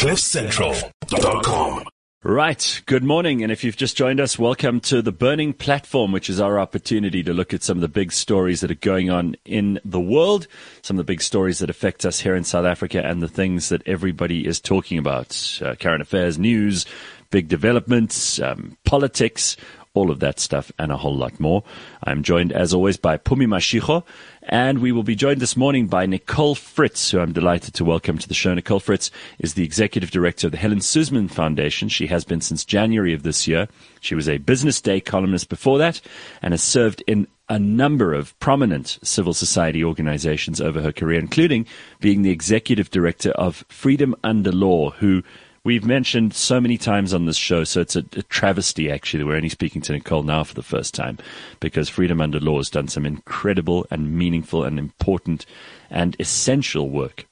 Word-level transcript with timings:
CliffCentral.com. 0.00 1.84
Right. 2.24 2.82
Good 2.86 3.04
morning. 3.04 3.42
And 3.42 3.52
if 3.52 3.62
you've 3.62 3.76
just 3.76 3.98
joined 3.98 4.18
us, 4.18 4.38
welcome 4.38 4.80
to 4.80 5.02
the 5.02 5.12
Burning 5.12 5.52
Platform, 5.52 6.10
which 6.10 6.30
is 6.30 6.40
our 6.40 6.58
opportunity 6.58 7.22
to 7.22 7.34
look 7.34 7.52
at 7.52 7.62
some 7.62 7.76
of 7.76 7.82
the 7.82 7.88
big 7.88 8.10
stories 8.10 8.62
that 8.62 8.70
are 8.70 8.76
going 8.76 9.10
on 9.10 9.36
in 9.44 9.78
the 9.84 10.00
world, 10.00 10.46
some 10.80 10.96
of 10.96 11.04
the 11.04 11.12
big 11.12 11.20
stories 11.20 11.58
that 11.58 11.68
affect 11.68 12.06
us 12.06 12.18
here 12.18 12.34
in 12.34 12.44
South 12.44 12.64
Africa, 12.64 13.04
and 13.04 13.22
the 13.22 13.28
things 13.28 13.68
that 13.68 13.86
everybody 13.86 14.46
is 14.46 14.58
talking 14.58 14.96
about 14.96 15.60
uh, 15.62 15.74
current 15.74 16.00
affairs, 16.00 16.38
news, 16.38 16.86
big 17.30 17.48
developments, 17.48 18.40
um, 18.40 18.78
politics, 18.86 19.54
all 19.92 20.10
of 20.10 20.20
that 20.20 20.38
stuff 20.38 20.70
and 20.78 20.92
a 20.92 20.96
whole 20.96 21.16
lot 21.16 21.40
more. 21.40 21.64
I'm 22.04 22.22
joined 22.22 22.52
as 22.52 22.72
always 22.72 22.96
by 22.96 23.18
Phumi 23.18 23.46
Mashego, 23.46 24.04
and 24.42 24.78
we 24.78 24.92
will 24.92 25.02
be 25.02 25.16
joined 25.16 25.40
this 25.40 25.56
morning 25.56 25.88
by 25.88 26.06
Nicole 26.06 26.54
Fritz, 26.54 27.10
who 27.10 27.18
I'm 27.18 27.32
delighted 27.32 27.74
to 27.74 27.84
welcome 27.84 28.16
to 28.18 28.28
the 28.28 28.34
show. 28.34 28.54
Nicole 28.54 28.78
Fritz 28.78 29.10
is 29.40 29.54
the 29.54 29.64
executive 29.64 30.12
director 30.12 30.46
of 30.46 30.52
the 30.52 30.58
Helen 30.58 30.80
Suzman 30.80 31.26
Foundation. 31.26 31.88
She 31.88 32.06
has 32.06 32.24
been 32.24 32.40
since 32.40 32.64
January 32.64 33.12
of 33.12 33.24
this 33.24 33.48
year. 33.48 33.66
She 34.00 34.14
was 34.14 34.28
a 34.28 34.38
Business 34.38 34.80
Day 34.80 35.00
columnist 35.00 35.48
before 35.48 35.78
that 35.78 36.00
and 36.40 36.52
has 36.52 36.62
served 36.62 37.02
in 37.08 37.26
a 37.48 37.58
number 37.58 38.14
of 38.14 38.38
prominent 38.38 39.00
civil 39.02 39.34
society 39.34 39.82
organizations 39.82 40.60
over 40.60 40.80
her 40.80 40.92
career, 40.92 41.18
including 41.18 41.66
being 41.98 42.22
the 42.22 42.30
executive 42.30 42.90
director 42.90 43.30
of 43.30 43.64
Freedom 43.68 44.14
Under 44.22 44.52
Law, 44.52 44.90
who 44.90 45.24
we've 45.64 45.84
mentioned 45.84 46.34
so 46.34 46.60
many 46.60 46.78
times 46.78 47.12
on 47.12 47.26
this 47.26 47.36
show, 47.36 47.64
so 47.64 47.80
it's 47.80 47.96
a, 47.96 48.04
a, 48.16 48.22
travesty 48.22 48.90
actually 48.90 49.18
that 49.18 49.26
we're 49.26 49.36
only 49.36 49.48
speaking 49.48 49.82
to 49.82 49.92
Nicole 49.92 50.22
now 50.22 50.44
for 50.44 50.54
the 50.54 50.62
first 50.62 50.94
time 50.94 51.18
because 51.60 51.88
Freedom 51.88 52.20
Under 52.20 52.40
Law 52.40 52.58
has 52.58 52.70
done 52.70 52.88
some 52.88 53.06
incredible 53.06 53.86
and 53.90 54.16
meaningful 54.16 54.64
and 54.64 54.78
important 54.78 55.46
and 55.90 56.16
essential 56.18 56.88
work 56.88 57.26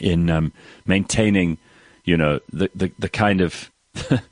in 0.00 0.30
um, 0.30 0.52
maintaining, 0.86 1.58
you 2.04 2.16
know, 2.16 2.40
the, 2.52 2.70
the, 2.74 2.92
the 2.98 3.08
kind 3.08 3.40
of 3.40 3.70
the, 3.92 4.22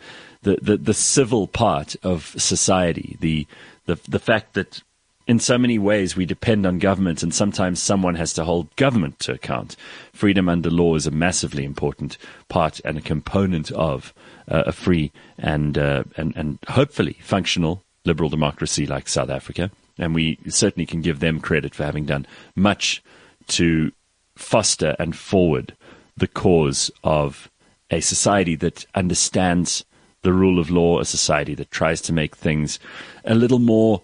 the, 0.43 0.77
the 0.77 0.95
civil 0.95 1.47
part 1.47 1.97
of 2.03 2.35
society, 2.39 3.17
the, 3.21 3.47
the, 3.87 3.99
the 4.09 4.19
fact 4.19 4.55
that 4.55 4.83
in 5.27 5.39
so 5.39 5.59
many 5.59 5.79
ways 5.79 6.17
we 6.17 6.27
depend 6.27 6.67
on 6.67 6.79
government 6.79 7.23
and 7.23 7.35
sometimes 7.35 7.81
someone 7.81 8.15
has 8.15 8.33
to 8.33 8.45
hold 8.45 8.75
government 8.77 9.19
to 9.21 9.33
account. 9.33 9.77
Freedom 10.13 10.49
under 10.49 10.71
law 10.71 10.95
is 10.95 11.07
a 11.07 11.11
massively 11.11 11.65
important 11.65 12.19
part 12.49 12.81
and 12.85 12.99
a 12.99 13.03
component 13.03 13.71
of 13.73 14.13
uh, 14.49 14.65
a 14.67 14.73
free 14.73 15.13
and, 15.39 15.79
uh, 15.79 16.05
and, 16.17 16.37
and 16.37 16.59
hopefully 16.69 17.17
functional 17.23 17.83
liberal 18.05 18.31
democracy 18.31 18.87
like 18.87 19.09
South 19.09 19.31
Africa. 19.31 19.71
And 19.99 20.15
we 20.15 20.39
certainly 20.49 20.87
can 20.87 21.03
give 21.03 21.21
them 21.21 21.41
credit 21.41 21.75
for 21.75 21.85
having 21.85 22.07
done 22.07 22.27
much 22.57 23.03
to 23.49 23.93
foster 24.37 24.97
and 24.99 25.15
forward 25.15 25.77
the 26.17 26.29
cause 26.29 26.91
of 27.05 27.51
a 27.91 28.01
society 28.01 28.57
that 28.57 28.87
understands 28.95 29.85
the 30.23 30.33
rule 30.33 30.59
of 30.59 30.71
law, 30.71 31.01
a 31.01 31.05
society 31.05 31.55
that 31.55 31.71
tries 31.71 32.01
to 32.03 32.13
make 32.13 32.37
things 32.37 32.79
a 33.25 33.35
little 33.35 33.59
more 33.59 34.03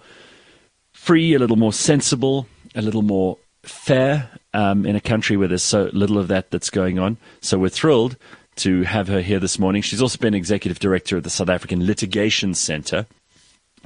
free, 1.06 1.34
a 1.34 1.38
little 1.38 1.56
more 1.56 1.72
sensible, 1.72 2.48
a 2.74 2.82
little 2.82 3.02
more 3.02 3.38
fair 3.62 4.28
um, 4.52 4.84
in 4.84 4.96
a 4.96 5.00
country 5.00 5.36
where 5.36 5.46
there's 5.46 5.62
so 5.62 5.88
little 5.92 6.18
of 6.18 6.26
that 6.26 6.50
that's 6.50 6.68
going 6.68 6.98
on. 6.98 7.16
So 7.40 7.58
we're 7.58 7.68
thrilled 7.68 8.16
to 8.56 8.82
have 8.82 9.06
her 9.06 9.20
here 9.20 9.38
this 9.38 9.56
morning. 9.56 9.82
She's 9.82 10.02
also 10.02 10.18
been 10.18 10.34
executive 10.34 10.80
director 10.80 11.16
of 11.16 11.22
the 11.22 11.30
South 11.30 11.48
African 11.48 11.86
Litigation 11.86 12.54
Centre. 12.54 13.06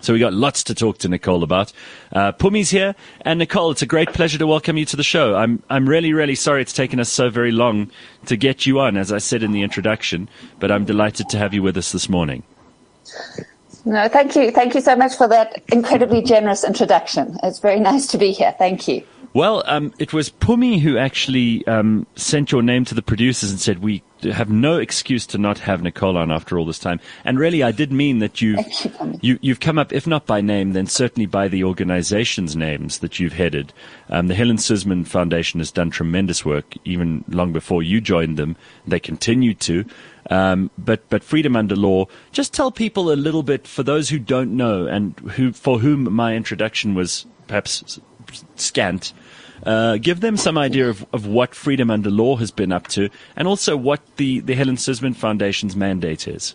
So 0.00 0.14
we 0.14 0.18
got 0.18 0.32
lots 0.32 0.64
to 0.64 0.74
talk 0.74 0.96
to 0.98 1.08
Nicole 1.10 1.42
about. 1.42 1.74
Uh, 2.10 2.32
Phumi's 2.32 2.70
here, 2.70 2.94
and 3.20 3.38
Nicole, 3.38 3.70
it's 3.70 3.82
a 3.82 3.86
great 3.86 4.14
pleasure 4.14 4.38
to 4.38 4.46
welcome 4.46 4.78
you 4.78 4.86
to 4.86 4.96
the 4.96 5.02
show. 5.02 5.34
I'm 5.34 5.62
I'm 5.68 5.86
really 5.86 6.14
really 6.14 6.34
sorry 6.34 6.62
it's 6.62 6.72
taken 6.72 6.98
us 7.00 7.10
so 7.10 7.28
very 7.28 7.52
long 7.52 7.90
to 8.24 8.36
get 8.38 8.64
you 8.64 8.80
on, 8.80 8.96
as 8.96 9.12
I 9.12 9.18
said 9.18 9.42
in 9.42 9.52
the 9.52 9.60
introduction, 9.60 10.30
but 10.58 10.70
I'm 10.70 10.86
delighted 10.86 11.28
to 11.28 11.38
have 11.38 11.52
you 11.52 11.62
with 11.62 11.76
us 11.76 11.92
this 11.92 12.08
morning. 12.08 12.44
No, 13.84 14.08
thank 14.08 14.36
you. 14.36 14.50
Thank 14.50 14.74
you 14.74 14.80
so 14.80 14.94
much 14.96 15.16
for 15.16 15.28
that 15.28 15.62
incredibly 15.72 16.22
generous 16.22 16.64
introduction. 16.64 17.38
It's 17.42 17.60
very 17.60 17.80
nice 17.90 18.06
to 18.08 18.18
be 18.18 18.32
here. 18.32 18.54
Thank 18.58 18.88
you. 18.88 19.04
Well, 19.32 19.62
um, 19.66 19.94
it 20.00 20.12
was 20.12 20.30
Phumi 20.30 20.80
who 20.80 20.98
actually 20.98 21.64
um, 21.68 22.04
sent 22.16 22.50
your 22.50 22.62
name 22.62 22.84
to 22.86 22.96
the 22.96 23.02
producers 23.02 23.52
and 23.52 23.60
said, 23.60 23.78
We 23.78 24.02
have 24.24 24.50
no 24.50 24.78
excuse 24.78 25.24
to 25.26 25.38
not 25.38 25.60
have 25.60 25.82
Nicole 25.82 26.16
on 26.16 26.32
after 26.32 26.58
all 26.58 26.66
this 26.66 26.80
time. 26.80 26.98
And 27.24 27.38
really, 27.38 27.62
I 27.62 27.70
did 27.70 27.92
mean 27.92 28.18
that 28.18 28.40
you've, 28.40 28.58
you, 29.22 29.34
have 29.34 29.38
you 29.40 29.52
have 29.52 29.60
come 29.60 29.78
up, 29.78 29.92
if 29.92 30.04
not 30.04 30.26
by 30.26 30.40
name, 30.40 30.72
then 30.72 30.86
certainly 30.86 31.26
by 31.26 31.46
the 31.46 31.62
organization's 31.62 32.56
names 32.56 32.98
that 32.98 33.20
you've 33.20 33.34
headed. 33.34 33.72
Um, 34.08 34.26
the 34.26 34.34
Helen 34.34 34.58
Suzman 34.58 35.04
Foundation 35.04 35.60
has 35.60 35.70
done 35.70 35.90
tremendous 35.90 36.44
work, 36.44 36.74
even 36.84 37.24
long 37.28 37.52
before 37.52 37.84
you 37.84 38.00
joined 38.00 38.36
them. 38.36 38.56
They 38.84 38.98
continue 38.98 39.54
to. 39.54 39.84
Um, 40.28 40.72
but 40.76 41.08
but 41.08 41.22
freedom 41.22 41.54
under 41.54 41.76
law. 41.76 42.06
Just 42.32 42.52
tell 42.52 42.72
people 42.72 43.12
a 43.12 43.14
little 43.14 43.44
bit 43.44 43.68
for 43.68 43.84
those 43.84 44.08
who 44.08 44.18
don't 44.18 44.56
know 44.56 44.86
and 44.86 45.16
who 45.20 45.52
for 45.52 45.78
whom 45.78 46.12
my 46.12 46.34
introduction 46.34 46.94
was 46.94 47.26
perhaps 47.46 48.00
scant. 48.56 49.12
Uh, 49.64 49.98
give 49.98 50.20
them 50.20 50.36
some 50.36 50.56
idea 50.56 50.88
of, 50.88 51.04
of 51.12 51.26
what 51.26 51.54
Freedom 51.54 51.90
Under 51.90 52.10
Law 52.10 52.36
has 52.36 52.50
been 52.50 52.72
up 52.72 52.88
to, 52.88 53.10
and 53.36 53.46
also 53.46 53.76
what 53.76 54.00
the, 54.16 54.40
the 54.40 54.54
Helen 54.54 54.78
Suzman 54.78 55.14
Foundation's 55.14 55.76
mandate 55.76 56.26
is. 56.26 56.54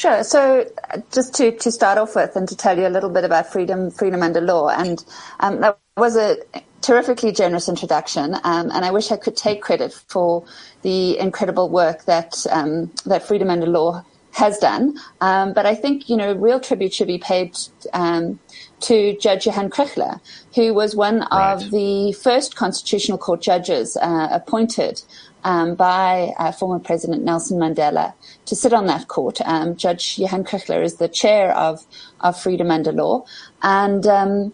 Sure. 0.00 0.24
So, 0.24 0.64
uh, 0.90 1.00
just 1.12 1.34
to, 1.34 1.54
to 1.58 1.70
start 1.70 1.98
off 1.98 2.16
with, 2.16 2.34
and 2.34 2.48
to 2.48 2.56
tell 2.56 2.78
you 2.78 2.86
a 2.86 2.88
little 2.88 3.10
bit 3.10 3.24
about 3.24 3.52
Freedom 3.52 3.90
Freedom 3.90 4.22
Under 4.22 4.40
Law, 4.40 4.68
and 4.68 5.04
um, 5.40 5.60
that 5.60 5.78
was 5.98 6.16
a 6.16 6.38
terrifically 6.80 7.32
generous 7.32 7.68
introduction, 7.68 8.34
um, 8.36 8.70
and 8.72 8.84
I 8.86 8.90
wish 8.92 9.12
I 9.12 9.18
could 9.18 9.36
take 9.36 9.60
credit 9.60 9.92
for 9.92 10.42
the 10.80 11.18
incredible 11.18 11.68
work 11.68 12.06
that 12.06 12.46
um, 12.50 12.90
that 13.04 13.22
Freedom 13.22 13.50
Under 13.50 13.66
Law 13.66 14.02
has 14.32 14.58
done. 14.58 14.96
Um, 15.20 15.52
but 15.52 15.66
I 15.66 15.74
think 15.74 16.08
you 16.08 16.16
know 16.16 16.32
real 16.32 16.60
tribute 16.60 16.94
should 16.94 17.08
be 17.08 17.18
paid 17.18 17.58
um, 17.92 18.38
to 18.80 19.16
Judge 19.18 19.46
Johan 19.46 19.70
Kriegler, 19.70 20.20
who 20.54 20.74
was 20.74 20.96
one 20.96 21.20
right. 21.20 21.52
of 21.52 21.70
the 21.70 22.12
first 22.12 22.56
Constitutional 22.56 23.18
Court 23.18 23.40
judges 23.42 23.96
uh, 23.96 24.28
appointed 24.30 25.02
um, 25.44 25.74
by 25.74 26.32
uh, 26.38 26.52
former 26.52 26.78
President 26.78 27.22
Nelson 27.24 27.58
Mandela 27.58 28.12
to 28.46 28.56
sit 28.56 28.72
on 28.72 28.86
that 28.86 29.08
court. 29.08 29.40
Um, 29.44 29.76
Judge 29.76 30.18
Johan 30.18 30.44
Kriegler 30.44 30.82
is 30.82 30.96
the 30.96 31.08
chair 31.08 31.56
of 31.56 31.86
of 32.20 32.40
Freedom 32.40 32.70
Under 32.70 32.92
Law, 32.92 33.24
and 33.62 34.06
um, 34.06 34.52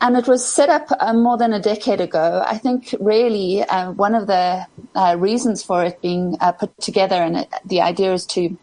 and 0.00 0.16
it 0.16 0.26
was 0.26 0.44
set 0.44 0.68
up 0.68 0.88
uh, 0.98 1.12
more 1.12 1.38
than 1.38 1.52
a 1.52 1.60
decade 1.60 2.00
ago. 2.00 2.44
I 2.46 2.58
think 2.58 2.94
really 3.00 3.62
uh, 3.62 3.92
one 3.92 4.14
of 4.14 4.26
the 4.26 4.66
uh, 4.94 5.16
reasons 5.18 5.62
for 5.62 5.84
it 5.84 6.00
being 6.02 6.36
uh, 6.40 6.52
put 6.52 6.76
together, 6.80 7.16
and 7.16 7.38
it, 7.38 7.48
the 7.64 7.80
idea 7.80 8.12
is 8.12 8.26
to 8.26 8.56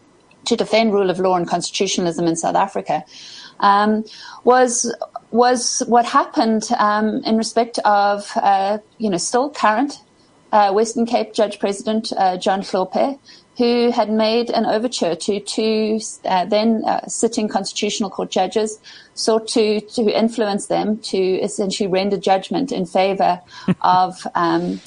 to 0.46 0.56
defend 0.56 0.94
rule 0.94 1.09
of 1.09 1.19
law 1.19 1.35
and 1.35 1.47
constitutionalism 1.47 2.25
in 2.25 2.35
South 2.35 2.56
Africa, 2.56 3.03
um, 3.59 4.06
was 4.44 4.94
was 5.31 5.84
what 5.88 6.06
happened 6.06 6.64
um, 6.78 7.24
in 7.24 7.38
respect 7.38 7.80
of 7.86 8.31
uh, 8.36 8.80
you 8.97 9.09
know 9.09 9.18
still 9.18 9.50
current 9.50 10.02
uh, 10.52 10.72
Western 10.72 11.06
Cape 11.06 11.34
Judge 11.34 11.59
President 11.59 12.12
John 12.40 12.62
Hlophe, 12.62 13.20
who 13.59 13.92
had 13.92 14.09
made 14.09 14.50
an 14.50 14.66
overture 14.66 15.16
to 15.16 15.40
two 15.42 16.00
uh, 16.24 16.46
then 16.46 16.81
uh, 16.86 17.06
sitting 17.08 17.50
constitutional 17.50 18.09
court 18.09 18.31
judges, 18.31 18.80
sought 19.16 19.47
to 19.50 19.81
to 19.81 20.03
influence 20.09 20.68
them 20.68 20.97
to 21.00 21.18
essentially 21.18 21.88
render 21.88 22.18
judgment 22.18 22.72
in 22.72 22.86
favor 22.86 23.41
of 23.81 24.26
um, 24.34 24.80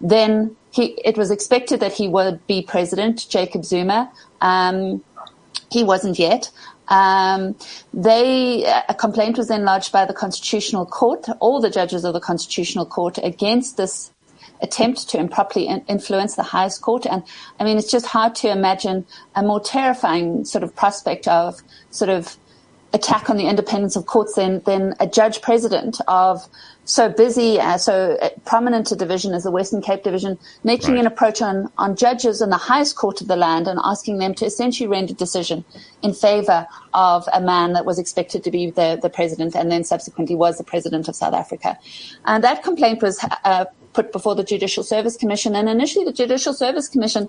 then 0.00 0.54
he. 0.70 1.00
It 1.04 1.16
was 1.16 1.30
expected 1.30 1.80
that 1.80 1.94
he 1.94 2.06
would 2.06 2.46
be 2.46 2.60
president, 2.60 3.26
Jacob 3.30 3.64
Zuma. 3.64 4.12
Um, 4.42 5.02
he 5.70 5.82
wasn't 5.82 6.18
yet. 6.18 6.50
Um, 6.88 7.56
they 7.92 8.64
a 8.64 8.94
complaint 8.94 9.38
was 9.38 9.48
then 9.48 9.64
lodged 9.64 9.92
by 9.92 10.04
the 10.04 10.14
Constitutional 10.14 10.86
Court, 10.86 11.26
all 11.40 11.60
the 11.60 11.70
judges 11.70 12.04
of 12.04 12.14
the 12.14 12.20
Constitutional 12.20 12.86
Court, 12.86 13.18
against 13.22 13.76
this 13.76 14.10
attempt 14.60 15.08
to 15.10 15.18
improperly 15.18 15.66
influence 15.88 16.34
the 16.34 16.42
highest 16.42 16.82
court. 16.82 17.06
And 17.06 17.22
I 17.60 17.64
mean, 17.64 17.78
it's 17.78 17.90
just 17.90 18.06
hard 18.06 18.34
to 18.36 18.50
imagine 18.50 19.06
a 19.34 19.42
more 19.42 19.60
terrifying 19.60 20.44
sort 20.44 20.64
of 20.64 20.74
prospect 20.74 21.28
of 21.28 21.60
sort 21.90 22.10
of 22.10 22.36
attack 22.92 23.28
on 23.28 23.36
the 23.36 23.46
independence 23.46 23.96
of 23.96 24.06
courts 24.06 24.34
than, 24.34 24.60
than 24.60 24.94
a 24.98 25.06
judge 25.06 25.42
president 25.42 26.00
of 26.08 26.46
so 26.84 27.10
busy, 27.10 27.60
uh, 27.60 27.76
so 27.76 28.16
prominent 28.46 28.90
a 28.90 28.96
division 28.96 29.34
as 29.34 29.44
the 29.44 29.50
Western 29.50 29.82
Cape 29.82 30.02
Division, 30.02 30.38
making 30.64 30.92
right. 30.92 31.00
an 31.00 31.06
approach 31.06 31.42
on, 31.42 31.70
on 31.76 31.94
judges 31.94 32.40
in 32.40 32.48
the 32.48 32.56
highest 32.56 32.96
court 32.96 33.20
of 33.20 33.28
the 33.28 33.36
land 33.36 33.68
and 33.68 33.78
asking 33.84 34.18
them 34.18 34.34
to 34.34 34.46
essentially 34.46 34.88
render 34.88 35.12
decision 35.12 35.66
in 36.02 36.14
favor 36.14 36.66
of 36.94 37.28
a 37.34 37.42
man 37.42 37.74
that 37.74 37.84
was 37.84 37.98
expected 37.98 38.42
to 38.42 38.50
be 38.50 38.70
the, 38.70 38.98
the 39.02 39.10
president 39.10 39.54
and 39.54 39.70
then 39.70 39.84
subsequently 39.84 40.34
was 40.34 40.56
the 40.56 40.64
president 40.64 41.08
of 41.08 41.14
South 41.14 41.34
Africa. 41.34 41.78
And 42.24 42.42
that 42.42 42.62
complaint 42.62 43.02
was 43.02 43.22
uh, 43.44 43.66
put 43.92 44.10
before 44.10 44.34
the 44.34 44.44
Judicial 44.44 44.82
Service 44.82 45.16
Commission. 45.16 45.54
And 45.54 45.68
initially, 45.68 46.06
the 46.06 46.12
Judicial 46.12 46.54
Service 46.54 46.88
Commission 46.88 47.28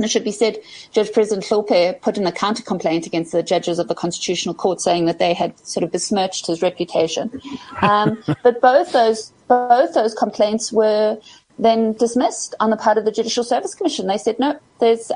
and 0.00 0.06
it 0.06 0.10
should 0.10 0.24
be 0.24 0.32
said, 0.32 0.56
Judge 0.92 1.12
President 1.12 1.44
Hlophe 1.44 2.00
put 2.00 2.16
in 2.16 2.26
a 2.26 2.32
counter 2.32 2.62
complaint 2.62 3.04
against 3.04 3.32
the 3.32 3.42
judges 3.42 3.78
of 3.78 3.88
the 3.88 3.94
Constitutional 3.94 4.54
Court, 4.54 4.80
saying 4.80 5.04
that 5.04 5.18
they 5.18 5.34
had 5.34 5.58
sort 5.58 5.84
of 5.84 5.92
besmirched 5.92 6.46
his 6.46 6.62
reputation. 6.62 7.38
Um, 7.82 8.24
but 8.42 8.62
both 8.62 8.92
those 8.92 9.30
both 9.46 9.92
those 9.92 10.14
complaints 10.14 10.72
were 10.72 11.18
then 11.58 11.92
dismissed 11.92 12.54
on 12.60 12.70
the 12.70 12.78
part 12.78 12.96
of 12.96 13.04
the 13.04 13.12
Judicial 13.12 13.44
Service 13.44 13.74
Commission. 13.74 14.06
They 14.06 14.16
said, 14.16 14.38
no, 14.38 14.58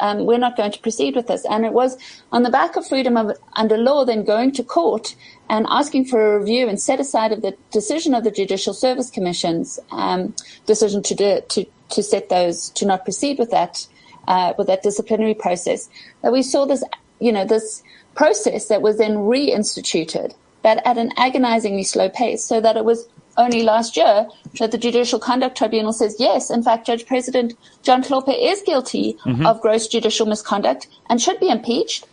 um, 0.00 0.26
we're 0.26 0.36
not 0.36 0.54
going 0.54 0.72
to 0.72 0.80
proceed 0.80 1.16
with 1.16 1.28
this. 1.28 1.46
And 1.46 1.64
it 1.64 1.72
was 1.72 1.96
on 2.30 2.42
the 2.42 2.50
back 2.50 2.76
of 2.76 2.86
freedom 2.86 3.16
of, 3.16 3.38
under 3.54 3.78
law 3.78 4.04
then 4.04 4.22
going 4.22 4.52
to 4.52 4.62
court 4.62 5.16
and 5.48 5.64
asking 5.70 6.04
for 6.04 6.36
a 6.36 6.38
review 6.40 6.68
and 6.68 6.78
set 6.78 7.00
aside 7.00 7.32
of 7.32 7.40
the 7.40 7.56
decision 7.72 8.12
of 8.12 8.22
the 8.22 8.30
Judicial 8.30 8.74
Service 8.74 9.08
Commission's 9.08 9.80
um, 9.92 10.34
decision 10.66 11.02
to, 11.04 11.14
do, 11.14 11.40
to, 11.48 11.64
to 11.88 12.02
set 12.02 12.28
those, 12.28 12.68
to 12.70 12.84
not 12.84 13.04
proceed 13.04 13.38
with 13.38 13.50
that, 13.50 13.86
uh, 14.28 14.54
with 14.58 14.66
that 14.66 14.82
disciplinary 14.82 15.34
process, 15.34 15.88
that 16.22 16.32
we 16.32 16.42
saw 16.42 16.64
this, 16.64 16.84
you 17.20 17.32
know, 17.32 17.44
this 17.44 17.82
process 18.14 18.68
that 18.68 18.82
was 18.82 18.98
then 18.98 19.16
reinstituted, 19.16 20.34
but 20.62 20.84
at 20.86 20.98
an 20.98 21.10
agonizingly 21.16 21.84
slow 21.84 22.08
pace, 22.08 22.44
so 22.44 22.60
that 22.60 22.76
it 22.76 22.84
was 22.84 23.08
only 23.36 23.62
last 23.62 23.96
year 23.96 24.28
that 24.58 24.70
the 24.70 24.78
Judicial 24.78 25.18
Conduct 25.18 25.56
Tribunal 25.56 25.92
says, 25.92 26.16
yes, 26.18 26.50
in 26.50 26.62
fact, 26.62 26.86
Judge 26.86 27.06
President 27.06 27.54
John 27.82 28.02
Hlophe 28.02 28.34
is 28.36 28.62
guilty 28.62 29.16
mm-hmm. 29.24 29.46
of 29.46 29.60
gross 29.60 29.88
judicial 29.88 30.26
misconduct 30.26 30.86
and 31.08 31.20
should 31.20 31.40
be 31.40 31.48
impeached. 31.48 32.06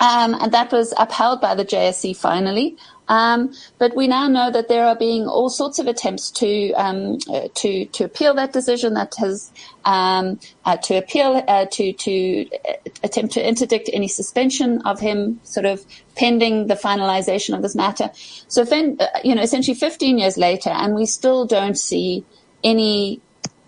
Um, 0.00 0.34
and 0.34 0.52
that 0.52 0.72
was 0.72 0.92
upheld 0.98 1.40
by 1.40 1.54
the 1.54 1.64
JSC 1.64 2.16
finally. 2.16 2.76
Um, 3.08 3.52
but 3.78 3.94
we 3.94 4.08
now 4.08 4.28
know 4.28 4.50
that 4.50 4.68
there 4.68 4.86
are 4.86 4.96
being 4.96 5.26
all 5.26 5.50
sorts 5.50 5.78
of 5.78 5.86
attempts 5.86 6.30
to 6.32 6.72
um, 6.72 7.18
uh, 7.30 7.48
to 7.54 7.84
to 7.86 8.04
appeal 8.04 8.34
that 8.34 8.52
decision. 8.52 8.94
That 8.94 9.14
has 9.18 9.52
um, 9.84 10.40
uh, 10.64 10.76
to 10.78 10.96
appeal 10.96 11.44
uh, 11.46 11.66
to 11.72 11.92
to 11.92 12.46
uh, 12.68 12.72
attempt 13.02 13.34
to 13.34 13.46
interdict 13.46 13.90
any 13.92 14.08
suspension 14.08 14.80
of 14.82 15.00
him, 15.00 15.40
sort 15.42 15.66
of 15.66 15.84
pending 16.16 16.68
the 16.68 16.74
finalization 16.74 17.54
of 17.54 17.62
this 17.62 17.74
matter. 17.74 18.10
So, 18.48 18.62
uh, 18.62 19.06
you 19.22 19.34
know, 19.34 19.42
essentially 19.42 19.74
15 19.74 20.18
years 20.18 20.36
later, 20.36 20.70
and 20.70 20.94
we 20.94 21.06
still 21.06 21.44
don't 21.44 21.78
see 21.78 22.24
any 22.62 23.20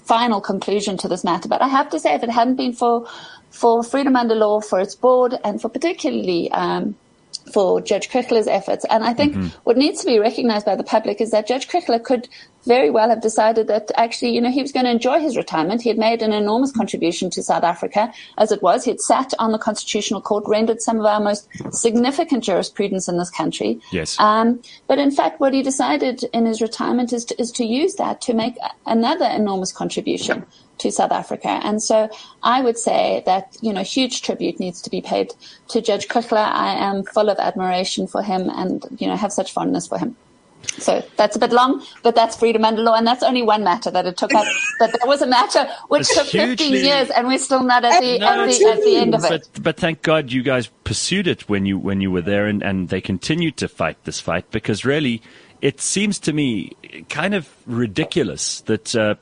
final 0.05 0.41
conclusion 0.41 0.97
to 0.99 1.09
this 1.09 1.25
matter. 1.25 1.49
But 1.49 1.61
I 1.61 1.69
have 1.69 1.91
to 1.91 2.01
say, 2.01 2.15
if 2.15 2.23
it 2.23 2.31
hadn't 2.31 2.57
been 2.57 2.73
for 2.73 3.07
for 3.51 3.83
Freedom 3.83 4.17
Under 4.17 4.35
Law, 4.35 4.61
for 4.61 4.81
its 4.81 4.95
board, 4.95 5.35
and 5.45 5.61
for 5.61 5.69
particularly 5.69 6.51
um, 6.53 6.95
for 7.53 7.81
Judge 7.81 8.09
Kriegler's 8.09 8.47
efforts. 8.47 8.85
And 8.91 9.05
I 9.05 9.13
think 9.13 9.35
mm-hmm. 9.35 9.49
what 9.65 9.77
needs 9.77 10.01
to 10.01 10.07
be 10.07 10.19
recognized 10.19 10.67
by 10.67 10.77
the 10.77 10.85
public 10.85 11.21
is 11.21 11.31
that 11.31 11.47
Judge 11.47 11.69
Kriegler 11.69 12.03
could 12.03 12.29
very 12.65 12.91
well 12.91 13.09
have 13.09 13.23
decided 13.23 13.69
that 13.69 13.91
actually, 13.97 14.31
you 14.31 14.41
know, 14.41 14.51
he 14.51 14.61
was 14.61 14.73
going 14.73 14.85
to 14.85 14.91
enjoy 14.91 15.21
his 15.21 15.37
retirement. 15.37 15.83
He 15.83 15.89
had 15.89 15.99
made 15.99 16.21
an 16.21 16.33
enormous 16.33 16.73
contribution 16.73 17.31
to 17.31 17.43
South 17.43 17.63
Africa 17.63 18.13
as 18.39 18.51
it 18.51 18.63
was. 18.63 18.85
He 18.85 18.91
had 18.91 19.01
sat 19.01 19.33
on 19.39 19.53
the 19.53 19.59
Constitutional 19.59 20.21
Court, 20.21 20.45
rendered 20.47 20.83
some 20.83 20.99
of 20.99 21.07
our 21.07 21.21
most 21.21 21.49
significant 21.71 22.43
jurisprudence 22.43 23.09
in 23.09 23.19
this 23.19 23.31
country. 23.31 23.81
Yes. 23.93 24.19
Um, 24.19 24.61
but 24.89 24.99
in 24.99 25.11
fact, 25.11 25.41
what 25.41 25.55
he 25.55 25.63
decided 25.63 26.25
in 26.33 26.47
his 26.47 26.61
retirement 26.61 27.13
is 27.13 27.25
to, 27.27 27.41
is 27.41 27.53
to 27.53 27.65
use 27.65 27.95
that 27.95 28.21
to 28.23 28.35
make 28.35 28.57
another 28.85 29.27
enormous 29.27 29.73
contribution 29.73 30.45
to 30.79 30.93
South 30.93 31.13
Africa. 31.13 31.49
And 31.49 31.83
so 31.83 32.09
I 32.43 32.61
would 32.61 32.79
say 32.79 33.23
that, 33.27 33.57
you 33.61 33.73
know, 33.73 33.83
huge 33.83 34.23
tribute 34.23 34.61
needs 34.61 34.83
to 34.83 34.91
be 34.91 35.01
paid 35.01 35.35
to 35.69 35.81
Judge 35.81 36.09
Kriegler. 36.09 36.45
I 36.47 36.75
am 36.75 37.05
full 37.05 37.29
of 37.29 37.39
admiration 37.39 38.07
for 38.07 38.23
him 38.23 38.51
and, 38.51 38.85
you 38.99 39.07
know, 39.07 39.17
have 39.17 39.33
such 39.33 39.53
fondness 39.53 39.87
for 39.87 39.99
him. 39.99 40.17
So 40.79 41.05
that's 41.17 41.37
a 41.37 41.39
bit 41.39 41.53
long, 41.53 41.83
but 42.03 42.15
that's 42.15 42.37
freedom 42.37 42.65
under 42.65 42.83
law, 42.83 42.95
and 42.95 43.07
that's 43.07 43.23
only 43.23 43.43
one 43.43 43.65
matter 43.65 43.91
that 43.91 44.07
it 44.07 44.17
took 44.17 44.35
up. 44.35 44.47
but 44.79 44.91
there 44.93 45.07
was 45.07 45.23
a 45.23 45.27
matter 45.27 45.67
which 45.89 46.09
took 46.09 46.27
hugely, 46.27 46.71
15 46.71 46.85
years, 46.85 47.11
and 47.11 47.29
we're 47.29 47.39
still 47.39 47.63
not 47.63 47.85
at 47.85 48.01
the, 48.01 48.19
no, 48.19 48.27
at, 48.27 48.47
the 48.47 48.65
at 48.67 48.83
the 48.83 48.97
end 48.97 49.15
of 49.15 49.25
it. 49.25 49.49
But, 49.53 49.63
but 49.63 49.77
thank 49.77 50.03
God 50.03 50.33
you 50.33 50.43
guys 50.43 50.67
pursued 50.85 51.27
it 51.29 51.49
when 51.49 51.67
you 51.67 51.79
when 51.79 52.01
you 52.01 52.11
were 52.11 52.21
there, 52.21 52.47
and, 52.47 52.63
and 52.63 52.89
they 52.89 53.01
continued 53.01 53.57
to 53.59 53.69
fight 53.69 54.03
this 54.05 54.21
fight 54.21 54.51
because 54.51 54.85
really, 54.85 55.23
it 55.63 55.81
seems 55.81 56.19
to 56.21 56.33
me 56.33 56.73
kind 57.09 57.35
of 57.35 57.49
ridiculous 57.67 58.61
that 58.63 58.95
uh, 58.95 59.15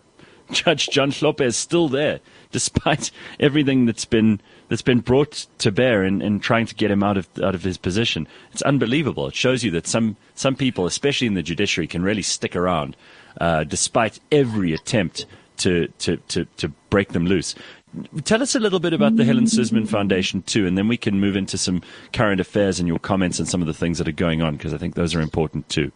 Judge 0.52 0.88
John 0.88 1.10
Hlophe 1.10 1.40
is 1.40 1.56
still 1.56 1.88
there, 1.88 2.20
despite 2.50 3.10
everything 3.40 3.86
that's 3.86 4.04
been 4.04 4.40
that's 4.68 4.82
been 4.82 5.00
brought 5.00 5.46
to 5.58 5.70
bear 5.70 6.04
in, 6.04 6.22
in 6.22 6.40
trying 6.40 6.66
to 6.66 6.74
get 6.74 6.90
him 6.90 7.02
out 7.02 7.16
of 7.16 7.28
out 7.42 7.54
of 7.54 7.62
his 7.62 7.78
position. 7.78 8.28
It's 8.52 8.62
unbelievable. 8.62 9.28
It 9.28 9.34
shows 9.34 9.64
you 9.64 9.70
that 9.72 9.86
some 9.86 10.16
some 10.34 10.56
people, 10.56 10.86
especially 10.86 11.26
in 11.26 11.34
the 11.34 11.42
judiciary, 11.42 11.86
can 11.86 12.02
really 12.02 12.22
stick 12.22 12.54
around 12.56 12.96
uh, 13.40 13.64
despite 13.64 14.20
every 14.30 14.72
attempt 14.72 15.26
to, 15.58 15.88
to, 15.98 16.16
to, 16.16 16.44
to 16.56 16.68
break 16.90 17.12
them 17.12 17.26
loose. 17.26 17.54
Tell 18.24 18.42
us 18.42 18.56
a 18.56 18.60
little 18.60 18.80
bit 18.80 18.92
about 18.92 19.16
the 19.16 19.24
Helen 19.24 19.46
Suzman 19.46 19.86
Foundation 19.86 20.42
too, 20.42 20.66
and 20.66 20.76
then 20.76 20.88
we 20.88 20.96
can 20.96 21.20
move 21.20 21.36
into 21.36 21.56
some 21.56 21.80
current 22.12 22.40
affairs 22.40 22.80
and 22.80 22.88
your 22.88 22.98
comments 22.98 23.38
and 23.38 23.48
some 23.48 23.60
of 23.60 23.68
the 23.68 23.74
things 23.74 23.98
that 23.98 24.08
are 24.08 24.12
going 24.12 24.42
on 24.42 24.56
because 24.56 24.74
I 24.74 24.78
think 24.78 24.94
those 24.94 25.14
are 25.14 25.20
important 25.20 25.68
too. 25.68 25.92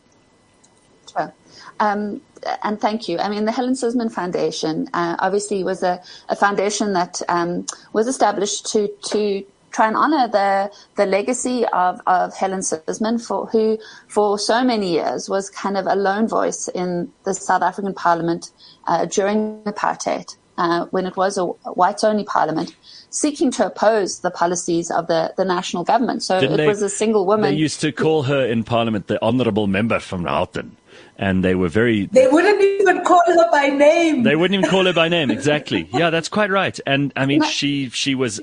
Um, 1.81 2.21
and 2.63 2.81
thank 2.81 3.09
you. 3.09 3.19
I 3.19 3.29
mean, 3.29 3.45
the 3.45 3.53
Helen 3.53 3.75
Suzman 3.75 4.11
Foundation 4.11 4.89
uh, 4.95 5.17
obviously 5.19 5.65
was 5.65 5.83
a, 5.83 6.01
a 6.29 6.37
foundation 6.37 6.93
that 6.93 7.21
um, 7.29 7.67
was 7.93 8.07
established 8.07 8.67
to 8.73 8.89
to 9.11 9.45
try 9.71 9.87
and 9.87 9.97
honor 9.97 10.29
the 10.29 10.71
the 10.97 11.07
legacy 11.07 11.65
of, 11.67 12.01
of 12.07 12.35
Helen 12.35 12.63
Suzman, 12.63 13.19
for 13.19 13.47
who 13.47 13.79
for 14.09 14.39
so 14.39 14.65
many 14.65 14.93
years 14.93 15.29
was 15.29 15.51
kind 15.51 15.77
of 15.77 15.87
a 15.87 15.95
lone 15.95 16.29
voice 16.29 16.69
in 16.69 17.13
the 17.25 17.35
South 17.35 17.63
African 17.63 17.95
Parliament 17.95 18.51
uh, 18.87 19.07
during 19.07 19.63
apartheid, 19.65 20.37
uh, 20.57 20.87
when 20.87 21.07
it 21.07 21.17
was 21.17 21.39
a 21.39 21.45
whites 21.45 22.05
only 22.05 22.25
parliament. 22.25 22.75
Seeking 23.11 23.51
to 23.53 23.65
oppose 23.65 24.21
the 24.21 24.31
policies 24.31 24.91
of 24.91 25.07
the, 25.07 25.33
the 25.39 25.45
national 25.45 25.83
government. 25.83 26.23
So 26.23 26.41
Didn't 26.41 26.55
it 26.55 26.57
they, 26.59 26.67
was 26.69 26.83
a 26.83 26.91
single 26.91 27.25
woman. 27.25 27.51
They 27.51 27.57
used 27.57 27.81
to 27.81 27.91
call 27.91 28.25
her 28.25 28.45
in 28.45 28.65
Parliament 28.65 29.07
the 29.07 29.21
Honourable 29.23 29.67
Member 29.67 29.99
from 29.99 30.27
Houghton 30.27 30.77
and 31.19 31.45
they 31.45 31.55
were 31.55 31.69
very. 31.69 32.07
They 32.07 32.29
wouldn't 32.29 32.63
even 32.63 33.05
call 33.05 33.23
her 33.27 33.51
by 33.51 33.69
name. 33.69 34.23
They 34.23 34.37
wouldn't 34.37 34.59
even 34.59 34.71
call 34.71 34.85
her 34.87 34.93
by 34.93 35.09
name. 35.09 35.31
Exactly. 35.31 35.89
Yeah, 35.99 36.11
that's 36.11 36.29
quite 36.29 36.51
right. 36.51 36.79
And 36.87 37.13
I 37.17 37.27
mean, 37.27 37.43
she 37.43 37.89
she 37.91 38.15
was 38.15 38.41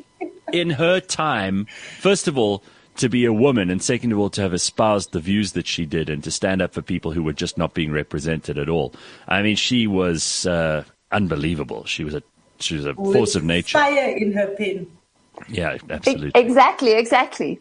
in 0.52 0.72
her 0.72 1.00
time. 1.00 1.68
First 2.00 2.28
of 2.28 2.38
all, 2.38 2.64
to 2.98 3.08
be 3.08 3.24
a 3.24 3.32
woman, 3.32 3.70
and 3.70 3.82
second 3.82 4.12
of 4.12 4.20
all, 4.20 4.30
to 4.32 4.42
have 4.42 4.54
espoused 4.54 5.14
the 5.14 5.22
views 5.22 5.54
that 5.54 5.68
she 5.68 5.86
did, 5.86 6.10
and 6.10 6.22
to 6.24 6.32
stand 6.32 6.62
up 6.62 6.74
for 6.74 6.82
people 6.82 7.12
who 7.12 7.24
were 7.24 7.34
just 7.34 7.58
not 7.58 7.74
being 7.74 7.92
represented 7.92 8.58
at 8.58 8.68
all. 8.68 8.94
I 9.28 9.42
mean, 9.42 9.56
she 9.56 9.88
was 9.88 10.46
uh, 10.46 10.84
unbelievable. 11.12 11.86
She 11.86 12.04
was 12.04 12.14
a 12.14 12.24
she 12.60 12.76
was 12.76 12.86
a 12.86 12.94
With 12.94 13.16
force 13.16 13.36
of 13.36 13.44
nature. 13.44 13.78
Fire 13.78 14.16
in 14.18 14.34
her 14.34 14.48
pen. 14.48 14.88
Yeah, 15.48 15.78
absolutely. 15.90 16.32
Exactly, 16.36 16.94
exactly 16.94 17.60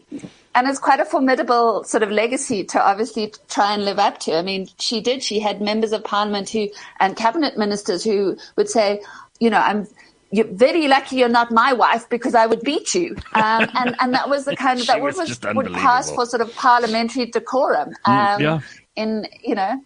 and 0.55 0.67
it's 0.67 0.79
quite 0.79 1.01
a 1.01 1.05
formidable 1.05 1.83
sort 1.83 2.01
of 2.01 2.09
legacy 2.09 2.63
to 2.63 2.81
obviously 2.81 3.33
try 3.49 3.73
and 3.73 3.83
live 3.83 3.99
up 3.99 4.19
to. 4.21 4.37
I 4.37 4.41
mean, 4.41 4.69
she 4.79 5.01
did. 5.01 5.21
She 5.21 5.39
had 5.39 5.61
members 5.61 5.91
of 5.91 6.03
parliament 6.03 6.49
who 6.49 6.69
and 6.99 7.15
cabinet 7.15 7.57
ministers 7.57 8.03
who 8.03 8.37
would 8.55 8.69
say, 8.69 9.01
you 9.39 9.49
know, 9.49 9.59
I'm 9.59 9.85
you're 10.31 10.47
very 10.47 10.87
lucky 10.87 11.17
you're 11.17 11.29
not 11.29 11.51
my 11.51 11.73
wife 11.73 12.09
because 12.09 12.35
I 12.35 12.45
would 12.45 12.61
beat 12.61 12.95
you. 12.95 13.15
Um, 13.33 13.69
and, 13.75 13.95
and 13.99 14.13
that 14.13 14.27
was 14.27 14.45
the 14.45 14.55
kind 14.55 14.79
of, 14.79 14.87
that 14.87 15.01
was, 15.01 15.17
was 15.17 15.39
would 15.53 15.71
pass 15.73 16.11
for 16.11 16.25
sort 16.25 16.41
of 16.41 16.53
parliamentary 16.55 17.27
decorum. 17.27 17.93
Mm, 18.05 18.35
um, 18.35 18.41
yeah. 18.41 18.59
In, 18.95 19.27
you 19.43 19.55
know, 19.55 19.81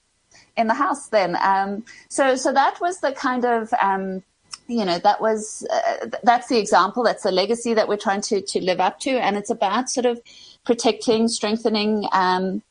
in 0.56 0.68
the 0.68 0.74
house 0.74 1.10
then. 1.10 1.36
Um, 1.42 1.84
so, 2.10 2.36
so 2.36 2.54
that 2.54 2.80
was 2.80 3.00
the 3.00 3.12
kind 3.12 3.46
of, 3.46 3.74
um, 3.82 4.24
you 4.68 4.86
know, 4.86 5.00
that 5.00 5.20
was, 5.20 5.68
uh, 5.72 6.08
that's 6.24 6.48
the 6.48 6.58
example. 6.58 7.04
That's 7.04 7.24
the 7.24 7.32
legacy 7.32 7.74
that 7.74 7.88
we're 7.88 7.98
trying 7.98 8.22
to, 8.22 8.42
to 8.42 8.62
live 8.62 8.80
up 8.80 9.00
to. 9.02 9.12
And 9.12 9.36
it's 9.36 9.50
about 9.50 9.90
sort 9.90 10.06
of, 10.06 10.22
protecting, 10.66 11.28
strengthening, 11.28 12.08
um, 12.12 12.62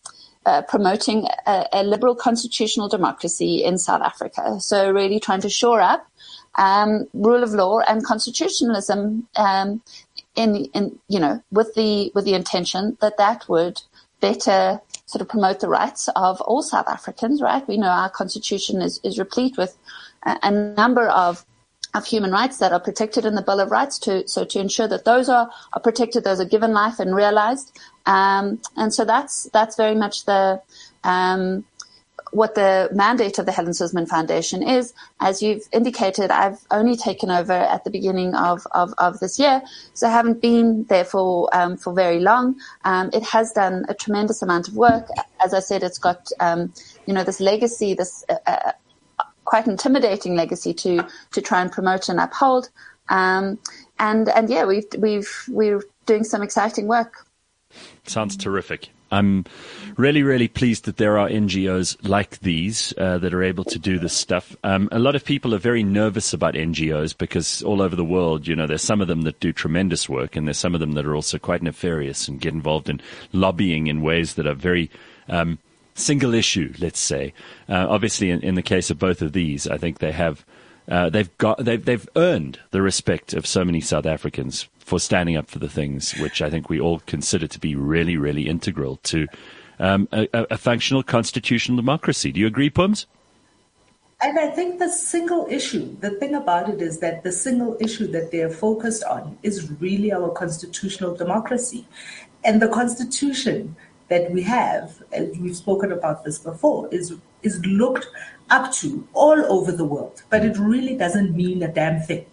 uh, 0.47 0.63
promoting 0.63 1.27
a, 1.47 1.67
a, 1.73 1.83
liberal 1.83 2.15
constitutional 2.15 2.89
democracy 2.89 3.63
in 3.63 3.77
South 3.77 4.01
Africa. 4.01 4.61
So 4.61 4.91
really 4.91 5.21
trying 5.21 5.43
to 5.43 5.51
shore 5.51 5.81
up 5.81 6.07
um, 6.55 7.07
rule 7.13 7.43
of 7.43 7.53
law 7.53 7.81
and 7.81 8.05
constitutionalism 8.05 9.29
um, 9.37 9.83
in, 10.37 10.67
in, 10.75 10.99
you 11.09 11.21
know, 11.21 11.43
with 11.51 11.75
the 11.75 12.11
with 12.15 12.25
the 12.25 12.35
intention 12.35 12.97
that 13.01 13.19
that 13.19 13.49
would 13.49 13.83
better 14.21 14.81
sort 15.07 15.23
of 15.23 15.29
promote 15.29 15.61
the 15.61 15.69
rights 15.69 16.09
of 16.17 16.41
all 16.43 16.63
South 16.63 16.89
Africans. 16.89 17.43
Right? 17.43 17.67
We 17.69 17.77
know 17.77 17.89
our 17.89 18.11
constitution 18.11 18.81
is 18.81 19.01
is 19.05 19.19
replete 19.19 19.57
with 19.57 19.77
a, 20.25 20.39
a 20.43 20.51
number 20.51 21.09
of 21.09 21.45
of 21.95 22.07
human 22.07 22.31
rights 22.31 22.59
that 22.59 22.73
are 22.73 22.81
protected 22.81 23.25
in 23.25 23.35
the 23.35 23.43
Bill 23.43 23.61
of 23.61 23.71
Rights 23.71 23.99
to 24.01 24.27
so 24.29 24.45
to 24.45 24.59
ensure 24.59 24.89
that 24.89 25.05
those 25.05 25.29
are, 25.29 25.51
are 25.73 25.81
protected, 25.81 26.25
those 26.25 26.41
are 26.41 26.45
given 26.45 26.73
life 26.73 26.99
and 26.99 27.15
realized. 27.15 27.79
Um, 28.07 28.61
and 28.77 28.93
so 28.93 29.05
that's 29.05 29.45
that's 29.53 29.77
very 29.77 29.95
much 29.95 30.25
the 30.25 30.61
um, 31.05 31.65
what 32.31 32.55
the 32.55 32.91
mandate 32.93 33.39
of 33.39 33.47
the 33.47 33.53
Helen 33.53 33.75
Suzman 33.75 34.07
Foundation 34.07 34.63
is. 34.63 34.93
As 35.21 35.43
you've 35.43 35.67
indicated, 35.73 36.31
I've 36.31 36.59
only 36.71 36.97
taken 36.97 37.31
over 37.31 37.53
at 37.53 37.85
the 37.85 37.91
beginning 37.91 38.35
of, 38.35 38.67
of, 38.73 38.93
of 38.99 39.19
this 39.21 39.39
year, 39.39 39.63
so 39.95 40.07
I 40.07 40.11
haven't 40.11 40.43
been 40.43 40.85
there 40.85 41.05
for 41.05 41.49
um, 41.53 41.77
for 41.77 41.93
very 41.93 42.21
long. 42.21 42.57
Um, 42.85 43.11
it 43.13 43.23
has 43.25 43.53
done 43.53 43.85
a 43.89 43.95
tremendous 43.95 44.43
amount 44.43 44.69
of 44.69 44.77
work. 44.77 45.09
As 45.43 45.55
I 45.55 45.61
said, 45.61 45.83
it's 45.83 45.99
got 45.99 46.31
um, 46.41 46.73
you 47.07 47.15
know 47.15 47.25
this 47.25 47.41
legacy, 47.41 47.95
this 47.95 48.25
uh, 48.29 48.37
uh 48.47 48.73
quite 49.49 49.67
intimidating 49.67 50.37
legacy 50.37 50.75
to 50.75 51.03
to 51.33 51.41
try 51.41 51.63
and 51.63 51.73
promote 51.73 52.11
and 52.11 52.21
uphold. 52.21 52.69
Um, 53.09 53.59
and 53.99 54.29
and 54.29 54.51
yeah, 54.51 54.67
we've 54.67 54.85
we've 54.99 55.33
we're 55.49 55.83
doing 56.05 56.23
some 56.23 56.43
exciting 56.43 56.87
work. 56.87 57.27
Sounds 58.05 58.37
terrific. 58.37 58.91
I'm 59.11 59.47
really, 59.97 60.23
really 60.23 60.49
pleased 60.49 60.85
that 60.85 60.99
there 60.99 61.17
are 61.17 61.31
NGOs 61.31 61.97
like 62.07 62.41
these 62.41 62.93
uh, 62.99 63.17
that 63.19 63.33
are 63.33 63.43
able 63.43 63.65
to 63.65 63.79
do 63.79 63.99
this 63.99 64.13
stuff. 64.13 64.55
Um, 64.63 64.91
a 64.93 64.99
lot 64.99 65.17
of 65.17 65.25
people 65.25 65.55
are 65.55 65.59
very 65.59 65.83
nervous 65.83 66.35
about 66.35 66.53
NGOs 66.53 67.17
because 67.17 67.63
all 67.63 67.81
over 67.81 67.97
the 67.97 68.05
world, 68.05 68.47
you 68.47 68.55
know, 68.55 68.67
there's 68.67 68.83
some 68.83 69.01
of 69.01 69.09
them 69.09 69.23
that 69.23 69.41
do 69.41 69.51
tremendous 69.51 70.11
work, 70.11 70.37
and 70.37 70.47
there's 70.47 70.59
some 70.59 70.75
of 70.75 70.81
them 70.81 70.93
that 70.93 71.07
are 71.07 71.15
also 71.15 71.39
quite 71.39 71.63
nefarious 71.63 72.29
and 72.29 72.39
get 72.39 72.53
involved 72.53 72.91
in 72.91 73.01
lobbying 73.33 73.87
in 73.87 74.03
ways 74.03 74.35
that 74.35 74.47
are 74.47 74.55
very 74.55 74.91
um, 75.31 75.59
single 75.99 76.35
issue. 76.35 76.73
Let's 76.79 77.01
say, 77.01 77.33
uh, 77.69 77.87
obviously, 77.89 78.31
in, 78.31 78.41
in 78.41 78.55
the 78.55 78.63
case 78.63 78.91
of 78.91 78.99
both 78.99 79.23
of 79.23 79.33
these, 79.33 79.67
I 79.67 79.79
think 79.79 79.99
they 79.99 80.13
have. 80.13 80.45
Uh, 80.89 81.11
they've 81.11 81.37
got 81.37 81.63
they've 81.63 81.85
they've 81.85 82.09
earned 82.17 82.59
the 82.71 82.81
respect 82.81 83.35
of 83.35 83.47
so 83.47 83.63
many 83.63 83.79
South 83.79 84.07
Africans 84.07 84.69
for 84.79 84.99
standing 84.99 85.37
up 85.37 85.51
for 85.51 85.59
the 85.59 85.69
things 85.69 86.13
which 86.19 86.41
I 86.41 86.49
think 86.49 86.71
we 86.71 86.81
all 86.81 87.01
consider 87.01 87.47
to 87.47 87.59
be 87.59 87.75
really 87.75 88.17
really 88.17 88.49
integral 88.49 88.97
to 89.03 89.27
um, 89.79 90.09
a, 90.13 90.27
a, 90.33 90.57
functional 90.57 91.03
constitutional 91.03 91.77
democracy. 91.77 92.33
Do 92.33 92.41
you 92.41 92.47
agree, 92.47 92.71
Pums? 92.71 93.07
And 94.21 94.39
I 94.39 94.49
think 94.49 94.81
the 94.81 94.89
single 94.89 95.47
issue, 95.49 95.97
the 96.01 96.11
thing 96.11 96.35
about 96.35 96.69
it 96.69 96.83
is 96.83 96.99
that 96.99 97.23
the 97.23 97.31
single 97.31 97.77
issue 97.81 98.09
that 98.09 98.33
they're 98.33 98.51
focused 98.51 99.05
on 99.05 99.39
is 99.45 99.71
really 99.81 100.13
our 100.13 100.31
constitutional 100.31 101.15
democracy. 101.15 101.87
And 102.45 102.61
the 102.61 102.69
constitution 102.69 103.77
that 104.09 104.31
we 104.31 104.43
have, 104.43 105.03
and 105.13 105.41
we've 105.41 105.57
spoken 105.57 105.93
about 105.93 106.25
this 106.25 106.39
before, 106.39 106.89
is 106.89 107.15
is 107.43 107.65
looked 107.67 108.07
up 108.51 108.73
to 108.73 109.07
all 109.13 109.41
over 109.53 109.71
the 109.71 109.85
world, 109.85 110.23
but 110.31 110.45
it 110.45 110.59
really 110.59 110.97
doesn't 110.97 111.37
mean 111.37 111.63
a 111.63 111.73
damn 111.73 112.01
thing 112.01 112.25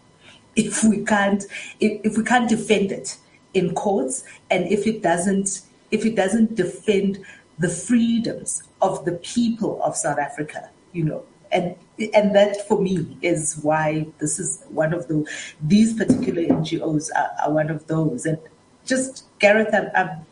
if 0.56 0.84
we 0.84 1.04
can't 1.04 1.44
if, 1.80 2.02
if 2.04 2.18
we 2.18 2.24
can't 2.24 2.50
defend 2.50 2.92
it 2.92 3.18
in 3.54 3.74
courts 3.74 4.24
and 4.50 4.66
if 4.72 4.88
it 4.88 5.02
doesn't 5.02 5.62
if 5.92 6.06
it 6.06 6.16
doesn't 6.16 6.56
defend 6.56 7.24
the 7.60 7.70
freedoms 7.70 8.64
of 8.82 9.06
the 9.06 9.14
people 9.14 9.82
of 9.84 9.96
South 9.96 10.20
Africa, 10.20 10.70
you 10.92 11.04
know. 11.04 11.24
And 11.52 11.76
and 12.14 12.36
that 12.36 12.68
for 12.68 12.82
me 12.82 13.18
is 13.22 13.60
why 13.62 14.08
this 14.20 14.40
is 14.40 14.64
one 14.70 14.94
of 14.94 15.08
the 15.08 15.26
these 15.62 15.94
particular 15.94 16.42
NGOs 16.42 17.10
are, 17.16 17.32
are 17.44 17.52
one 17.52 17.70
of 17.70 17.88
those. 17.88 18.26
And 18.26 18.38
just 18.86 19.26
Gareth, 19.40 19.74
I'm, 19.74 19.90
I'm 19.96 20.26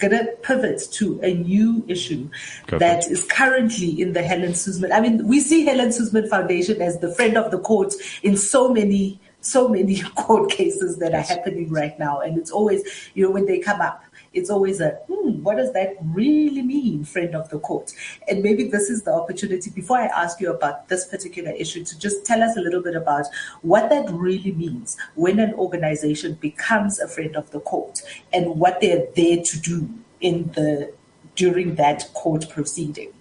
going 0.00 0.12
to 0.12 0.32
pivot 0.42 0.82
to 0.92 1.20
a 1.22 1.34
new 1.34 1.84
issue 1.86 2.28
that 2.68 3.06
is 3.08 3.24
currently 3.26 4.00
in 4.00 4.12
the 4.12 4.22
Helen 4.22 4.54
Suzman. 4.54 4.92
I 4.92 5.00
mean, 5.00 5.26
we 5.26 5.40
see 5.40 5.64
Helen 5.64 5.92
Suzman 5.92 6.28
Foundation 6.28 6.80
as 6.82 6.98
the 6.98 7.14
friend 7.14 7.36
of 7.36 7.50
the 7.50 7.58
court 7.58 7.94
in 8.22 8.36
so 8.36 8.72
many, 8.72 9.20
so 9.40 9.68
many 9.68 10.00
court 10.16 10.50
cases 10.50 10.98
that 10.98 11.12
yes. 11.12 11.30
are 11.30 11.34
happening 11.34 11.70
right 11.70 11.98
now. 11.98 12.20
And 12.20 12.38
it's 12.38 12.50
always, 12.50 12.82
you 13.14 13.24
know, 13.24 13.30
when 13.30 13.46
they 13.46 13.58
come 13.58 13.80
up, 13.80 14.02
it's 14.32 14.50
always 14.50 14.80
a, 14.80 14.90
hmm, 15.08 15.42
what 15.42 15.56
does 15.56 15.72
that 15.72 15.96
really 16.04 16.62
mean, 16.62 17.04
friend 17.04 17.34
of 17.34 17.48
the 17.50 17.58
court? 17.58 17.92
And 18.28 18.42
maybe 18.42 18.64
this 18.64 18.88
is 18.88 19.02
the 19.02 19.12
opportunity, 19.12 19.70
before 19.70 19.98
I 19.98 20.06
ask 20.06 20.40
you 20.40 20.50
about 20.52 20.88
this 20.88 21.06
particular 21.06 21.50
issue, 21.52 21.84
to 21.84 21.98
just 21.98 22.24
tell 22.24 22.42
us 22.42 22.56
a 22.56 22.60
little 22.60 22.82
bit 22.82 22.94
about 22.94 23.26
what 23.62 23.90
that 23.90 24.08
really 24.10 24.52
means 24.52 24.96
when 25.14 25.40
an 25.40 25.54
organization 25.54 26.34
becomes 26.34 27.00
a 27.00 27.08
friend 27.08 27.36
of 27.36 27.50
the 27.50 27.60
court 27.60 28.02
and 28.32 28.60
what 28.60 28.80
they're 28.80 29.06
there 29.16 29.42
to 29.42 29.60
do 29.60 29.88
in 30.20 30.50
the 30.52 30.92
during 31.34 31.76
that 31.76 32.04
court 32.12 32.48
proceeding. 32.50 33.12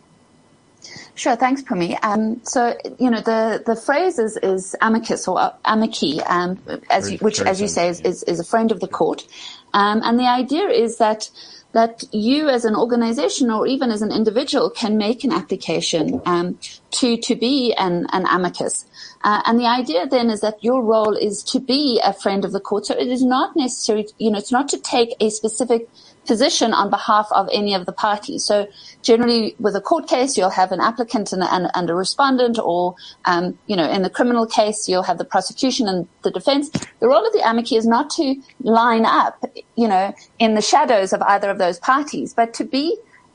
Sure, 1.16 1.36
thanks, 1.36 1.62
Phumi. 1.62 1.98
Um, 2.02 2.42
so, 2.44 2.76
you 2.98 3.10
know, 3.10 3.20
the, 3.20 3.62
the 3.66 3.76
phrase 3.76 4.18
is, 4.20 4.38
is 4.38 4.76
amicus 4.82 5.28
or 5.28 5.54
amici, 5.66 6.22
um, 6.22 6.60
as 6.90 7.12
you, 7.12 7.18
which, 7.18 7.42
as 7.42 7.60
you 7.60 7.68
say, 7.68 7.90
is, 7.90 8.00
is, 8.02 8.24
is, 8.24 8.40
a 8.40 8.44
friend 8.44 8.72
of 8.72 8.80
the 8.80 8.88
court. 8.88 9.28
Um, 9.74 10.02
and 10.04 10.20
the 10.20 10.28
idea 10.28 10.68
is 10.68 10.98
that 10.98 11.30
that 11.72 12.04
you 12.12 12.50
as 12.50 12.66
an 12.66 12.76
organization 12.76 13.52
or 13.52 13.68
even 13.68 13.92
as 13.92 14.02
an 14.02 14.12
individual 14.12 14.72
can 14.72 14.98
make 14.98 15.24
an 15.24 15.32
application 15.32 16.20
um, 16.26 16.58
to 16.92 17.16
to 17.18 17.36
be 17.36 17.74
an, 17.74 18.08
an 18.12 18.26
amicus. 18.26 18.86
Uh, 19.24 19.42
and 19.46 19.60
the 19.60 19.68
idea 19.68 20.08
then 20.08 20.30
is 20.30 20.42
that 20.42 20.64
your 20.64 20.82
role 20.82 21.16
is 21.16 21.44
to 21.44 21.60
be 21.60 22.00
a 22.04 22.14
friend 22.14 22.46
of 22.46 22.54
the 22.54 22.60
court. 22.60 22.86
So 22.86 22.96
it 22.96 23.08
is 23.08 23.24
not 23.24 23.56
necessary, 23.56 24.08
you 24.18 24.32
know, 24.32 24.38
it's 24.38 24.52
not 24.52 24.70
to 24.70 24.80
take 24.80 25.14
a 25.20 25.30
specific 25.30 25.90
position 26.30 26.74
on 26.82 26.88
behalf 26.92 27.28
of 27.32 27.50
any 27.52 27.74
of 27.74 27.88
the 27.88 27.96
parties. 28.08 28.42
So 28.46 28.68
generally 29.02 29.56
with 29.66 29.76
a 29.76 29.82
court 29.82 30.06
case, 30.08 30.38
you'll 30.38 30.58
have 30.62 30.72
an 30.72 30.80
applicant 30.90 31.34
and, 31.34 31.44
and, 31.56 31.66
and 31.74 31.90
a 31.90 31.96
respondent 31.96 32.60
or, 32.72 32.96
um, 33.26 33.58
you 33.66 33.76
know, 33.76 33.90
in 33.96 34.04
the 34.04 34.12
criminal 34.18 34.46
case, 34.46 34.88
you'll 34.88 35.10
have 35.12 35.18
the 35.18 35.30
prosecution 35.36 35.88
and 35.92 36.08
the 36.22 36.32
defense. 36.40 36.70
The 37.02 37.08
role 37.12 37.26
of 37.26 37.34
the 37.34 37.44
amici 37.50 37.76
is 37.82 37.88
not 37.88 38.12
to 38.18 38.26
line 38.62 39.06
up, 39.06 39.44
you 39.76 39.88
know, 39.88 40.14
in 40.38 40.54
the 40.54 40.62
shadows 40.62 41.14
of 41.14 41.22
either 41.24 41.50
of 41.50 41.58
those 41.58 41.80
parties, 41.80 42.36
but 42.40 42.54
to 42.60 42.64
be 42.64 42.86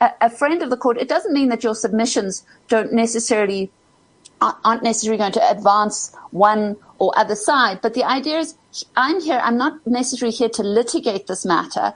a, 0.00 0.10
a 0.20 0.30
friend 0.30 0.62
of 0.62 0.70
the 0.70 0.76
court. 0.76 0.96
It 1.04 1.08
doesn't 1.08 1.34
mean 1.38 1.48
that 1.48 1.64
your 1.64 1.74
submissions 1.74 2.46
don't 2.68 2.92
necessarily 2.92 3.72
aren't 4.40 4.82
necessarily 4.82 5.18
going 5.18 5.32
to 5.32 5.50
advance 5.50 6.14
one 6.30 6.76
or 6.98 7.16
other 7.16 7.34
side. 7.34 7.80
But 7.82 7.94
the 7.94 8.04
idea 8.04 8.38
is 8.38 8.54
I'm 8.94 9.20
here, 9.20 9.40
I'm 9.42 9.56
not 9.56 9.74
necessarily 9.86 10.36
here 10.36 10.50
to 10.50 10.62
litigate 10.62 11.26
this 11.26 11.44
matter. 11.44 11.94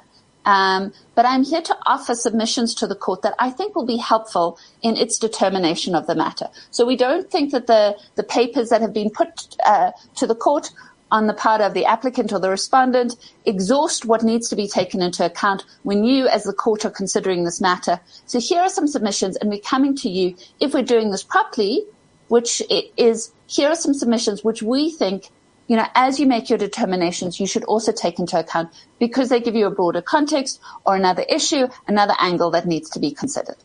Um, 0.49 0.95
but 1.15 1.27
I'm 1.27 1.45
here 1.45 1.61
to 1.61 1.77
offer 1.85 2.15
submissions 2.15 2.75
to 2.77 2.87
the 2.87 2.95
court 2.95 3.21
that 3.21 3.35
I 3.39 3.51
think 3.51 3.77
will 3.77 3.85
be 3.85 3.99
helpful 3.99 4.59
in 4.81 4.97
its 4.97 5.19
determination 5.19 5.95
of 5.95 6.07
the 6.07 6.15
matter. 6.15 6.49
So 6.71 6.87
we 6.87 6.97
don't 6.97 7.31
think 7.31 7.53
that 7.53 7.67
the, 7.67 7.99
the 8.15 8.23
papers 8.23 8.71
that 8.71 8.81
have 8.81 8.95
been 8.95 9.11
put 9.11 9.29
uh, 9.67 9.91
to 10.17 10.27
the 10.27 10.35
court 10.35 10.71
on 11.11 11.27
the 11.27 11.35
part 11.35 11.61
of 11.61 11.75
the 11.75 11.85
applicant 11.85 12.33
or 12.33 12.39
the 12.39 12.49
respondent 12.49 13.17
exhaust 13.45 14.07
what 14.07 14.23
needs 14.23 14.49
to 14.49 14.57
be 14.57 14.67
taken 14.67 15.03
into 15.03 15.23
account 15.23 15.67
when 15.83 16.03
you 16.03 16.27
as 16.29 16.45
the 16.45 16.55
court 16.55 16.87
are 16.87 16.91
considering 16.91 17.45
this 17.45 17.61
matter. 17.61 18.01
So 18.25 18.41
here 18.41 18.63
are 18.63 18.71
some 18.71 18.87
submissions 18.87 19.37
and 19.37 19.51
we're 19.51 19.61
coming 19.61 19.95
to 19.97 20.09
you 20.09 20.35
if 20.61 20.73
we're 20.73 20.83
doing 20.83 21.11
this 21.11 21.23
properly, 21.23 21.85
which 22.29 22.63
is 22.97 23.33
here 23.49 23.69
are 23.69 23.77
some 23.77 23.93
submissions 23.93 24.43
which 24.43 24.63
we 24.63 24.91
think 24.93 25.29
you 25.69 25.77
know, 25.77 25.87
as 25.95 26.19
you 26.19 26.27
make 26.27 26.49
your 26.49 26.59
determinations, 26.59 27.39
you 27.39 27.47
should 27.47 27.65
also 27.65 27.93
take 27.93 28.19
into 28.19 28.39
account 28.39 28.73
because 28.99 29.29
they 29.29 29.39
give 29.39 29.55
you 29.55 29.67
a 29.67 29.71
broader 29.71 30.03
context 30.03 30.61
or 30.85 30.97
another 30.97 31.23
issue, 31.29 31.69
another 31.87 32.15
angle 32.19 32.51
that 32.51 32.67
needs 32.67 32.91
to 32.91 32.99
be 32.99 33.13
considered. 33.13 33.57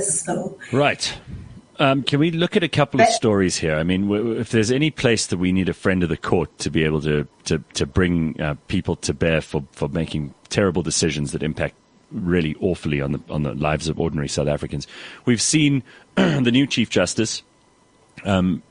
So. 0.00 0.58
Right. 0.72 1.14
Um, 1.78 2.02
can 2.02 2.18
we 2.18 2.30
look 2.30 2.56
at 2.56 2.62
a 2.62 2.68
couple 2.68 3.00
of 3.00 3.08
stories 3.08 3.56
here? 3.56 3.76
I 3.76 3.84
mean, 3.84 4.10
if 4.38 4.50
there's 4.50 4.70
any 4.70 4.90
place 4.90 5.26
that 5.28 5.38
we 5.38 5.52
need 5.52 5.68
a 5.68 5.74
friend 5.74 6.02
of 6.02 6.08
the 6.08 6.16
court 6.16 6.58
to 6.58 6.70
be 6.70 6.84
able 6.84 7.00
to 7.02 7.26
to, 7.44 7.62
to 7.74 7.86
bring 7.86 8.40
uh, 8.40 8.56
people 8.68 8.96
to 8.96 9.14
bear 9.14 9.40
for, 9.40 9.64
for 9.72 9.88
making 9.88 10.34
terrible 10.48 10.82
decisions 10.82 11.32
that 11.32 11.42
impact 11.42 11.74
really 12.10 12.54
awfully 12.60 13.00
on 13.00 13.12
the 13.12 13.20
on 13.30 13.44
the 13.44 13.54
lives 13.54 13.88
of 13.88 13.98
ordinary 13.98 14.28
South 14.28 14.48
Africans, 14.48 14.86
we've 15.24 15.40
seen 15.40 15.82
the 16.16 16.50
new 16.50 16.66
Chief 16.66 16.90
Justice 16.90 17.42
um, 18.24 18.62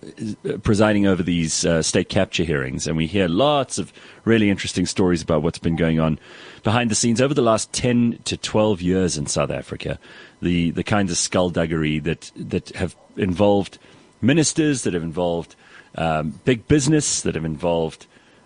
presiding 0.63 1.07
over 1.07 1.23
these 1.23 1.65
uh, 1.65 1.81
state 1.81 2.09
capture 2.09 2.43
hearings, 2.43 2.87
and 2.87 2.95
we 2.97 3.07
hear 3.07 3.27
lots 3.27 3.77
of 3.77 3.91
really 4.25 4.49
interesting 4.49 4.85
stories 4.85 5.21
about 5.21 5.41
what's 5.41 5.59
been 5.59 5.75
going 5.75 5.99
on 5.99 6.19
behind 6.63 6.91
the 6.91 6.95
scenes 6.95 7.21
over 7.21 7.33
the 7.33 7.41
last 7.41 7.71
10 7.73 8.19
to 8.25 8.37
12 8.37 8.81
years 8.81 9.17
in 9.17 9.25
South 9.25 9.51
Africa. 9.51 9.99
The, 10.41 10.71
the 10.71 10.83
kinds 10.83 11.11
of 11.11 11.17
skullduggery 11.17 11.99
that, 11.99 12.31
that 12.35 12.69
have 12.69 12.95
involved 13.17 13.77
ministers, 14.21 14.83
that 14.83 14.93
have 14.93 15.03
involved 15.03 15.55
um, 15.95 16.39
big 16.45 16.67
business, 16.67 17.21
that 17.21 17.35
have 17.35 17.45
involved 17.45 18.05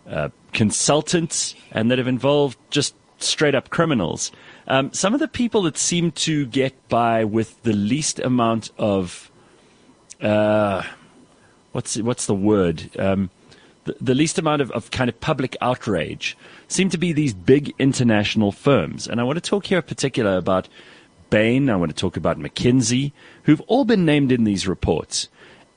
uh, 0.09 0.29
consultants, 0.53 1.55
and 1.71 1.91
that 1.91 1.97
have 1.97 2.07
involved 2.07 2.57
just 2.69 2.95
straight 3.19 3.55
up 3.55 3.69
criminals. 3.69 4.31
Um, 4.67 4.91
some 4.93 5.13
of 5.13 5.19
the 5.19 5.27
people 5.27 5.63
that 5.63 5.77
seem 5.77 6.11
to 6.11 6.45
get 6.45 6.87
by 6.89 7.23
with 7.23 7.61
the 7.63 7.73
least 7.73 8.19
amount 8.19 8.71
of 8.77 9.31
uh, 10.23 10.83
what's 11.73 11.97
what's 11.97 12.25
the 12.25 12.35
word? 12.35 12.89
Um, 12.97 13.29
the, 13.83 13.95
the, 13.99 14.15
least 14.15 14.39
amount 14.39 14.61
of, 14.61 14.71
of 14.71 14.91
kind 14.91 15.09
of 15.09 15.19
public 15.19 15.57
outrage 15.59 16.37
seem 16.69 16.89
to 16.89 16.97
be 16.97 17.11
these 17.11 17.33
big 17.33 17.73
international 17.77 18.53
firms. 18.53 19.07
And 19.07 19.19
I 19.19 19.23
want 19.23 19.35
to 19.35 19.41
talk 19.41 19.65
here 19.65 19.79
in 19.79 19.83
particular 19.83 20.37
about 20.37 20.69
Bain. 21.29 21.69
I 21.69 21.75
want 21.75 21.91
to 21.91 21.99
talk 21.99 22.15
about 22.15 22.39
McKinsey, 22.39 23.11
who've 23.43 23.61
all 23.61 23.83
been 23.83 24.05
named 24.05 24.31
in 24.31 24.45
these 24.45 24.67
reports 24.67 25.27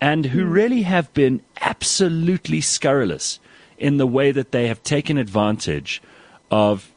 and 0.01 0.27
who 0.27 0.45
hmm. 0.45 0.51
really 0.51 0.83
have 0.83 1.13
been 1.15 1.43
absolutely 1.61 2.61
scurrilous 2.61 3.41
in 3.79 3.97
the 3.97 4.07
way 4.07 4.31
that 4.31 4.53
they 4.53 4.69
have 4.69 4.83
taken 4.83 5.19
advantage 5.19 6.01
of 6.51 6.93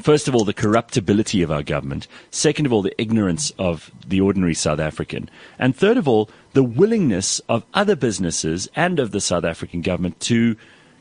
First 0.00 0.26
of 0.26 0.34
all, 0.34 0.44
the 0.44 0.54
corruptibility 0.54 1.42
of 1.42 1.50
our 1.50 1.62
government. 1.62 2.08
Second 2.30 2.66
of 2.66 2.72
all, 2.72 2.82
the 2.82 3.00
ignorance 3.00 3.52
of 3.58 3.90
the 4.06 4.20
ordinary 4.20 4.54
South 4.54 4.80
African. 4.80 5.28
And 5.58 5.76
third 5.76 5.96
of 5.96 6.08
all, 6.08 6.30
the 6.54 6.62
willingness 6.62 7.40
of 7.48 7.64
other 7.74 7.94
businesses 7.94 8.68
and 8.74 8.98
of 8.98 9.10
the 9.10 9.20
South 9.20 9.44
African 9.44 9.82
government 9.82 10.18
to 10.20 10.56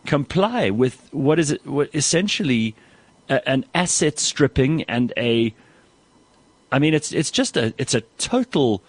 comply 0.06 0.70
with 0.70 1.10
what 1.12 1.40
is 1.40 1.58
what 1.64 1.90
essentially 1.94 2.76
a, 3.30 3.48
an 3.48 3.66
asset 3.74 4.20
stripping 4.20 4.84
and 4.84 5.14
a 5.16 5.54
I 6.72 6.80
mean 6.80 6.94
it's 6.94 7.12
it's 7.12 7.32
just 7.32 7.56
a 7.56 7.74
it's 7.78 7.94
a 7.94 8.02
total 8.18 8.82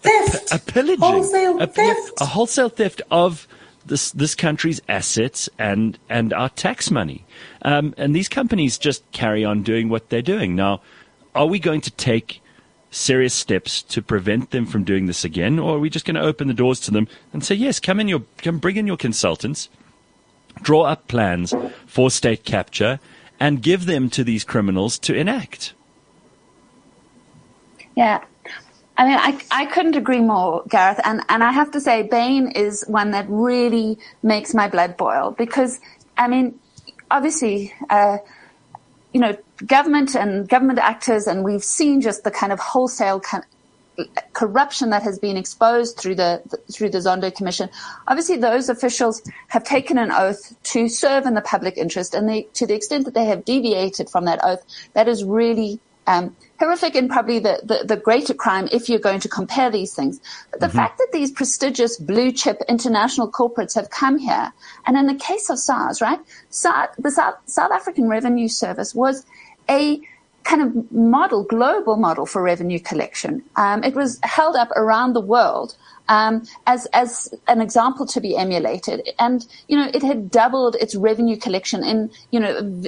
theft 0.00 0.50
a, 0.50 0.56
a 0.56 0.58
pillaging 0.58 1.00
wholesale 1.00 1.60
a, 1.60 1.66
theft 1.66 2.12
a 2.20 2.24
wholesale 2.24 2.68
theft 2.70 3.02
of 3.10 3.46
this 3.88 4.10
this 4.12 4.34
country's 4.34 4.80
assets 4.88 5.48
and 5.58 5.98
and 6.08 6.32
our 6.32 6.48
tax 6.48 6.90
money. 6.90 7.24
Um, 7.62 7.94
and 7.96 8.14
these 8.14 8.28
companies 8.28 8.78
just 8.78 9.10
carry 9.12 9.44
on 9.44 9.62
doing 9.62 9.88
what 9.88 10.08
they're 10.08 10.22
doing. 10.22 10.54
Now, 10.54 10.80
are 11.34 11.46
we 11.46 11.58
going 11.58 11.80
to 11.82 11.90
take 11.90 12.40
serious 12.90 13.34
steps 13.34 13.82
to 13.82 14.02
prevent 14.02 14.50
them 14.50 14.66
from 14.66 14.84
doing 14.84 15.06
this 15.06 15.24
again, 15.24 15.58
or 15.58 15.76
are 15.76 15.78
we 15.78 15.90
just 15.90 16.04
going 16.04 16.14
to 16.14 16.22
open 16.22 16.48
the 16.48 16.54
doors 16.54 16.80
to 16.80 16.90
them 16.90 17.08
and 17.32 17.44
say, 17.44 17.54
yes, 17.54 17.80
come 17.80 18.00
in 18.00 18.08
your, 18.08 18.22
come 18.38 18.58
bring 18.58 18.76
in 18.76 18.86
your 18.86 18.96
consultants, 18.96 19.68
draw 20.62 20.82
up 20.82 21.06
plans 21.08 21.54
for 21.86 22.10
state 22.10 22.44
capture, 22.44 22.98
and 23.38 23.62
give 23.62 23.86
them 23.86 24.08
to 24.10 24.24
these 24.24 24.44
criminals 24.44 24.98
to 24.98 25.14
enact? 25.14 25.74
Yeah. 27.94 28.24
I 28.98 29.04
mean, 29.04 29.16
I, 29.16 29.62
I 29.62 29.66
couldn't 29.66 29.94
agree 29.94 30.20
more, 30.20 30.64
Gareth. 30.68 31.00
And, 31.04 31.22
and 31.28 31.44
I 31.44 31.52
have 31.52 31.70
to 31.70 31.80
say, 31.80 32.02
Bain 32.02 32.50
is 32.50 32.84
one 32.88 33.12
that 33.12 33.26
really 33.28 33.96
makes 34.24 34.54
my 34.54 34.68
blood 34.68 34.96
boil 34.96 35.36
because, 35.38 35.78
I 36.16 36.26
mean, 36.26 36.58
obviously, 37.08 37.72
uh, 37.90 38.18
you 39.12 39.20
know, 39.20 39.36
government 39.64 40.16
and 40.16 40.48
government 40.48 40.80
actors, 40.80 41.28
and 41.28 41.44
we've 41.44 41.62
seen 41.62 42.00
just 42.00 42.24
the 42.24 42.32
kind 42.32 42.52
of 42.52 42.58
wholesale 42.58 43.22
corruption 44.32 44.90
that 44.90 45.02
has 45.04 45.18
been 45.18 45.36
exposed 45.36 45.96
through 45.96 46.16
the, 46.16 46.42
the, 46.50 46.72
through 46.72 46.90
the 46.90 46.98
Zondo 46.98 47.34
Commission. 47.34 47.70
Obviously, 48.08 48.36
those 48.36 48.68
officials 48.68 49.22
have 49.48 49.62
taken 49.62 49.96
an 49.96 50.10
oath 50.10 50.56
to 50.64 50.88
serve 50.88 51.24
in 51.24 51.34
the 51.34 51.40
public 51.40 51.76
interest, 51.76 52.14
and 52.14 52.28
they, 52.28 52.42
to 52.54 52.66
the 52.66 52.74
extent 52.74 53.04
that 53.04 53.14
they 53.14 53.26
have 53.26 53.44
deviated 53.44 54.10
from 54.10 54.24
that 54.24 54.40
oath, 54.42 54.64
that 54.94 55.06
is 55.06 55.22
really 55.22 55.80
um, 56.08 56.36
horrific 56.58 56.94
and 56.94 57.08
probably 57.08 57.38
the, 57.38 57.60
the, 57.62 57.84
the, 57.84 57.96
greater 57.96 58.34
crime 58.34 58.68
if 58.72 58.88
you're 58.88 58.98
going 58.98 59.20
to 59.20 59.28
compare 59.28 59.70
these 59.70 59.94
things. 59.94 60.20
But 60.50 60.60
the 60.60 60.66
mm-hmm. 60.66 60.76
fact 60.76 60.98
that 60.98 61.08
these 61.12 61.30
prestigious 61.30 61.96
blue 61.96 62.32
chip 62.32 62.62
international 62.68 63.30
corporates 63.30 63.74
have 63.74 63.90
come 63.90 64.18
here, 64.18 64.52
and 64.86 64.96
in 64.96 65.06
the 65.06 65.14
case 65.14 65.50
of 65.50 65.58
SARS, 65.58 66.00
right, 66.00 66.20
SARS, 66.50 66.88
the 66.98 67.10
South, 67.10 67.36
South 67.46 67.70
African 67.70 68.08
Revenue 68.08 68.48
Service 68.48 68.94
was 68.94 69.24
a 69.70 70.00
kind 70.44 70.62
of 70.62 70.92
model, 70.92 71.42
global 71.44 71.96
model 71.96 72.24
for 72.24 72.42
revenue 72.42 72.80
collection. 72.80 73.42
Um, 73.56 73.84
it 73.84 73.94
was 73.94 74.18
held 74.22 74.56
up 74.56 74.70
around 74.72 75.12
the 75.12 75.20
world 75.20 75.76
um, 76.08 76.44
as 76.66 76.86
as 76.86 77.34
an 77.46 77.60
example 77.60 78.06
to 78.06 78.20
be 78.20 78.36
emulated, 78.36 79.10
and 79.18 79.46
you 79.68 79.76
know 79.76 79.90
it 79.92 80.02
had 80.02 80.30
doubled 80.30 80.74
its 80.76 80.94
revenue 80.94 81.36
collection 81.36 81.84
in 81.84 82.10
you 82.30 82.40
know 82.40 82.82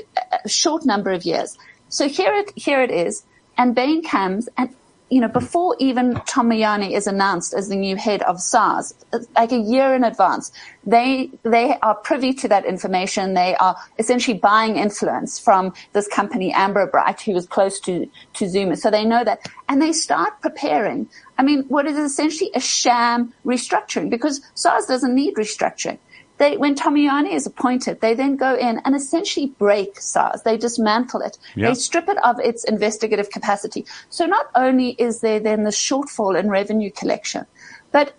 a 0.45 0.49
short 0.49 0.87
number 0.87 1.11
of 1.11 1.25
years. 1.25 1.59
So 1.89 2.09
here 2.09 2.33
it 2.33 2.53
here 2.57 2.83
it 2.83 2.91
is, 2.91 3.25
and 3.61 3.75
Bain 3.75 4.02
comes 4.02 4.49
and 4.57 4.75
you 5.11 5.21
know, 5.21 5.29
before 5.29 5.75
even 5.81 6.14
Tom 6.25 6.50
Moyane 6.50 6.93
is 6.93 7.09
announced 7.09 7.52
as 7.52 7.69
the 7.69 7.75
new 7.75 7.97
head 7.97 8.23
of 8.23 8.40
SARS, 8.40 8.95
like 9.35 9.50
a 9.50 9.59
year 9.59 9.93
in 9.93 10.05
advance, 10.05 10.52
they 10.87 11.31
they 11.43 11.76
are 11.83 11.97
privy 11.97 12.33
to 12.35 12.49
that 12.49 12.64
information. 12.64 13.35
They 13.35 13.57
are 13.57 13.76
essentially 13.99 14.38
buying 14.38 14.76
influence 14.76 15.40
from 15.40 15.75
this 15.95 16.07
company 16.07 16.52
Ambrobrite, 16.52 17.23
who 17.23 17.33
was 17.33 17.47
close 17.49 17.81
to 17.81 18.09
to 18.35 18.49
Zuma. 18.49 18.76
So 18.76 18.88
they 18.88 19.05
know 19.05 19.25
that, 19.25 19.49
and 19.69 19.83
they 19.83 19.93
start 19.93 20.40
preparing. 20.40 21.09
I 21.37 21.43
mean, 21.43 21.64
what 21.64 21.87
is 21.87 21.99
essentially 21.99 22.52
a 22.55 22.61
sham 22.61 23.35
restructuring 23.45 24.11
because 24.11 24.40
SARS 24.55 24.87
doesn't 24.87 25.14
need 25.14 25.35
restructuring. 25.35 25.99
They, 26.40 26.56
when 26.56 26.75
Moyane 26.75 27.30
is 27.30 27.47
appointed, 27.47 28.00
they 28.00 28.14
then 28.14 28.37
go 28.37 28.56
in 28.56 28.80
and 28.87 28.97
essentially 28.97 29.49
break 29.59 30.00
SARS. 30.00 30.40
They 30.40 30.56
dismantle 30.56 31.20
it. 31.20 31.37
They 31.54 31.75
strip 31.75 32.09
it 32.09 32.16
of 32.25 32.40
its 32.40 32.64
investigative 32.64 33.28
capacity. 33.28 33.85
So 34.09 34.25
not 34.25 34.47
only 34.54 34.92
is 34.92 35.20
there 35.20 35.38
then 35.38 35.64
the 35.64 35.70
shortfall 35.70 36.40
in 36.40 36.49
revenue 36.49 36.90
collection, 36.90 37.44
but 37.92 38.14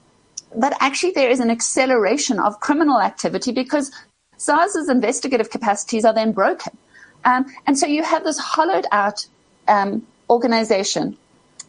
but 0.56 0.78
actually 0.80 1.14
there 1.14 1.32
is 1.32 1.40
an 1.40 1.50
acceleration 1.50 2.40
of 2.40 2.60
criminal 2.60 3.02
activity 3.02 3.52
because 3.54 3.92
SARS's 4.38 4.88
investigative 4.88 5.50
capacities 5.50 6.06
are 6.06 6.14
then 6.14 6.32
broken. 6.32 6.78
Um, 7.26 7.48
and 7.66 7.76
so 7.76 7.88
you 7.88 8.04
have 8.04 8.24
this 8.24 8.38
hollowed 8.38 8.86
out 8.92 9.26
um, 9.68 10.06
organization 10.30 11.18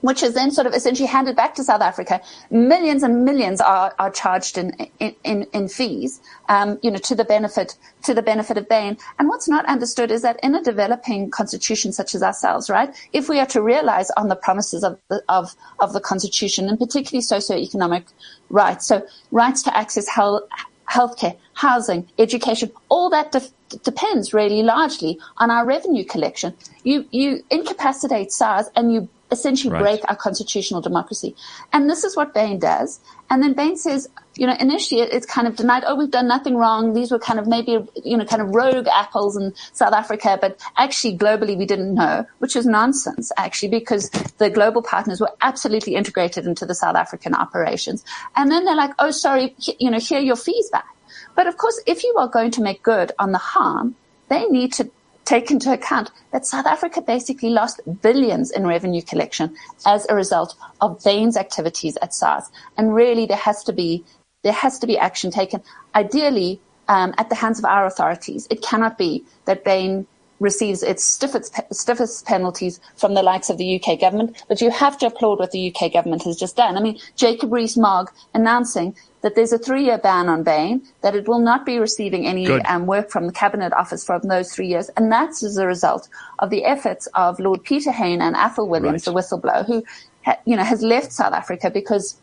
which 0.02 0.22
is 0.22 0.34
then 0.34 0.50
sort 0.50 0.66
of 0.66 0.74
essentially 0.74 1.08
handed 1.08 1.34
back 1.34 1.54
to 1.54 1.64
South 1.64 1.80
Africa. 1.80 2.20
Millions 2.50 3.02
and 3.02 3.24
millions 3.24 3.60
are, 3.60 3.94
are 3.98 4.10
charged 4.10 4.58
in, 4.58 4.70
in, 5.00 5.46
in 5.52 5.68
fees, 5.68 6.20
um, 6.48 6.78
you 6.82 6.90
know, 6.90 6.98
to 6.98 7.14
the 7.14 7.24
benefit, 7.24 7.76
to 8.02 8.12
the 8.12 8.22
benefit 8.22 8.58
of 8.58 8.68
Bain. 8.68 8.98
And 9.18 9.28
what's 9.28 9.48
not 9.48 9.64
understood 9.66 10.10
is 10.10 10.22
that 10.22 10.38
in 10.42 10.54
a 10.54 10.62
developing 10.62 11.30
constitution 11.30 11.92
such 11.92 12.14
as 12.14 12.22
ourselves, 12.22 12.68
right, 12.68 12.94
if 13.12 13.28
we 13.28 13.40
are 13.40 13.46
to 13.46 13.62
realize 13.62 14.10
on 14.16 14.28
the 14.28 14.36
promises 14.36 14.84
of 14.84 14.98
the, 15.08 15.22
of, 15.28 15.54
of 15.80 15.92
the 15.92 16.00
constitution 16.00 16.68
and 16.68 16.78
particularly 16.78 17.24
socioeconomic 17.24 18.04
rights, 18.50 18.86
so 18.86 19.06
rights 19.30 19.62
to 19.62 19.76
access 19.76 20.08
health, 20.08 20.42
healthcare, 20.90 21.36
housing, 21.54 22.08
education, 22.18 22.70
all 22.88 23.08
that 23.10 23.32
de- 23.32 23.78
depends 23.84 24.34
really 24.34 24.62
largely 24.62 25.18
on 25.38 25.50
our 25.50 25.64
revenue 25.64 26.04
collection. 26.04 26.54
You, 26.82 27.06
you 27.10 27.42
incapacitate 27.50 28.32
SARS 28.32 28.68
and 28.76 28.92
you 28.92 29.08
essentially 29.32 29.72
right. 29.72 29.82
break 29.82 30.00
our 30.08 30.14
constitutional 30.14 30.80
democracy. 30.80 31.34
And 31.72 31.90
this 31.90 32.04
is 32.04 32.16
what 32.16 32.34
Bain 32.34 32.60
does. 32.60 33.00
And 33.30 33.42
then 33.42 33.54
Bain 33.54 33.76
says, 33.76 34.08
you 34.36 34.46
know, 34.46 34.54
initially 34.60 35.00
it's 35.00 35.26
kind 35.26 35.48
of 35.48 35.56
denied, 35.56 35.84
oh, 35.86 35.96
we've 35.96 36.10
done 36.10 36.28
nothing 36.28 36.54
wrong. 36.54 36.92
These 36.92 37.10
were 37.10 37.18
kind 37.18 37.40
of 37.40 37.46
maybe, 37.46 37.78
you 38.04 38.16
know, 38.16 38.24
kind 38.24 38.42
of 38.42 38.54
rogue 38.54 38.86
apples 38.88 39.36
in 39.36 39.54
South 39.72 39.94
Africa, 39.94 40.38
but 40.40 40.60
actually 40.76 41.16
globally 41.16 41.56
we 41.56 41.66
didn't 41.66 41.94
know, 41.94 42.26
which 42.38 42.54
is 42.54 42.66
nonsense 42.66 43.32
actually, 43.36 43.70
because 43.70 44.10
the 44.38 44.50
global 44.50 44.82
partners 44.82 45.20
were 45.20 45.32
absolutely 45.40 45.94
integrated 45.94 46.46
into 46.46 46.66
the 46.66 46.74
South 46.74 46.94
African 46.94 47.34
operations. 47.34 48.04
And 48.36 48.50
then 48.50 48.64
they're 48.64 48.76
like, 48.76 48.92
oh, 48.98 49.10
sorry, 49.10 49.54
you 49.78 49.90
know, 49.90 49.98
here 49.98 50.20
your 50.20 50.36
fees 50.36 50.68
back. 50.70 50.86
But 51.34 51.46
of 51.46 51.56
course, 51.56 51.80
if 51.86 52.04
you 52.04 52.14
are 52.18 52.28
going 52.28 52.50
to 52.52 52.62
make 52.62 52.82
good 52.82 53.12
on 53.18 53.32
the 53.32 53.38
harm, 53.38 53.96
they 54.28 54.44
need 54.46 54.74
to 54.74 54.90
take 55.24 55.50
into 55.50 55.72
account 55.72 56.10
that 56.32 56.46
South 56.46 56.66
Africa 56.66 57.00
basically 57.00 57.50
lost 57.50 57.80
billions 58.02 58.50
in 58.50 58.66
revenue 58.66 59.02
collection 59.02 59.54
as 59.86 60.06
a 60.08 60.14
result 60.14 60.54
of 60.80 61.02
Bain's 61.04 61.36
activities 61.36 61.96
at 62.02 62.14
SARS. 62.14 62.50
And 62.76 62.94
really 62.94 63.26
there 63.26 63.36
has 63.36 63.62
to 63.64 63.72
be, 63.72 64.04
there 64.42 64.52
has 64.52 64.78
to 64.80 64.86
be 64.86 64.98
action 64.98 65.30
taken, 65.30 65.62
ideally, 65.94 66.60
um, 66.88 67.14
at 67.18 67.28
the 67.28 67.34
hands 67.34 67.58
of 67.58 67.64
our 67.64 67.86
authorities. 67.86 68.46
It 68.50 68.62
cannot 68.62 68.98
be 68.98 69.24
that 69.44 69.64
Bain 69.64 70.06
receives 70.40 70.82
its 70.82 71.04
stiffest, 71.04 71.54
stiffest 71.72 72.26
penalties 72.26 72.80
from 72.96 73.14
the 73.14 73.22
likes 73.22 73.48
of 73.48 73.58
the 73.58 73.80
UK 73.80 74.00
government, 74.00 74.42
but 74.48 74.60
you 74.60 74.70
have 74.70 74.98
to 74.98 75.06
applaud 75.06 75.38
what 75.38 75.52
the 75.52 75.72
UK 75.72 75.92
government 75.92 76.24
has 76.24 76.36
just 76.36 76.56
done. 76.56 76.76
I 76.76 76.80
mean, 76.80 76.98
Jacob 77.14 77.52
Rees-Mogg 77.52 78.10
announcing 78.34 78.96
that 79.22 79.34
there's 79.36 79.52
a 79.52 79.58
three-year 79.58 79.98
ban 79.98 80.28
on 80.28 80.42
Bain, 80.42 80.82
that 81.00 81.14
it 81.14 81.26
will 81.28 81.38
not 81.38 81.64
be 81.64 81.78
receiving 81.78 82.26
any 82.26 82.46
um, 82.62 82.86
work 82.86 83.08
from 83.08 83.26
the 83.26 83.32
Cabinet 83.32 83.72
Office 83.72 84.04
from 84.04 84.20
those 84.22 84.52
three 84.52 84.66
years. 84.66 84.90
And 84.96 85.10
that's 85.10 85.42
as 85.42 85.56
a 85.56 85.66
result 85.66 86.08
of 86.40 86.50
the 86.50 86.64
efforts 86.64 87.06
of 87.14 87.38
Lord 87.38 87.62
Peter 87.64 87.92
Hain 87.92 88.20
and 88.20 88.34
Athol 88.36 88.68
Williams, 88.68 89.06
right. 89.06 89.14
the 89.14 89.18
whistleblower, 89.18 89.64
who, 89.64 89.84
ha- 90.24 90.38
you 90.44 90.56
know, 90.56 90.64
has 90.64 90.82
left 90.82 91.12
South 91.12 91.32
Africa 91.32 91.70
because 91.70 92.18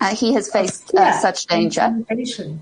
uh, 0.00 0.14
he 0.14 0.32
has 0.34 0.50
faced 0.50 0.94
uh, 0.94 1.12
such 1.18 1.46
danger. 1.46 1.94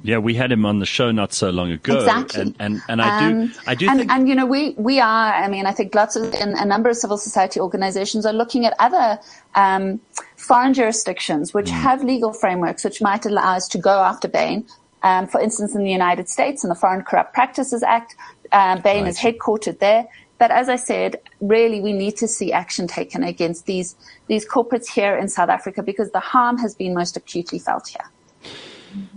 Yeah, 0.03 0.19
we 0.19 0.35
had 0.35 0.53
him 0.53 0.67
on 0.67 0.79
the 0.81 0.87
show 0.87 1.11
not 1.11 1.33
so 1.33 1.51
long 1.51 1.71
ago. 1.71 1.97
Exactly. 1.97 2.43
And, 2.43 2.57
and, 2.59 2.83
and 2.89 3.03
I 3.03 3.21
do, 3.21 3.37
um, 3.37 3.55
I 3.67 3.75
do 3.75 3.89
and, 3.89 3.99
think. 4.01 4.13
And, 4.13 4.29
you 4.29 4.35
know, 4.35 4.47
we, 4.47 4.71
we 4.77 5.01
are, 5.01 5.33
I 5.33 5.49
mean, 5.49 5.67
I 5.67 5.73
think 5.73 5.95
lots 5.95 6.15
of, 6.17 6.33
a 6.35 6.65
number 6.65 6.91
of 6.91 6.97
civil 6.97 7.17
society 7.19 7.59
organizations 7.59 8.27
are 8.27 8.33
looking 8.33 8.67
at 8.67 8.75
other, 8.79 9.19
um, 9.55 10.01
foreign 10.43 10.75
jurisdictions 10.75 11.55
which 11.55 11.67
mm. 11.67 11.73
have 11.73 12.03
legal 12.03 12.33
frameworks 12.33 12.85
which 12.85 13.01
might 13.01 13.25
allow 13.25 13.57
us 13.57 13.69
to 13.69 13.79
go 13.79 14.01
after 14.03 14.29
Bain. 14.29 14.67
Um, 15.05 15.27
for 15.27 15.41
instance, 15.41 15.75
in 15.75 15.83
the 15.83 15.91
United 15.91 16.29
States, 16.29 16.63
in 16.63 16.69
the 16.69 16.77
Foreign 16.77 17.03
Corrupt 17.03 17.35
Practices 17.35 17.83
Act, 17.83 18.15
uh, 18.53 18.79
Bain 18.81 19.03
right. 19.03 19.09
is 19.09 19.19
headquartered 19.19 19.79
there. 19.79 20.07
But 20.39 20.51
as 20.51 20.69
I 20.69 20.77
said, 20.77 21.21
really 21.41 21.81
we 21.81 21.93
need 21.93 22.17
to 22.17 22.29
see 22.29 22.53
action 22.53 22.89
taken 22.89 23.23
against 23.23 23.67
these, 23.67 23.95
these 24.27 24.47
corporates 24.47 24.89
here 24.89 25.17
in 25.17 25.29
South 25.29 25.49
Africa 25.49 25.83
because 25.83 26.11
the 26.11 26.21
harm 26.21 26.59
has 26.59 26.75
been 26.75 26.95
most 26.95 27.17
acutely 27.17 27.59
felt 27.59 27.89
here. 27.89 28.11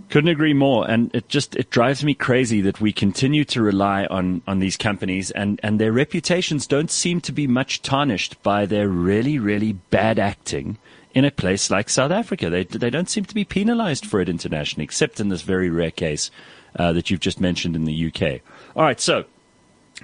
Couldn't 0.08 0.30
agree 0.30 0.54
more. 0.54 0.88
And 0.88 1.12
it 1.14 1.28
just, 1.28 1.56
it 1.56 1.70
drives 1.70 2.04
me 2.04 2.14
crazy 2.14 2.60
that 2.62 2.80
we 2.80 2.92
continue 2.92 3.44
to 3.46 3.60
rely 3.60 4.06
on, 4.06 4.42
on 4.46 4.60
these 4.60 4.76
companies 4.76 5.30
and, 5.32 5.60
and 5.62 5.80
their 5.80 5.92
reputations 5.92 6.66
don't 6.66 6.90
seem 6.90 7.20
to 7.22 7.32
be 7.32 7.46
much 7.46 7.82
tarnished 7.82 8.40
by 8.42 8.66
their 8.66 8.88
really, 8.88 9.38
really 9.38 9.72
bad 9.72 10.18
acting 10.18 10.78
in 11.16 11.24
a 11.24 11.30
place 11.30 11.70
like 11.70 11.88
South 11.88 12.12
Africa. 12.12 12.50
They, 12.50 12.64
they 12.64 12.90
don't 12.90 13.08
seem 13.08 13.24
to 13.24 13.34
be 13.34 13.44
penalized 13.44 14.04
for 14.04 14.20
it 14.20 14.28
internationally, 14.28 14.84
except 14.84 15.18
in 15.18 15.30
this 15.30 15.42
very 15.42 15.70
rare 15.70 15.90
case 15.90 16.30
uh, 16.78 16.92
that 16.92 17.10
you've 17.10 17.20
just 17.20 17.40
mentioned 17.40 17.74
in 17.74 17.86
the 17.86 18.06
UK. 18.06 18.42
All 18.76 18.84
right. 18.84 19.00
So 19.00 19.24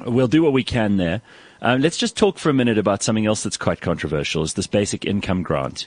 We'll 0.01 0.29
do 0.29 0.43
what 0.43 0.53
we 0.53 0.65
can 0.65 0.97
there. 0.97 1.21
Uh, 1.61 1.77
let's 1.79 1.97
just 1.97 2.17
talk 2.17 2.39
for 2.39 2.51
a 2.51 2.55
minute 2.55 2.79
about 2.79 3.03
something 3.03 3.27
else 3.27 3.43
that's 3.43 3.57
quite 3.57 3.81
controversial 3.81 4.43
is 4.43 4.55
this 4.55 4.67
basic 4.67 5.05
income 5.05 5.43
grant. 5.43 5.87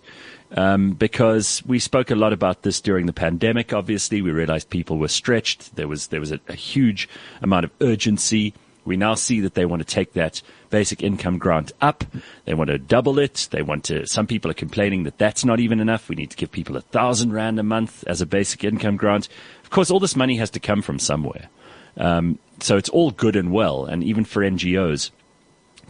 Um, 0.51 0.91
because 0.91 1.63
we 1.65 1.79
spoke 1.79 2.11
a 2.11 2.15
lot 2.15 2.31
about 2.31 2.61
this 2.61 2.79
during 2.79 3.07
the 3.07 3.13
pandemic. 3.13 3.73
Obviously, 3.73 4.21
we 4.21 4.31
realized 4.31 4.69
people 4.69 4.99
were 4.99 5.07
stretched. 5.07 5.75
There 5.75 5.88
was 5.88 6.07
there 6.07 6.19
was 6.19 6.31
a, 6.31 6.39
a 6.47 6.53
huge 6.53 7.09
amount 7.41 7.65
of 7.65 7.71
urgency. 7.81 8.53
We 8.85 8.97
now 8.97 9.15
see 9.15 9.41
that 9.41 9.55
they 9.55 9.65
want 9.65 9.81
to 9.81 9.85
take 9.85 10.13
that 10.13 10.41
basic 10.69 11.01
income 11.01 11.39
grant 11.39 11.71
up. 11.81 12.05
They 12.45 12.53
want 12.53 12.69
to 12.69 12.77
double 12.77 13.19
it. 13.19 13.47
They 13.51 13.63
want 13.63 13.83
to, 13.85 14.05
some 14.05 14.27
people 14.27 14.51
are 14.51 14.55
complaining 14.55 15.03
that 15.03 15.17
that's 15.17 15.43
not 15.43 15.59
even 15.59 15.79
enough. 15.79 16.07
We 16.07 16.15
need 16.15 16.29
to 16.31 16.37
give 16.37 16.51
people 16.51 16.77
a 16.77 16.81
thousand 16.81 17.33
rand 17.33 17.59
a 17.59 17.63
month 17.63 18.03
as 18.07 18.21
a 18.21 18.25
basic 18.25 18.63
income 18.63 18.95
grant. 18.95 19.27
Of 19.63 19.71
course, 19.71 19.89
all 19.89 19.99
this 19.99 20.15
money 20.15 20.37
has 20.37 20.51
to 20.51 20.59
come 20.59 20.81
from 20.81 20.99
somewhere. 20.99 21.49
Um, 21.97 22.39
so 22.59 22.77
it's 22.77 22.89
all 22.89 23.11
good 23.11 23.35
and 23.35 23.51
well. 23.51 23.85
And 23.85 24.03
even 24.03 24.23
for 24.23 24.43
NGOs 24.43 25.09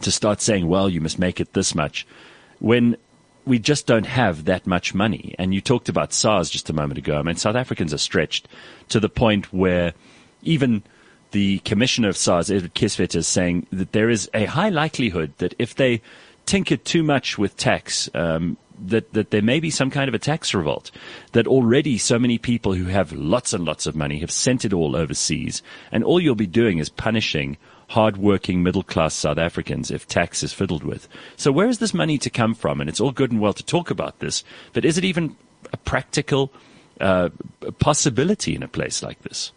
to 0.00 0.10
start 0.10 0.40
saying, 0.40 0.66
well, 0.66 0.88
you 0.88 1.00
must 1.00 1.18
make 1.18 1.40
it 1.40 1.52
this 1.52 1.74
much, 1.74 2.06
when 2.58 2.96
we 3.44 3.58
just 3.58 3.86
don't 3.86 4.06
have 4.06 4.44
that 4.46 4.66
much 4.66 4.94
money. 4.94 5.34
And 5.38 5.54
you 5.54 5.60
talked 5.60 5.88
about 5.88 6.12
SARS 6.12 6.50
just 6.50 6.68
a 6.68 6.72
moment 6.72 6.98
ago. 6.98 7.16
I 7.16 7.22
mean, 7.22 7.36
South 7.36 7.54
Africans 7.54 7.94
are 7.94 7.98
stretched 7.98 8.48
to 8.88 8.98
the 8.98 9.08
point 9.08 9.52
where 9.52 9.94
even 10.42 10.82
the 11.36 11.58
commissioner 11.58 12.08
of 12.08 12.16
SARS, 12.16 12.50
Edward 12.50 12.74
Kieswetter, 12.74 13.16
is 13.16 13.28
saying 13.28 13.66
that 13.70 13.92
there 13.92 14.08
is 14.08 14.30
a 14.32 14.46
high 14.46 14.70
likelihood 14.70 15.34
that 15.36 15.52
if 15.58 15.74
they 15.74 16.00
tinker 16.46 16.78
too 16.78 17.02
much 17.02 17.36
with 17.36 17.58
tax, 17.58 18.08
um, 18.14 18.56
that, 18.86 19.12
that 19.12 19.32
there 19.32 19.42
may 19.42 19.60
be 19.60 19.68
some 19.68 19.90
kind 19.90 20.08
of 20.08 20.14
a 20.14 20.18
tax 20.18 20.54
revolt. 20.54 20.90
That 21.32 21.46
already 21.46 21.98
so 21.98 22.18
many 22.18 22.38
people 22.38 22.72
who 22.72 22.86
have 22.86 23.12
lots 23.12 23.52
and 23.52 23.66
lots 23.66 23.84
of 23.84 23.94
money 23.94 24.20
have 24.20 24.30
sent 24.30 24.64
it 24.64 24.72
all 24.72 24.96
overseas, 24.96 25.62
and 25.92 26.02
all 26.02 26.22
you'll 26.22 26.36
be 26.36 26.46
doing 26.46 26.78
is 26.78 26.88
punishing 26.88 27.58
hard-working 27.88 28.62
middle-class 28.62 29.12
South 29.14 29.36
Africans 29.36 29.90
if 29.90 30.08
tax 30.08 30.42
is 30.42 30.54
fiddled 30.54 30.84
with. 30.84 31.06
So 31.36 31.52
where 31.52 31.68
is 31.68 31.80
this 31.80 31.92
money 31.92 32.16
to 32.16 32.30
come 32.30 32.54
from? 32.54 32.80
And 32.80 32.88
it's 32.88 33.00
all 33.00 33.12
good 33.12 33.30
and 33.30 33.42
well 33.42 33.52
to 33.52 33.62
talk 33.62 33.90
about 33.90 34.20
this, 34.20 34.42
but 34.72 34.86
is 34.86 34.96
it 34.96 35.04
even 35.04 35.36
a 35.70 35.76
practical 35.76 36.50
uh, 36.98 37.28
possibility 37.78 38.54
in 38.54 38.62
a 38.62 38.68
place 38.68 39.02
like 39.02 39.20
this? 39.20 39.52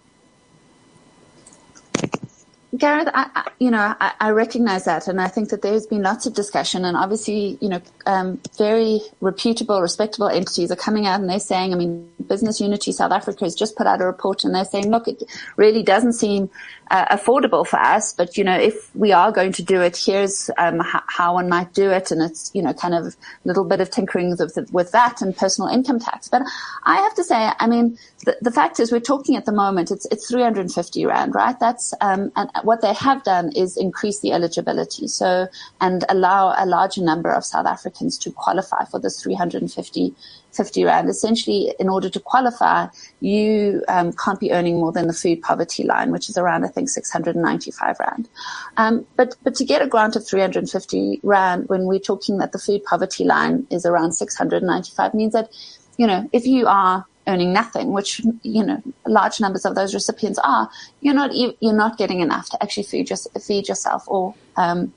Gareth, 2.77 3.09
I, 3.15 3.29
I, 3.35 3.51
you 3.59 3.71
know, 3.71 3.95
I, 3.99 4.13
I, 4.19 4.29
recognize 4.29 4.85
that, 4.85 5.07
and 5.07 5.19
I 5.19 5.27
think 5.27 5.49
that 5.49 5.63
there's 5.63 5.87
been 5.87 6.03
lots 6.03 6.27
of 6.27 6.35
discussion, 6.35 6.85
and 6.85 6.95
obviously, 6.95 7.57
you 7.61 7.67
know, 7.67 7.81
um, 8.05 8.39
very 8.59 9.01
reputable, 9.21 9.81
respectable 9.81 10.29
entities 10.29 10.71
are 10.71 10.75
coming 10.75 11.07
out 11.07 11.19
and 11.19 11.27
they're 11.27 11.39
saying, 11.39 11.73
I 11.73 11.77
mean, 11.77 12.11
Business 12.27 12.61
Unity 12.61 12.91
South 12.91 13.11
Africa 13.11 13.45
has 13.45 13.55
just 13.55 13.75
put 13.75 13.87
out 13.87 14.01
a 14.01 14.05
report, 14.05 14.43
and 14.43 14.53
they're 14.53 14.65
saying, 14.65 14.91
look, 14.91 15.07
it 15.07 15.23
really 15.57 15.81
doesn't 15.81 16.13
seem 16.13 16.51
uh, 16.91 17.05
affordable 17.15 17.65
for 17.65 17.79
us, 17.79 18.13
but 18.13 18.37
you 18.37 18.43
know, 18.43 18.55
if 18.55 18.95
we 18.95 19.11
are 19.13 19.31
going 19.31 19.51
to 19.53 19.63
do 19.63 19.81
it, 19.81 19.97
here's 19.97 20.51
um, 20.59 20.81
h- 20.81 21.01
how 21.07 21.33
one 21.33 21.49
might 21.49 21.73
do 21.73 21.89
it, 21.89 22.11
and 22.11 22.21
it's 22.21 22.51
you 22.53 22.61
know, 22.61 22.73
kind 22.73 22.93
of 22.93 23.05
a 23.07 23.13
little 23.45 23.63
bit 23.63 23.81
of 23.81 23.89
tinkering 23.89 24.29
with, 24.37 24.69
with 24.71 24.91
that 24.91 25.23
and 25.23 25.35
personal 25.35 25.69
income 25.69 25.99
tax. 25.99 26.27
But 26.27 26.43
I 26.85 26.97
have 26.97 27.15
to 27.15 27.23
say, 27.23 27.51
I 27.57 27.65
mean, 27.65 27.97
the, 28.25 28.37
the 28.41 28.51
fact 28.51 28.79
is, 28.79 28.91
we're 28.91 28.99
talking 28.99 29.35
at 29.35 29.45
the 29.45 29.51
moment, 29.51 29.89
it's 29.89 30.05
it's 30.11 30.29
350 30.29 31.05
rand, 31.07 31.33
right? 31.33 31.59
That's 31.59 31.95
um, 32.01 32.31
and 32.35 32.49
what 32.63 32.81
they 32.81 32.93
have 32.93 33.23
done 33.23 33.51
is 33.55 33.77
increase 33.77 34.19
the 34.19 34.31
eligibility, 34.31 35.07
so 35.07 35.47
and 35.81 36.03
allow 36.09 36.53
a 36.57 36.65
larger 36.65 37.01
number 37.01 37.31
of 37.31 37.45
South 37.45 37.65
Africans 37.65 38.17
to 38.19 38.31
qualify 38.31 38.85
for 38.85 38.99
this 38.99 39.21
350 39.21 40.15
50 40.51 40.83
rand. 40.83 41.09
Essentially, 41.09 41.73
in 41.79 41.89
order 41.89 42.09
to 42.09 42.19
qualify, 42.19 42.87
you 43.19 43.83
um, 43.87 44.11
can't 44.13 44.39
be 44.39 44.51
earning 44.51 44.77
more 44.77 44.91
than 44.91 45.07
the 45.07 45.13
food 45.13 45.41
poverty 45.41 45.83
line, 45.83 46.11
which 46.11 46.29
is 46.29 46.37
around, 46.37 46.65
I 46.65 46.69
think, 46.69 46.89
695 46.89 47.99
rand. 47.99 48.29
Um, 48.77 49.05
but 49.15 49.35
but 49.43 49.55
to 49.55 49.65
get 49.65 49.81
a 49.81 49.87
grant 49.87 50.15
of 50.15 50.27
350 50.27 51.19
rand, 51.23 51.69
when 51.69 51.85
we're 51.85 51.99
talking 51.99 52.37
that 52.39 52.51
the 52.51 52.59
food 52.59 52.83
poverty 52.83 53.23
line 53.23 53.67
is 53.69 53.85
around 53.85 54.13
695, 54.13 55.13
means 55.13 55.33
that 55.33 55.49
you 55.97 56.07
know 56.07 56.29
if 56.33 56.45
you 56.45 56.67
are 56.67 57.05
earning 57.29 57.53
nothing, 57.53 57.93
which 57.93 58.21
you 58.43 58.65
know 58.65 58.81
large 59.05 59.39
numbers 59.39 59.65
of 59.65 59.75
those 59.75 59.93
recipients 59.93 60.39
are, 60.43 60.69
you're 61.01 61.13
not 61.13 61.31
you're 61.33 61.73
not 61.73 61.97
getting 61.97 62.19
enough 62.19 62.49
to 62.49 62.61
actually 62.61 62.83
feed, 62.83 63.07
just, 63.07 63.27
feed 63.41 63.67
yourself 63.69 64.03
or 64.07 64.35
um, 64.57 64.91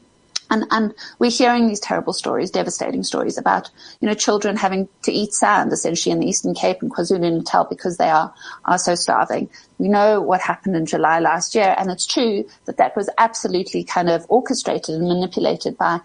and, 0.53 0.67
and 0.71 0.95
we're 1.19 1.31
hearing 1.31 1.67
these 1.67 1.81
terrible 1.81 2.13
stories, 2.13 2.51
devastating 2.51 3.03
stories 3.05 3.39
about, 3.39 3.71
you 4.01 4.09
know, 4.09 4.13
children 4.13 4.55
having 4.55 4.87
to 5.03 5.11
eat 5.11 5.33
sand 5.33 5.73
essentially 5.73 6.13
in 6.13 6.21
the 6.21 6.27
Eastern 6.27 6.55
Cape 6.55 6.83
and 6.83 6.93
KwaZulu-Natal 6.93 7.65
because 7.71 7.97
they 7.97 8.11
are, 8.11 8.35
are 8.67 8.77
so 8.77 8.95
starving. 8.95 9.49
We 9.79 9.89
know 9.89 10.21
what 10.21 10.43
happened 10.43 10.77
in 10.77 10.85
July 10.85 11.21
last 11.21 11.55
year 11.55 11.75
and 11.79 11.91
it's 11.91 12.07
true 12.07 12.45
that 12.67 12.77
that 12.77 12.95
was 12.95 13.09
absolutely 13.17 13.83
kind 13.83 14.11
of 14.11 14.27
orchestrated 14.29 14.95
and 14.95 15.09
manipulated 15.09 15.79
by 15.79 16.01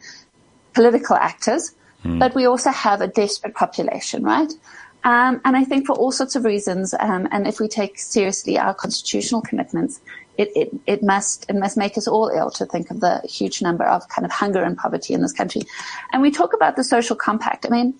political 0.73 1.17
actors. 1.17 1.73
Hmm. 2.03 2.17
But 2.17 2.33
we 2.33 2.45
also 2.45 2.69
have 2.69 3.01
a 3.01 3.07
desperate 3.07 3.53
population, 3.53 4.23
right? 4.23 4.53
Um, 5.07 5.39
and 5.45 5.55
I 5.55 5.63
think 5.63 5.87
for 5.87 5.93
all 5.95 6.11
sorts 6.11 6.35
of 6.35 6.43
reasons, 6.43 6.93
um, 6.99 7.29
and 7.31 7.47
if 7.47 7.61
we 7.61 7.69
take 7.69 7.97
seriously 7.97 8.59
our 8.59 8.73
constitutional 8.73 9.41
commitments, 9.41 10.01
it, 10.37 10.49
it, 10.53 10.69
it 10.85 11.01
must 11.01 11.49
it 11.49 11.55
must 11.55 11.77
make 11.77 11.97
us 11.97 12.09
all 12.09 12.27
ill 12.27 12.51
to 12.51 12.65
think 12.65 12.91
of 12.91 12.99
the 12.99 13.21
huge 13.21 13.61
number 13.61 13.85
of 13.85 14.09
kind 14.09 14.25
of 14.25 14.31
hunger 14.31 14.61
and 14.61 14.77
poverty 14.77 15.13
in 15.13 15.21
this 15.21 15.31
country. 15.31 15.61
And 16.11 16.21
we 16.21 16.29
talk 16.29 16.53
about 16.53 16.75
the 16.75 16.83
social 16.83 17.15
compact. 17.15 17.65
I 17.65 17.69
mean, 17.69 17.93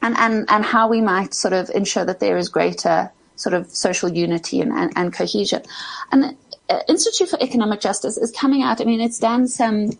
and 0.00 0.16
and 0.16 0.46
and 0.48 0.64
how 0.64 0.88
we 0.88 1.02
might 1.02 1.34
sort 1.34 1.52
of 1.52 1.68
ensure 1.74 2.06
that 2.06 2.20
there 2.20 2.38
is 2.38 2.48
greater 2.48 3.12
sort 3.36 3.52
of 3.52 3.70
social 3.70 4.08
unity 4.10 4.62
and, 4.62 4.72
and, 4.72 4.90
and 4.96 5.12
cohesion. 5.12 5.62
And 6.10 6.22
the 6.22 6.36
uh, 6.70 6.80
Institute 6.88 7.28
for 7.28 7.38
Economic 7.42 7.80
Justice 7.80 8.16
is 8.16 8.30
coming 8.32 8.62
out. 8.62 8.80
I 8.80 8.84
mean, 8.84 9.02
it's 9.02 9.18
done 9.18 9.46
some 9.46 9.90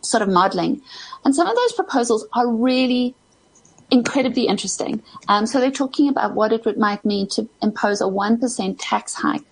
sort 0.00 0.22
of 0.22 0.30
modeling, 0.30 0.80
and 1.26 1.34
some 1.34 1.46
of 1.46 1.54
those 1.54 1.74
proposals 1.74 2.26
are 2.32 2.48
really 2.48 3.14
incredibly 3.90 4.46
interesting. 4.46 5.02
Um, 5.28 5.46
so 5.46 5.60
they're 5.60 5.70
talking 5.70 6.08
about 6.08 6.34
what 6.34 6.52
it 6.52 6.64
would, 6.64 6.78
might 6.78 7.04
mean 7.04 7.28
to 7.30 7.48
impose 7.62 8.00
a 8.00 8.04
1% 8.04 8.76
tax 8.78 9.14
hike 9.14 9.44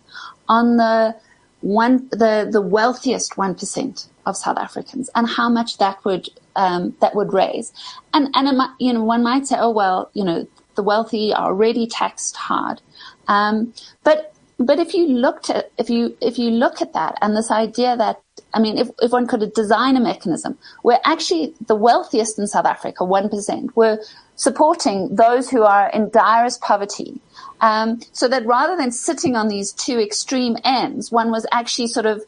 on 0.48 0.77
the 0.77 1.16
one 1.61 2.09
the 2.11 2.48
the 2.51 2.61
wealthiest 2.61 3.37
one 3.37 3.53
percent 3.55 4.07
of 4.27 4.37
South 4.37 4.59
Africans 4.59 5.11
and 5.16 5.29
how 5.29 5.48
much 5.48 5.79
that 5.79 6.05
would 6.05 6.29
um, 6.55 6.96
that 7.01 7.14
would 7.14 7.33
raise. 7.33 7.72
And 8.14 8.29
and 8.35 8.57
might, 8.57 8.74
you 8.79 8.92
know 8.92 9.03
one 9.03 9.22
might 9.22 9.46
say, 9.46 9.57
oh 9.59 9.70
well, 9.70 10.11
you 10.14 10.24
know 10.24 10.46
the 10.77 10.83
wealthy 10.83 11.33
are 11.33 11.46
already 11.46 11.87
taxed 11.88 12.37
hard, 12.37 12.81
um, 13.27 13.74
but 14.05 14.35
but 14.59 14.79
if 14.79 14.94
you 14.94 15.09
looked 15.09 15.51
at 15.51 15.72
if 15.79 15.90
you 15.90 16.16
if 16.20 16.38
you 16.38 16.51
look 16.51 16.81
at 16.81 16.92
that 16.92 17.18
and 17.20 17.37
this 17.37 17.51
idea 17.51 17.96
that 17.96 18.20
I 18.55 18.61
mean, 18.61 18.79
if, 18.79 18.88
if 19.01 19.12
one 19.12 19.27
could 19.27 19.53
design 19.53 19.96
a 19.96 20.01
mechanism 20.01 20.59
where 20.83 21.01
actually 21.05 21.55
the 21.66 21.74
wealthiest 21.74 22.38
in 22.38 22.46
South 22.46 22.64
Africa, 22.64 23.05
1%, 23.05 23.77
were 23.77 23.98
supporting 24.38 25.14
those 25.14 25.51
who 25.51 25.62
are 25.64 25.90
in 25.90 26.09
direst 26.09 26.62
poverty. 26.62 27.20
Um, 27.61 28.01
so 28.12 28.29
that 28.29 28.46
rather 28.46 28.77
than 28.77 28.92
sitting 28.92 29.37
on 29.37 29.48
these 29.48 29.72
two 29.72 29.98
extreme 29.98 30.57
ends, 30.64 31.11
one 31.12 31.31
was 31.31 31.44
actually 31.53 31.88
sort 31.88 32.07
of 32.07 32.22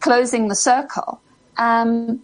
closing 0.00 0.48
the 0.48 0.54
circle. 0.54 1.20
Um, 1.56 2.22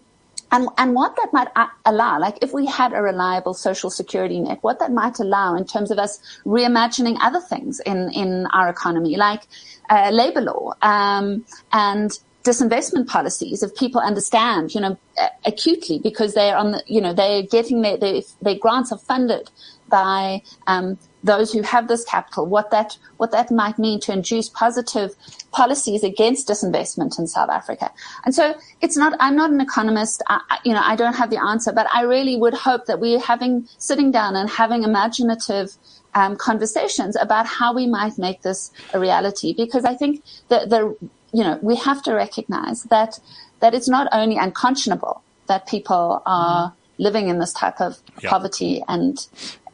and, 0.50 0.68
and 0.78 0.94
what 0.94 1.16
that 1.16 1.32
might 1.32 1.48
allow, 1.84 2.18
like 2.18 2.38
if 2.42 2.52
we 2.52 2.66
had 2.66 2.92
a 2.92 3.02
reliable 3.02 3.54
social 3.54 3.90
security 3.90 4.40
net, 4.40 4.58
what 4.62 4.78
that 4.78 4.92
might 4.92 5.18
allow 5.18 5.54
in 5.54 5.64
terms 5.64 5.90
of 5.90 5.98
us 5.98 6.20
reimagining 6.44 7.16
other 7.20 7.40
things 7.40 7.80
in, 7.80 8.10
in 8.10 8.46
our 8.52 8.68
economy, 8.68 9.16
like 9.16 9.42
uh, 9.90 10.10
labor 10.10 10.40
law, 10.42 10.72
um, 10.82 11.44
and 11.72 12.18
disinvestment 12.48 13.06
policies 13.06 13.62
if 13.62 13.74
people 13.74 14.00
understand, 14.00 14.74
you 14.74 14.80
know, 14.80 14.98
acutely 15.44 15.98
because 15.98 16.32
they're 16.32 16.56
on 16.56 16.72
the, 16.72 16.82
you 16.87 17.00
know, 17.00 17.12
they're 17.12 17.42
getting 17.42 17.82
their, 17.82 17.98
their, 17.98 18.22
their 18.40 18.54
grants 18.54 18.90
are 18.90 18.98
funded 18.98 19.50
by, 19.88 20.42
um, 20.66 20.98
those 21.24 21.52
who 21.52 21.62
have 21.62 21.88
this 21.88 22.04
capital, 22.04 22.46
what 22.46 22.70
that, 22.70 22.96
what 23.16 23.32
that 23.32 23.50
might 23.50 23.78
mean 23.78 23.98
to 24.00 24.12
induce 24.12 24.48
positive 24.48 25.14
policies 25.50 26.04
against 26.04 26.48
disinvestment 26.48 27.18
in 27.18 27.26
South 27.26 27.50
Africa. 27.50 27.90
And 28.24 28.34
so 28.34 28.54
it's 28.80 28.96
not, 28.96 29.14
I'm 29.20 29.37
not 29.37 29.50
an 29.50 29.61
economist, 29.61 30.22
I, 30.28 30.58
you 30.64 30.72
know, 30.72 30.82
I 30.82 30.96
don't 30.96 31.14
have 31.14 31.30
the 31.30 31.42
answer, 31.42 31.72
but 31.72 31.87
I 31.92 32.02
really 32.02 32.37
would 32.37 32.54
hope 32.54 32.87
that 32.87 33.00
we're 33.00 33.20
having, 33.20 33.68
sitting 33.78 34.11
down 34.11 34.37
and 34.37 34.48
having 34.48 34.84
imaginative, 34.84 35.76
um, 36.14 36.37
conversations 36.37 37.16
about 37.16 37.46
how 37.46 37.74
we 37.74 37.87
might 37.87 38.16
make 38.16 38.42
this 38.42 38.72
a 38.94 38.98
reality 38.98 39.54
because 39.54 39.84
I 39.84 39.94
think 39.94 40.22
that 40.48 40.70
the 40.70 40.96
you 41.32 41.44
know, 41.44 41.58
we 41.62 41.76
have 41.76 42.02
to 42.04 42.14
recognize 42.14 42.84
that, 42.84 43.18
that 43.60 43.74
it's 43.74 43.88
not 43.88 44.08
only 44.12 44.36
unconscionable 44.36 45.22
that 45.46 45.66
people 45.66 46.22
are 46.26 46.68
mm-hmm. 46.68 47.02
living 47.02 47.28
in 47.28 47.38
this 47.38 47.52
type 47.52 47.80
of 47.80 47.98
yeah. 48.22 48.30
poverty 48.30 48.82
and 48.88 49.26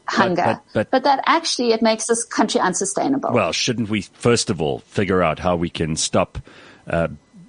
hunger, 0.07 0.43
but, 0.43 0.45
but, 0.45 0.73
but, 0.73 0.91
but, 0.91 1.03
that 1.03 1.23
actually 1.25 1.71
it 1.71 1.81
makes 1.81 2.07
this 2.07 2.23
country 2.23 2.59
unsustainable. 2.59 3.31
Well, 3.31 3.51
shouldn't 3.51 3.89
we 3.89 4.01
first 4.01 4.49
of 4.49 4.61
all 4.61 4.79
figure 4.79 5.23
out 5.23 5.39
how 5.39 5.55
we 5.55 5.69
can 5.69 5.95
stop 5.95 6.39
uh, 6.87 7.07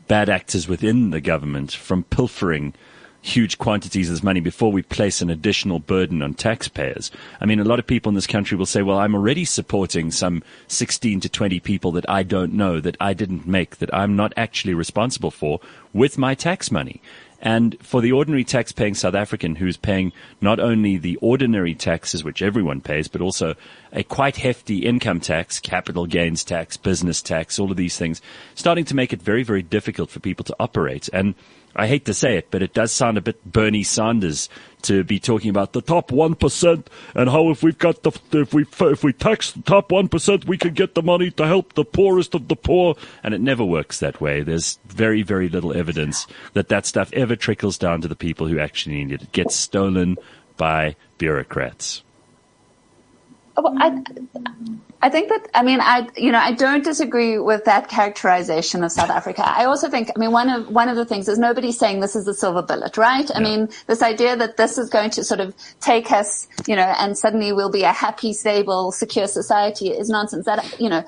bad 0.09 0.29
actors 0.29 0.69
within 0.69 1.11
the 1.11 1.21
government 1.21 1.73
from 1.73 2.05
pilfering 2.05 2.75
huge 3.27 3.59
quantities 3.59 4.11
of 4.11 4.23
money 4.23 4.41
before 4.41 4.71
we 4.71 4.83
place 4.83 5.21
an 5.21 5.31
additional 5.31 5.81
burden 5.81 6.23
on 6.23 6.33
taxpayers. 6.33 7.11
I 7.41 7.47
mean, 7.47 7.59
a 7.59 7.65
lot 7.65 7.79
of 7.79 7.87
people 7.87 8.09
in 8.09 8.15
this 8.15 8.27
country 8.27 8.57
will 8.57 8.67
say, 8.67 8.83
well, 8.83 8.99
I'm 8.99 9.15
already 9.15 9.45
supporting 9.45 10.11
some 10.11 10.43
16 10.69 11.21
to 11.21 11.29
20 11.29 11.61
people 11.61 11.93
that 11.93 12.09
I 12.09 12.23
don't 12.23 12.53
know, 12.53 12.81
that 12.81 12.97
I 13.01 13.15
didn't 13.15 13.47
make, 13.47 13.79
that 13.79 13.93
I'm 13.93 14.15
not 14.15 14.33
actually 14.37 14.75
responsible 14.75 15.31
for 15.31 15.61
with 15.93 16.17
my 16.17 16.35
tax 16.35 16.71
money. 16.71 17.03
And 17.43 17.77
for 17.83 18.01
the 18.01 18.13
ordinary 18.13 18.45
tax 18.45 18.73
paying 18.73 18.95
South 18.95 19.15
African 19.15 19.57
who's 19.57 19.77
paying 19.77 20.13
not 20.41 20.59
only 20.59 20.97
the 20.97 21.17
ordinary 21.17 21.75
taxes, 21.75 22.25
which 22.25 22.43
everyone 22.43 22.81
pays, 22.81 23.09
but 23.09 23.21
also 23.21 23.55
a 23.93 24.03
quite 24.03 24.37
hefty 24.37 24.87
income 24.87 25.21
tax, 25.21 25.61
capital 25.61 26.07
gains 26.07 26.43
tax, 26.45 26.77
business 26.77 27.21
tax, 27.21 27.59
all 27.59 27.71
of 27.71 27.77
these 27.77 27.99
things, 27.99 28.23
starting 28.55 28.85
to 28.87 28.97
make 28.97 29.13
it 29.13 29.21
very, 29.21 29.43
very 29.43 29.63
difficult 29.63 30.11
for 30.11 30.21
people 30.21 30.45
to 30.45 30.57
operate. 30.59 31.11
And 31.13 31.35
I 31.77 31.87
hate 31.87 32.07
to 32.07 32.15
say 32.15 32.39
it, 32.39 32.49
but 32.51 32.63
it 32.63 32.73
does 32.73 32.91
sound 32.91 33.19
a 33.19 33.21
bit 33.21 33.45
Bernie 33.45 33.83
Sanders 33.83 34.49
to 34.83 35.05
be 35.05 35.19
talking 35.19 35.51
about 35.51 35.75
the 35.75 35.83
top 35.83 36.11
one 36.11 36.35
percent 36.35 36.89
and 37.15 37.29
how 37.29 37.51
if 37.51 37.63
we've 37.63 37.77
got 37.77 38.03
the 38.03 38.13
if 38.33 38.55
we 38.55 38.65
if 38.81 39.05
we 39.05 39.13
tax 39.13 39.53
the 39.53 39.63
top 39.63 39.93
one 39.93 40.09
percent, 40.09 40.47
we 40.47 40.57
can 40.57 40.73
get 40.73 40.95
the 40.95 41.03
money 41.03 41.31
to 41.33 41.47
help 41.47 41.75
the 41.75 41.85
poorest 41.85 42.35
of 42.35 42.49
the 42.49 42.57
poor. 42.57 42.95
And 43.23 43.35
it 43.35 43.43
never 43.43 43.65
works 43.65 44.01
that 44.01 44.21
way. 44.21 44.43
There's 44.43 44.79
very 44.87 45.23
very 45.23 45.49
little 45.51 45.77
evidence 45.77 46.27
that 46.55 46.69
that 46.69 46.87
stuff 46.87 47.13
ever 47.13 47.37
trickles 47.37 47.77
down 47.77 48.01
to 48.01 48.09
the 48.09 48.17
people 48.17 48.47
who 48.47 48.59
actually 48.59 49.05
need 49.05 49.13
it. 49.13 49.23
It 49.23 49.33
gets 49.33 49.55
stolen 49.55 50.17
by 50.57 50.97
bureaucrats. 51.19 52.03
Well, 53.57 53.75
I, 53.79 54.03
I 55.01 55.09
think 55.09 55.29
that 55.31 55.49
I 55.55 55.63
mean 55.63 55.81
I 55.81 56.09
you 56.17 56.31
know 56.31 56.39
I 56.39 56.53
don't 56.53 56.85
disagree 56.85 57.39
with 57.39 57.65
that 57.65 57.89
characterization 57.89 58.85
of 58.85 58.93
South 58.93 59.09
Africa. 59.09 59.45
I 59.47 59.65
also 59.65 59.89
think 59.89 60.11
I 60.15 60.19
mean 60.19 60.33
one 60.33 60.51
of 60.51 60.69
one 60.69 60.89
of 60.89 60.97
the 60.97 61.05
things 61.05 61.29
is 61.29 61.39
nobody's 61.39 61.79
saying 61.79 62.01
this 62.01 62.17
is 62.17 62.27
the 62.27 62.35
silver 62.35 62.63
bullet, 62.63 62.97
right? 62.97 63.31
I 63.35 63.41
mean 63.41 63.69
this 63.87 64.03
idea 64.03 64.37
that 64.37 64.57
this 64.57 64.79
is 64.79 64.91
going 64.91 65.11
to 65.11 65.25
sort 65.25 65.41
of 65.41 65.55
take 65.81 66.13
us, 66.13 66.49
you 66.67 66.77
know, 66.77 66.95
and 66.99 67.17
suddenly 67.17 67.53
we'll 67.53 67.71
be 67.71 67.85
a 67.85 67.93
happy, 67.93 68.33
stable, 68.33 68.93
secure 68.93 69.27
society 69.27 69.89
is 69.89 70.09
nonsense. 70.09 70.45
That 70.47 70.79
you 70.81 70.91
know 70.91 71.05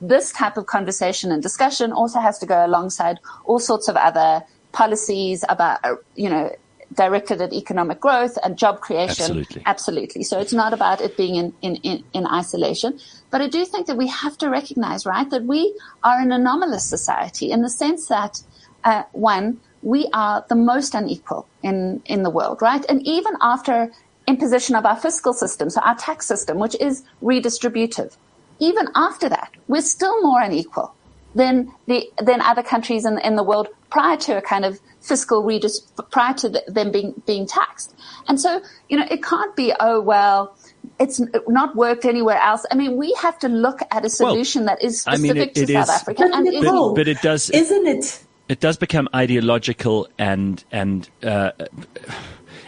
this 0.00 0.32
type 0.32 0.56
of 0.56 0.66
conversation 0.66 1.30
and 1.30 1.42
discussion 1.42 1.92
also 1.92 2.20
has 2.20 2.38
to 2.38 2.46
go 2.46 2.64
alongside 2.64 3.18
all 3.44 3.58
sorts 3.58 3.88
of 3.88 3.96
other 3.96 4.42
policies 4.72 5.44
about 5.48 5.80
uh, 5.84 5.96
you 6.14 6.30
know 6.30 6.50
directed 6.94 7.40
at 7.40 7.52
economic 7.52 8.00
growth 8.00 8.36
and 8.42 8.56
job 8.56 8.80
creation. 8.80 9.24
Absolutely. 9.24 9.62
Absolutely. 9.66 10.22
So 10.24 10.40
it's 10.40 10.52
not 10.52 10.72
about 10.72 11.00
it 11.00 11.16
being 11.16 11.36
in, 11.36 11.52
in, 11.62 11.76
in, 11.76 12.04
in, 12.12 12.26
isolation. 12.26 12.98
But 13.30 13.40
I 13.40 13.48
do 13.48 13.64
think 13.64 13.86
that 13.86 13.96
we 13.96 14.08
have 14.08 14.36
to 14.38 14.50
recognize, 14.50 15.06
right, 15.06 15.28
that 15.30 15.44
we 15.44 15.78
are 16.02 16.18
an 16.18 16.32
anomalous 16.32 16.84
society 16.84 17.52
in 17.52 17.62
the 17.62 17.70
sense 17.70 18.08
that, 18.08 18.42
uh, 18.84 19.04
one, 19.12 19.60
we 19.82 20.08
are 20.12 20.44
the 20.48 20.56
most 20.56 20.94
unequal 20.94 21.46
in, 21.62 22.02
in 22.06 22.22
the 22.22 22.30
world, 22.30 22.60
right? 22.60 22.84
And 22.88 23.06
even 23.06 23.34
after 23.40 23.92
imposition 24.26 24.74
of 24.74 24.84
our 24.84 24.96
fiscal 24.96 25.32
system, 25.32 25.70
so 25.70 25.80
our 25.82 25.96
tax 25.96 26.26
system, 26.26 26.58
which 26.58 26.76
is 26.80 27.04
redistributive, 27.22 28.16
even 28.58 28.88
after 28.94 29.28
that, 29.28 29.52
we're 29.68 29.80
still 29.80 30.20
more 30.22 30.42
unequal 30.42 30.94
than 31.34 31.72
the 31.86 32.10
than 32.18 32.40
other 32.40 32.62
countries 32.62 33.04
in, 33.04 33.18
in 33.18 33.36
the 33.36 33.42
world 33.42 33.68
prior 33.90 34.16
to 34.16 34.36
a 34.36 34.42
kind 34.42 34.64
of 34.64 34.80
fiscal 35.00 35.42
redis 35.42 35.80
prior 36.10 36.34
to 36.34 36.48
the, 36.48 36.62
them 36.66 36.90
being 36.90 37.22
being 37.26 37.46
taxed. 37.46 37.94
And 38.28 38.40
so, 38.40 38.62
you 38.88 38.96
know, 38.96 39.06
it 39.10 39.22
can't 39.22 39.54
be 39.56 39.72
oh 39.78 40.00
well, 40.00 40.56
it's 40.98 41.20
not 41.48 41.76
worked 41.76 42.04
anywhere 42.04 42.38
else. 42.38 42.66
I 42.70 42.74
mean, 42.74 42.96
we 42.96 43.12
have 43.20 43.38
to 43.40 43.48
look 43.48 43.80
at 43.90 44.04
a 44.04 44.10
solution 44.10 44.64
well, 44.64 44.76
that 44.76 44.84
is 44.84 45.02
specific 45.02 45.30
I 45.30 45.34
mean, 45.34 45.42
it, 45.42 45.48
it 45.48 45.54
to 45.54 45.62
is, 45.62 45.86
South 45.86 46.00
Africa, 46.00 46.30
and 46.32 46.46
it, 46.46 46.62
but, 46.62 46.94
but, 46.94 47.08
it 47.08 47.20
does, 47.22 47.50
isn't 47.50 47.86
it? 47.86 48.24
It 48.48 48.60
does 48.60 48.76
become 48.76 49.08
ideological 49.14 50.08
and 50.18 50.62
and. 50.70 51.08
Uh, 51.22 51.52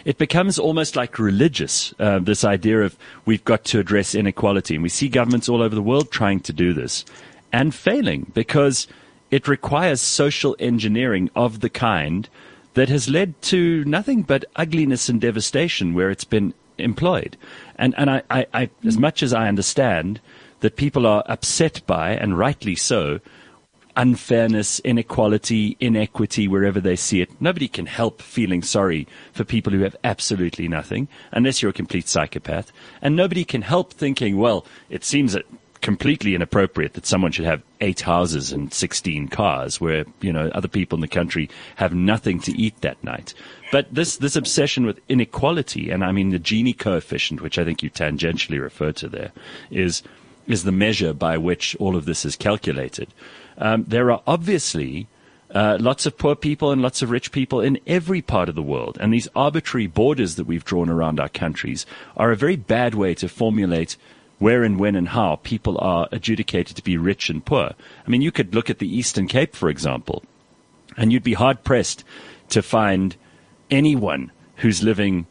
it 0.05 0.17
becomes 0.17 0.59
almost 0.59 0.97
like 0.97 1.17
religious, 1.17 1.93
uh, 1.97 2.19
this 2.19 2.43
idea 2.43 2.81
of 2.81 2.97
we've 3.23 3.45
got 3.45 3.63
to 3.63 3.79
address 3.79 4.13
inequality. 4.13 4.73
And 4.73 4.83
we 4.83 4.89
see 4.89 5.07
governments 5.07 5.47
all 5.47 5.61
over 5.61 5.73
the 5.73 5.81
world 5.81 6.11
trying 6.11 6.41
to 6.41 6.51
do 6.51 6.73
this 6.73 7.05
and 7.53 7.73
failing 7.73 8.31
because 8.33 8.87
it 9.31 9.47
requires 9.47 10.01
social 10.01 10.55
engineering 10.59 11.29
of 11.35 11.61
the 11.61 11.69
kind 11.69 12.27
that 12.73 12.89
has 12.89 13.07
led 13.07 13.39
to 13.43 13.85
nothing 13.85 14.23
but 14.23 14.43
ugliness 14.55 15.07
and 15.07 15.21
devastation 15.21 15.93
where 15.93 16.09
it's 16.09 16.23
been 16.23 16.53
employed. 16.79 17.37
And, 17.77 17.93
and 17.97 18.09
I, 18.09 18.23
I, 18.29 18.45
I, 18.53 18.69
as 18.83 18.97
much 18.97 19.21
as 19.21 19.31
I 19.31 19.47
understand 19.47 20.19
that 20.61 20.75
people 20.75 21.05
are 21.05 21.23
upset 21.27 21.81
by, 21.85 22.11
and 22.11 22.37
rightly 22.37 22.75
so, 22.75 23.19
unfairness, 23.95 24.79
inequality, 24.79 25.77
inequity 25.79 26.47
wherever 26.47 26.79
they 26.79 26.95
see 26.95 27.21
it. 27.21 27.29
Nobody 27.39 27.67
can 27.67 27.85
help 27.85 28.21
feeling 28.21 28.63
sorry 28.63 29.07
for 29.33 29.43
people 29.43 29.71
who 29.71 29.81
have 29.81 29.95
absolutely 30.03 30.67
nothing, 30.67 31.07
unless 31.31 31.61
you're 31.61 31.69
a 31.69 31.73
complete 31.73 32.07
psychopath. 32.07 32.71
And 33.01 33.15
nobody 33.15 33.45
can 33.45 33.61
help 33.61 33.93
thinking, 33.93 34.37
well, 34.37 34.65
it 34.89 35.03
seems 35.03 35.33
that 35.33 35.45
completely 35.83 36.33
inappropriate 36.33 36.93
that 36.93 37.05
someone 37.05 37.31
should 37.31 37.45
have 37.45 37.61
eight 37.81 38.01
houses 38.01 38.51
and 38.51 38.73
16 38.73 39.27
cars 39.27 39.79
where, 39.79 40.05
you 40.21 40.33
know, 40.33 40.47
other 40.55 40.69
people 40.69 40.95
in 40.95 41.01
the 41.01 41.07
country 41.07 41.49
have 41.75 41.93
nothing 41.93 42.39
to 42.39 42.57
eat 42.57 42.79
that 42.81 43.03
night. 43.03 43.33
But 43.71 43.93
this, 43.93 44.17
this 44.17 44.35
obsession 44.35 44.85
with 44.85 45.01
inequality, 45.09 45.91
and 45.91 46.03
I 46.03 46.11
mean 46.11 46.29
the 46.29 46.39
Gini 46.39 46.75
coefficient, 46.75 47.41
which 47.41 47.59
I 47.59 47.65
think 47.65 47.83
you 47.83 47.91
tangentially 47.91 48.59
referred 48.59 48.95
to 48.97 49.09
there, 49.09 49.33
is, 49.69 50.01
is 50.47 50.63
the 50.63 50.71
measure 50.71 51.13
by 51.13 51.37
which 51.37 51.75
all 51.75 51.95
of 51.95 52.05
this 52.05 52.25
is 52.25 52.35
calculated. 52.37 53.09
Um, 53.57 53.83
there 53.85 54.09
are 54.09 54.23
obviously 54.25 55.07
uh, 55.53 55.77
lots 55.79 56.05
of 56.05 56.17
poor 56.17 56.35
people 56.35 56.71
and 56.71 56.81
lots 56.81 57.01
of 57.01 57.11
rich 57.11 57.31
people 57.31 57.61
in 57.61 57.79
every 57.85 58.21
part 58.21 58.49
of 58.49 58.55
the 58.55 58.63
world. 58.63 58.97
And 58.99 59.13
these 59.13 59.27
arbitrary 59.35 59.87
borders 59.87 60.35
that 60.35 60.45
we've 60.45 60.65
drawn 60.65 60.89
around 60.89 61.19
our 61.19 61.29
countries 61.29 61.85
are 62.17 62.31
a 62.31 62.37
very 62.37 62.55
bad 62.55 62.95
way 62.95 63.13
to 63.15 63.27
formulate 63.27 63.97
where 64.43 64.63
and 64.63 64.77
when 64.77 64.97
and 64.97 65.07
how 65.07 65.37
people 65.37 65.77
are 65.79 66.09
adjudicated 66.11 66.75
to 66.75 66.83
be 66.83 66.97
rich 66.97 67.29
and 67.29 67.45
poor. 67.45 67.71
I 68.05 68.09
mean, 68.09 68.21
you 68.21 68.29
could 68.29 68.53
look 68.53 68.69
at 68.69 68.79
the 68.79 68.97
Eastern 68.99 69.25
Cape, 69.25 69.55
for 69.55 69.69
example, 69.69 70.21
and 70.97 71.13
you'd 71.13 71.23
be 71.23 71.33
hard 71.33 71.63
pressed 71.63 72.03
to 72.49 72.61
find 72.61 73.15
anyone 73.71 74.31
who's 74.57 74.83
living 74.83 75.25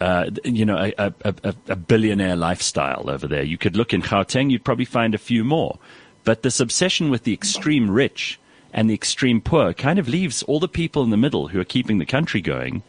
uh, 0.00 0.30
you 0.44 0.64
know, 0.64 0.76
a, 0.98 1.14
a, 1.24 1.54
a, 1.68 1.76
billionaire 1.76 2.36
lifestyle 2.36 3.08
over 3.08 3.28
there. 3.28 3.44
You 3.44 3.56
could 3.56 3.76
look 3.76 3.94
in 3.94 4.02
Gauteng, 4.02 4.50
you'd 4.50 4.64
probably 4.64 4.84
find 4.84 5.14
a 5.14 5.18
few 5.18 5.44
more. 5.44 5.78
But 6.24 6.42
this 6.42 6.58
obsession 6.58 7.10
with 7.10 7.22
the 7.22 7.32
extreme 7.32 7.90
rich 7.90 8.40
and 8.72 8.90
the 8.90 8.94
extreme 8.94 9.40
poor 9.40 9.72
kind 9.72 9.98
of 9.98 10.08
leaves 10.08 10.42
all 10.42 10.58
the 10.58 10.68
people 10.68 11.04
in 11.04 11.10
the 11.10 11.16
middle 11.16 11.48
who 11.48 11.60
are 11.60 11.64
keeping 11.64 11.98
the 11.98 12.06
country 12.06 12.40
going 12.40 12.82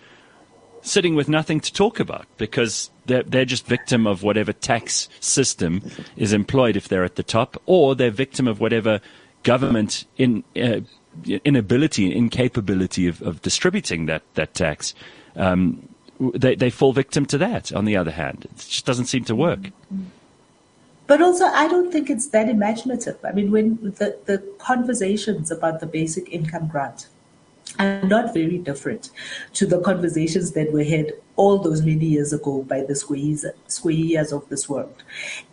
sitting 0.82 1.16
with 1.16 1.28
nothing 1.30 1.60
to 1.60 1.74
talk 1.74 2.00
about 2.00 2.26
because 2.38 2.90
they're, 3.06 3.24
they're 3.24 3.46
just 3.46 3.66
victim 3.66 4.08
of 4.08 4.24
whatever 4.24 4.54
tax 4.54 5.10
system 5.20 5.82
is 6.16 6.34
employed 6.34 6.76
if 6.76 6.88
they're 6.88 7.04
at 7.04 7.16
the 7.16 7.24
top, 7.24 7.62
or 7.66 7.96
they're 7.96 8.12
victim 8.12 8.48
of 8.48 8.60
whatever 8.60 9.02
government 9.44 10.06
in, 10.18 10.44
uh, 10.56 10.82
inability, 11.44 12.16
incapability 12.16 13.08
of, 13.08 13.22
of 13.22 13.42
distributing 13.42 14.06
that, 14.08 14.24
that 14.34 14.54
tax. 14.54 14.94
Um, 15.36 15.90
they, 16.20 16.56
they 16.56 16.70
fall 16.70 16.94
victim 16.94 17.26
to 17.28 17.38
that, 17.38 17.74
on 17.74 17.86
the 17.86 17.98
other 17.98 18.12
hand. 18.12 18.46
It 18.46 18.58
just 18.58 18.86
doesn't 18.86 19.06
seem 19.06 19.26
to 19.26 19.36
work. 19.36 19.72
But 21.08 21.22
also, 21.22 21.46
I 21.46 21.68
don't 21.68 21.92
think 21.92 22.10
it's 22.10 22.30
that 22.30 22.50
imaginative. 22.50 23.18
I 23.24 23.32
mean, 23.32 23.52
when 23.52 23.78
the, 23.82 24.18
the 24.26 24.44
conversations 24.58 25.52
about 25.52 25.80
the 25.80 25.86
basic 25.86 26.32
income 26.32 26.68
grant, 26.68 27.08
are 27.80 28.02
not 28.04 28.34
very 28.34 28.58
different 28.58 29.10
to 29.54 29.66
the 29.66 29.82
conversations 29.82 30.52
that 30.52 30.72
were 30.72 30.84
had 30.84 31.12
all 31.36 31.58
those 31.58 31.82
many 31.82 32.06
years 32.06 32.32
ago 32.32 32.64
by 32.64 32.82
the 32.82 32.94
Skweyiya's 32.94 34.32
of 34.32 34.48
this 34.50 34.70
world. 34.70 35.04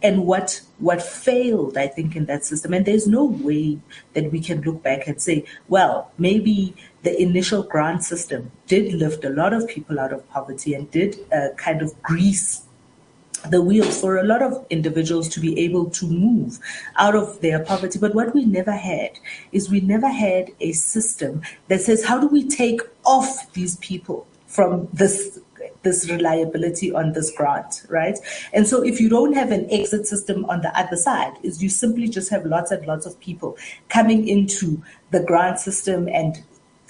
And 0.03 0.27
what 0.27 0.61
what 0.79 1.03
failed, 1.03 1.77
I 1.77 1.89
think, 1.89 2.15
in 2.15 2.27
that 2.27 2.45
system, 2.45 2.73
and 2.73 2.87
there's 2.87 3.07
no 3.07 3.25
way 3.25 3.79
that 4.15 4.31
we 4.31 4.41
can 4.41 4.61
look 4.63 4.83
back 4.83 5.07
and 5.07 5.21
say, 5.21 5.45
well, 5.69 6.13
maybe 6.19 6.75
the 7.03 7.21
initial 7.21 7.65
grant 7.65 8.05
system 8.05 8.53
did 8.67 8.93
lift 8.93 9.25
a 9.25 9.31
lot 9.31 9.53
of 9.53 9.67
people 9.67 9.99
out 9.99 10.13
of 10.13 10.29
poverty 10.31 10.75
and 10.75 10.91
did 10.91 11.19
uh, 11.33 11.49
kind 11.57 11.83
of 11.83 12.01
grease 12.03 12.67
the 13.51 13.63
wheels 13.63 14.01
for 14.01 14.19
a 14.19 14.25
lot 14.25 14.43
of 14.43 14.65
individuals 14.71 15.29
to 15.29 15.41
be 15.41 15.59
able 15.59 15.91
to 15.91 16.07
move 16.07 16.59
out 16.97 17.15
of 17.15 17.41
their 17.41 17.65
poverty. 17.65 17.99
But 17.99 18.15
what 18.15 18.35
we 18.35 18.45
never 18.45 18.73
had 18.73 19.19
is 19.51 19.71
we 19.71 19.81
never 19.81 20.09
had 20.09 20.51
a 20.61 20.73
system 20.73 21.43
that 21.69 21.81
says, 21.81 22.05
how 22.05 22.21
do 22.21 22.29
we 22.29 22.49
take 22.49 22.81
off 23.05 23.53
these 23.53 23.77
people 23.77 24.27
from 24.47 24.89
this 24.93 25.41
this 25.83 26.09
reliability 26.09 26.93
on 26.93 27.13
this 27.13 27.33
grant, 27.37 27.85
right? 27.89 28.17
And 28.53 28.67
so 28.67 28.85
if 28.85 29.01
you 29.01 29.09
don't 29.09 29.33
have 29.33 29.51
an 29.51 29.69
exit 29.71 30.07
system 30.07 30.45
on 30.47 30.61
the 30.61 30.77
other 30.79 30.97
side, 30.97 31.33
is 31.43 31.63
you 31.63 31.69
simply 31.69 32.09
just 32.09 32.31
have 32.31 32.45
lots 32.45 32.71
and 32.71 32.87
lots 32.87 33.05
of 33.05 33.19
people 33.19 33.57
coming 33.89 34.29
into 34.29 34.83
the 35.11 35.21
grant 35.21 35.59
system 35.59 36.09
and 36.09 36.43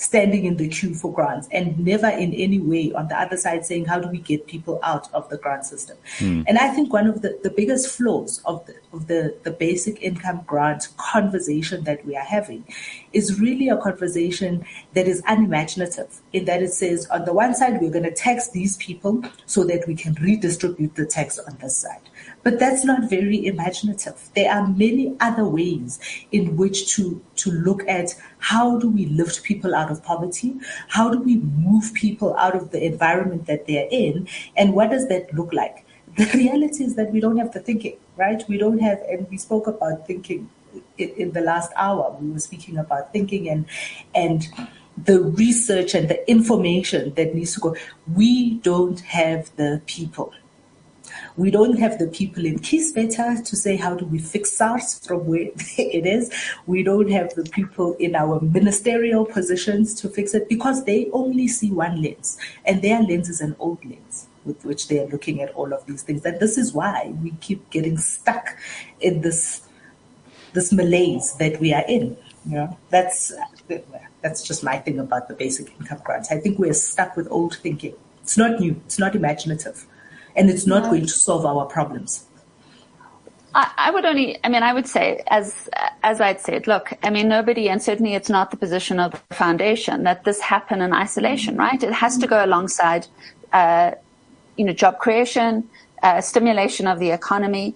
standing 0.02 0.44
in 0.44 0.56
the 0.56 0.68
queue 0.68 0.94
for 0.94 1.12
grants 1.12 1.48
and 1.52 1.78
never 1.78 2.08
in 2.08 2.34
any 2.34 2.58
way 2.58 2.92
on 2.92 3.06
the 3.06 3.18
other 3.18 3.36
side 3.36 3.64
saying, 3.64 3.84
how 3.84 4.00
do 4.00 4.08
we 4.08 4.18
get 4.18 4.46
people 4.48 4.80
out 4.82 5.12
of 5.14 5.28
the 5.28 5.38
grant 5.38 5.64
system? 5.64 5.96
Mm. 6.18 6.44
And 6.48 6.58
I 6.58 6.68
think 6.68 6.92
one 6.92 7.06
of 7.06 7.22
the, 7.22 7.38
the 7.44 7.50
biggest 7.50 7.88
flaws 7.96 8.42
of 8.44 8.66
the, 8.66 8.74
of 8.92 9.06
the, 9.06 9.36
the 9.44 9.52
basic 9.52 10.02
income 10.02 10.42
grant 10.44 10.88
conversation 10.96 11.84
that 11.84 12.04
we 12.04 12.16
are 12.16 12.24
having 12.24 12.64
is 13.12 13.40
really 13.40 13.68
a 13.68 13.76
conversation 13.76 14.64
that 14.94 15.06
is 15.06 15.22
unimaginative 15.28 16.20
in 16.32 16.46
that 16.46 16.62
it 16.62 16.72
says, 16.72 17.06
on 17.06 17.24
the 17.24 17.32
one 17.32 17.54
side, 17.54 17.80
we're 17.80 17.90
going 17.90 18.02
to 18.02 18.10
tax 18.10 18.50
these 18.50 18.76
people 18.78 19.22
so 19.46 19.62
that 19.64 19.86
we 19.86 19.94
can 19.94 20.14
redistribute 20.14 20.96
the 20.96 21.06
tax 21.06 21.38
on 21.38 21.56
this 21.60 21.76
side. 21.76 22.00
But 22.42 22.58
that's 22.58 22.84
not 22.84 23.08
very 23.08 23.46
imaginative. 23.46 24.30
There 24.34 24.50
are 24.50 24.66
many 24.66 25.14
other 25.20 25.44
ways 25.44 26.00
in 26.32 26.56
which 26.56 26.94
to, 26.96 27.22
to 27.36 27.50
look 27.50 27.86
at 27.88 28.14
how 28.38 28.78
do 28.78 28.88
we 28.88 29.06
lift 29.06 29.44
people 29.44 29.74
out 29.74 29.90
of 29.90 30.02
poverty? 30.02 30.56
How 30.88 31.10
do 31.10 31.20
we 31.20 31.36
move 31.36 31.94
people 31.94 32.36
out 32.36 32.56
of 32.56 32.70
the 32.70 32.84
environment 32.84 33.46
that 33.46 33.66
they're 33.66 33.88
in? 33.90 34.26
And 34.56 34.74
what 34.74 34.90
does 34.90 35.08
that 35.08 35.32
look 35.34 35.52
like? 35.52 35.86
The 36.16 36.24
reality 36.34 36.84
is 36.84 36.96
that 36.96 37.12
we 37.12 37.20
don't 37.20 37.36
have 37.36 37.52
the 37.52 37.60
thinking, 37.60 37.96
right? 38.16 38.42
We 38.48 38.58
don't 38.58 38.78
have, 38.78 39.00
and 39.08 39.28
we 39.30 39.36
spoke 39.36 39.66
about 39.66 40.06
thinking 40.06 40.50
in, 40.98 41.32
the 41.32 41.40
last 41.40 41.70
hour. 41.76 42.16
We 42.20 42.30
were 42.30 42.40
speaking 42.40 42.76
about 42.76 43.12
thinking 43.12 43.48
and, 43.48 43.66
and 44.14 44.46
the 44.96 45.22
research 45.22 45.94
and 45.94 46.08
the 46.08 46.28
information 46.30 47.14
that 47.14 47.34
needs 47.34 47.54
to 47.54 47.60
go. 47.60 47.76
We 48.12 48.54
don't 48.58 49.00
have 49.00 49.54
the 49.56 49.80
people. 49.86 50.32
We 51.36 51.50
don't 51.50 51.78
have 51.78 51.98
the 51.98 52.08
people 52.08 52.44
in 52.44 52.58
Kieswetter 52.58 53.44
to 53.44 53.56
say 53.56 53.76
how 53.76 53.94
do 53.94 54.04
we 54.04 54.18
fix 54.18 54.52
SARS 54.52 54.98
from 55.06 55.26
where 55.26 55.48
it 55.78 56.06
is. 56.06 56.30
We 56.66 56.82
don't 56.82 57.10
have 57.10 57.34
the 57.34 57.44
people 57.44 57.94
in 57.94 58.14
our 58.14 58.40
ministerial 58.40 59.24
positions 59.24 59.94
to 60.00 60.08
fix 60.08 60.34
it 60.34 60.48
because 60.48 60.84
they 60.84 61.08
only 61.12 61.48
see 61.48 61.70
one 61.70 62.02
lens 62.02 62.38
and 62.64 62.82
their 62.82 63.02
lens 63.02 63.28
is 63.28 63.40
an 63.40 63.56
old 63.58 63.84
lens 63.84 64.28
with 64.44 64.64
which 64.64 64.88
they 64.88 64.98
are 64.98 65.06
looking 65.06 65.40
at 65.40 65.52
all 65.54 65.72
of 65.72 65.86
these 65.86 66.02
things. 66.02 66.24
And 66.24 66.38
this 66.40 66.58
is 66.58 66.72
why 66.72 67.14
we 67.22 67.30
keep 67.40 67.70
getting 67.70 67.96
stuck 67.96 68.56
in 69.00 69.20
this 69.22 69.62
this 70.52 70.70
malaise 70.70 71.34
that 71.36 71.58
we 71.60 71.72
are 71.72 71.84
in. 71.88 72.16
You 72.44 72.56
know, 72.56 72.78
that's 72.90 73.32
that's 74.20 74.42
just 74.42 74.62
my 74.64 74.78
thing 74.78 74.98
about 74.98 75.28
the 75.28 75.34
basic 75.34 75.72
income 75.80 76.00
grants. 76.04 76.30
I 76.30 76.38
think 76.38 76.58
we're 76.58 76.74
stuck 76.74 77.16
with 77.16 77.28
old 77.30 77.56
thinking. 77.56 77.94
It's 78.22 78.36
not 78.36 78.60
new. 78.60 78.80
It's 78.84 78.98
not 78.98 79.14
imaginative 79.14 79.86
and 80.36 80.50
it's 80.50 80.66
not 80.66 80.84
going 80.90 81.02
to 81.02 81.12
solve 81.12 81.44
our 81.44 81.66
problems. 81.66 82.26
I, 83.54 83.70
I 83.76 83.90
would 83.90 84.04
only, 84.04 84.38
I 84.44 84.48
mean, 84.48 84.62
I 84.62 84.72
would 84.72 84.86
say, 84.86 85.22
as 85.26 85.68
as 86.02 86.20
I'd 86.20 86.40
said, 86.40 86.66
look, 86.66 86.92
I 87.02 87.10
mean, 87.10 87.28
nobody, 87.28 87.68
and 87.68 87.82
certainly 87.82 88.14
it's 88.14 88.30
not 88.30 88.50
the 88.50 88.56
position 88.56 88.98
of 88.98 89.12
the 89.12 89.34
foundation 89.34 90.04
that 90.04 90.24
this 90.24 90.40
happen 90.40 90.80
in 90.80 90.92
isolation, 90.92 91.56
right? 91.56 91.82
It 91.82 91.92
has 91.92 92.16
to 92.18 92.26
go 92.26 92.44
alongside, 92.44 93.06
uh, 93.52 93.92
you 94.56 94.64
know, 94.64 94.72
job 94.72 94.98
creation, 94.98 95.68
uh, 96.02 96.20
stimulation 96.20 96.86
of 96.86 96.98
the 96.98 97.10
economy, 97.10 97.74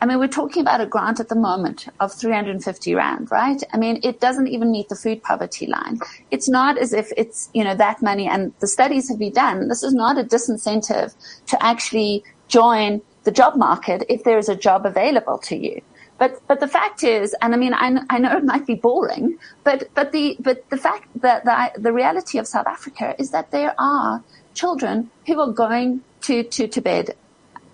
I 0.00 0.06
mean, 0.06 0.18
we're 0.18 0.28
talking 0.28 0.60
about 0.60 0.80
a 0.80 0.86
grant 0.86 1.20
at 1.20 1.28
the 1.28 1.36
moment 1.36 1.88
of 2.00 2.12
350 2.12 2.94
rand, 2.94 3.30
right? 3.30 3.62
I 3.72 3.78
mean, 3.78 4.00
it 4.02 4.20
doesn't 4.20 4.48
even 4.48 4.70
meet 4.70 4.90
the 4.90 4.96
food 4.96 5.22
poverty 5.22 5.66
line. 5.66 6.00
It's 6.30 6.48
not 6.48 6.76
as 6.76 6.92
if 6.92 7.12
it's, 7.16 7.48
you 7.54 7.64
know, 7.64 7.74
that 7.74 8.02
money 8.02 8.28
and 8.28 8.52
the 8.60 8.66
studies 8.66 9.08
have 9.08 9.18
been 9.18 9.32
done. 9.32 9.68
This 9.68 9.82
is 9.82 9.94
not 9.94 10.18
a 10.18 10.24
disincentive 10.24 11.14
to 11.46 11.62
actually 11.64 12.24
join 12.48 13.00
the 13.24 13.30
job 13.30 13.56
market 13.56 14.04
if 14.08 14.22
there 14.22 14.38
is 14.38 14.48
a 14.50 14.54
job 14.54 14.84
available 14.84 15.38
to 15.38 15.56
you. 15.56 15.80
But, 16.18 16.40
but 16.46 16.60
the 16.60 16.68
fact 16.68 17.02
is, 17.02 17.34
and 17.40 17.54
I 17.54 17.56
mean, 17.58 17.74
I, 17.74 17.98
I 18.08 18.18
know 18.18 18.36
it 18.36 18.44
might 18.44 18.66
be 18.66 18.74
boring, 18.74 19.38
but, 19.64 19.88
but 19.94 20.12
the, 20.12 20.36
but 20.40 20.68
the 20.70 20.76
fact 20.76 21.08
that 21.20 21.44
the, 21.44 21.80
the 21.80 21.92
reality 21.92 22.38
of 22.38 22.46
South 22.46 22.66
Africa 22.66 23.14
is 23.18 23.30
that 23.30 23.50
there 23.50 23.74
are 23.78 24.22
children 24.54 25.10
who 25.26 25.40
are 25.40 25.52
going 25.52 26.02
to, 26.22 26.42
to, 26.42 26.68
to 26.68 26.80
bed 26.80 27.14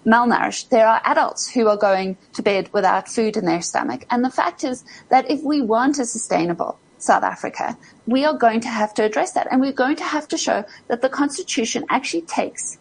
malnourished. 0.07 0.69
There 0.69 0.87
are 0.87 1.01
adults 1.05 1.51
who 1.51 1.69
are 1.69 1.77
going 1.77 2.17
to 2.35 2.43
bed 2.43 2.69
without 2.73 3.09
food 3.09 3.37
in 3.37 3.45
their 3.45 3.63
stomach. 3.63 4.05
And 4.11 4.25
the 4.25 4.31
fact 4.31 4.65
is 4.65 4.85
that 5.09 5.31
if 5.31 5.43
we 5.43 5.61
want 5.61 5.99
a 5.99 6.05
sustainable 6.05 6.79
South 6.99 7.23
Africa, 7.23 7.77
we 8.07 8.25
are 8.25 8.37
going 8.37 8.61
to 8.61 8.69
have 8.69 8.95
to 8.95 9.05
address 9.05 9.33
that. 9.33 9.49
And 9.51 9.61
we're 9.61 9.73
going 9.73 9.97
to 9.97 10.05
have 10.05 10.29
to 10.29 10.39
show 10.39 10.65
that 10.89 11.03
the 11.03 11.09
Constitution 11.09 11.85
actually 11.89 12.23
takes 12.23 12.79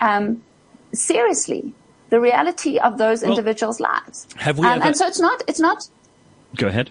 um, 0.00 0.42
seriously 0.92 1.74
the 2.10 2.20
reality 2.20 2.78
of 2.78 2.98
those 2.98 3.22
well, 3.22 3.30
individuals' 3.30 3.80
lives. 3.80 4.26
Have 4.36 4.58
we 4.58 4.66
um, 4.66 4.74
ever... 4.74 4.84
And 4.86 4.96
so 4.96 5.06
it's 5.06 5.20
not, 5.20 5.42
it's 5.48 5.60
not. 5.60 5.88
Go 6.56 6.68
ahead. 6.68 6.90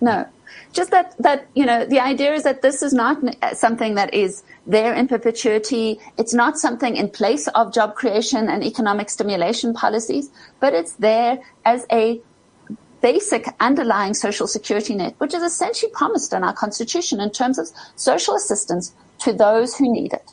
No, 0.00 0.26
just 0.72 0.90
that, 0.90 1.14
that, 1.18 1.46
you 1.54 1.66
know, 1.66 1.84
the 1.84 2.00
idea 2.00 2.32
is 2.34 2.42
that 2.44 2.62
this 2.62 2.82
is 2.82 2.92
not 2.92 3.18
something 3.54 3.94
that 3.94 4.12
is 4.14 4.42
there 4.66 4.94
in 4.94 5.08
perpetuity. 5.08 5.98
It's 6.16 6.34
not 6.34 6.58
something 6.58 6.96
in 6.96 7.10
place 7.10 7.48
of 7.48 7.74
job 7.74 7.94
creation 7.94 8.48
and 8.48 8.62
economic 8.64 9.10
stimulation 9.10 9.74
policies, 9.74 10.30
but 10.60 10.72
it's 10.72 10.92
there 10.94 11.40
as 11.64 11.86
a 11.90 12.20
basic 13.00 13.46
underlying 13.60 14.14
social 14.14 14.46
security 14.46 14.94
net, 14.94 15.14
which 15.18 15.34
is 15.34 15.42
essentially 15.42 15.90
promised 15.92 16.32
in 16.32 16.44
our 16.44 16.52
constitution 16.52 17.20
in 17.20 17.30
terms 17.30 17.58
of 17.58 17.68
social 17.96 18.34
assistance 18.34 18.94
to 19.18 19.32
those 19.32 19.76
who 19.76 19.92
need 19.92 20.12
it. 20.12 20.32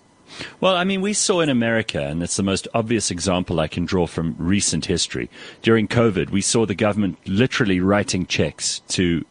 Well, 0.61 0.75
I 0.75 0.83
mean, 0.83 1.01
we 1.01 1.13
saw 1.13 1.41
in 1.41 1.49
America, 1.49 2.01
and 2.01 2.21
it's 2.21 2.37
the 2.37 2.43
most 2.43 2.67
obvious 2.73 3.09
example 3.09 3.59
I 3.59 3.67
can 3.67 3.85
draw 3.85 4.05
from 4.05 4.35
recent 4.37 4.85
history. 4.85 5.29
During 5.63 5.87
COVID, 5.87 6.29
we 6.29 6.41
saw 6.41 6.67
the 6.67 6.75
government 6.75 7.17
literally 7.25 7.79
writing 7.79 8.27
checks 8.27 8.81
to 8.89 9.25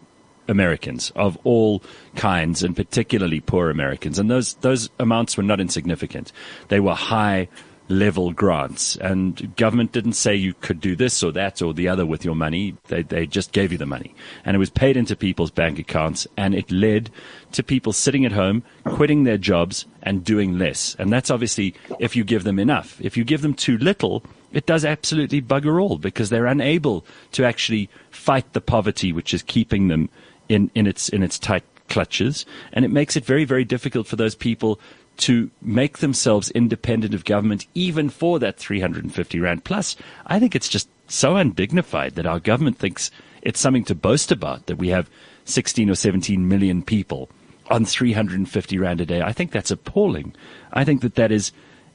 Americans 0.49 1.13
of 1.15 1.39
all 1.45 1.83
kinds, 2.17 2.63
and 2.63 2.75
particularly 2.75 3.41
poor 3.41 3.71
Americans. 3.71 4.19
And 4.19 4.31
those 4.31 4.55
those 4.55 4.91
amounts 4.99 5.37
were 5.37 5.43
not 5.43 5.61
insignificant. 5.61 6.33
They 6.69 6.81
were 6.81 6.95
high 6.95 7.49
level 7.89 8.33
grants, 8.33 8.97
and 8.97 9.57
government 9.57 9.93
didn't 9.93 10.13
say 10.13 10.35
you 10.35 10.55
could 10.55 10.81
do 10.81 10.95
this 10.95 11.23
or 11.23 11.33
that 11.33 11.63
or 11.63 11.73
the 11.73 11.89
other 11.89 12.05
with 12.05 12.25
your 12.25 12.35
money. 12.35 12.77
They 12.89 13.03
they 13.03 13.27
just 13.27 13.53
gave 13.53 13.73
you 13.73 13.79
the 13.79 13.87
money, 13.87 14.15
and 14.45 14.55
it 14.55 14.59
was 14.59 14.71
paid 14.71 14.97
into 14.97 15.17
people's 15.17 15.51
bank 15.51 15.79
accounts, 15.79 16.27
and 16.37 16.55
it 16.55 16.71
led 16.71 17.11
to 17.53 17.63
people 17.63 17.93
sitting 17.93 18.25
at 18.25 18.33
home, 18.33 18.63
quitting 18.85 19.25
their 19.25 19.39
jobs, 19.39 19.87
and 20.03 20.25
doing 20.25 20.59
less. 20.59 20.97
And 20.99 21.13
that's 21.13 21.31
obviously 21.31 21.75
if 21.99 22.15
you 22.15 22.25
give 22.25 22.45
them 22.45 22.59
enough. 22.59 23.01
If 23.01 23.17
you 23.17 23.25
give 23.25 23.43
them 23.43 23.55
too 23.55 23.79
little, 23.79 24.23
it 24.53 24.67
does 24.67 24.85
absolutely 24.85 25.43
bugger 25.43 25.81
all 25.81 25.99
because 25.99 26.31
they're 26.31 26.47
unable 26.47 27.05
to 27.33 27.45
actually 27.45 27.89
fight 28.11 28.53
the 28.53 28.61
poverty 28.61 29.13
which 29.13 29.35
is 29.35 29.43
keeping 29.43 29.89
them 29.89 30.09
in, 30.49 30.71
in 30.75 30.87
its 30.87 31.09
in 31.09 31.23
its 31.23 31.39
tight 31.39 31.65
clutches, 31.89 32.45
and 32.73 32.85
it 32.85 32.91
makes 32.91 33.17
it 33.17 33.25
very 33.25 33.45
very 33.45 33.65
difficult 33.65 34.07
for 34.07 34.17
those 34.17 34.35
people 34.35 34.81
to 35.19 35.51
make 35.61 35.99
themselves 35.99 36.51
independent 36.53 37.13
of 37.13 37.25
government, 37.25 37.67
even 37.75 38.09
for 38.09 38.39
that 38.39 38.57
350 38.57 39.41
rand. 39.41 39.65
Plus, 39.65 39.97
I 40.27 40.39
think 40.39 40.55
it's 40.55 40.69
just 40.69 40.89
so 41.09 41.37
undignified 41.37 42.15
that 42.15 42.27
our 42.27 42.39
government 42.39 42.79
thinks 42.79 43.11
it's 43.43 43.61
something 43.61 43.85
to 43.85 43.95
boast 43.95 44.31
about 44.31 44.67
that 44.67 44.79
we 44.79 44.89
have 44.89 45.11
16 45.45 45.91
or 45.91 45.95
17 45.95 46.49
million 46.49 46.83
people 46.83 47.29
on 47.71 47.85
350 47.85 48.79
rand 48.79 49.01
a 49.01 49.07
day. 49.07 49.21
I 49.23 49.33
think 49.33 49.51
that's 49.51 49.71
appalling. 49.71 50.35
I 50.73 50.85
think 50.85 51.03
that 51.03 51.17
that 51.17 51.33
is 51.33 51.53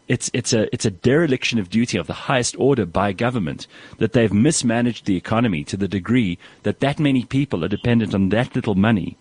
it's 0.08 0.30
it's 0.34 0.54
a 0.54 0.74
it's 0.74 0.86
a 0.86 0.92
dereliction 0.92 1.60
of 1.60 1.70
duty 1.70 1.98
of 1.98 2.08
the 2.08 2.14
highest 2.14 2.56
order 2.60 2.86
by 2.86 3.14
government 3.14 3.68
that 4.00 4.14
they've 4.14 4.34
mismanaged 4.34 5.06
the 5.06 5.16
economy 5.16 5.64
to 5.64 5.78
the 5.78 5.88
degree 5.88 6.38
that 6.64 6.80
that 6.82 7.00
many 7.00 7.24
people 7.24 7.64
are 7.64 7.70
dependent 7.70 8.14
on 8.14 8.30
that 8.30 8.56
little 8.56 8.76
money 8.76 9.18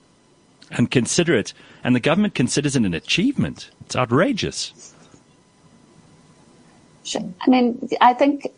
and 0.71 0.91
consider 0.91 1.37
it 1.37 1.53
and 1.85 1.95
the 1.95 2.01
government 2.01 2.35
considers 2.35 2.75
it 2.77 2.85
an 2.85 2.95
achievement. 2.95 3.71
It's 3.83 3.97
outrageous. 3.97 4.95
I 7.17 7.51
mean 7.51 7.89
I 8.01 8.15
think 8.15 8.49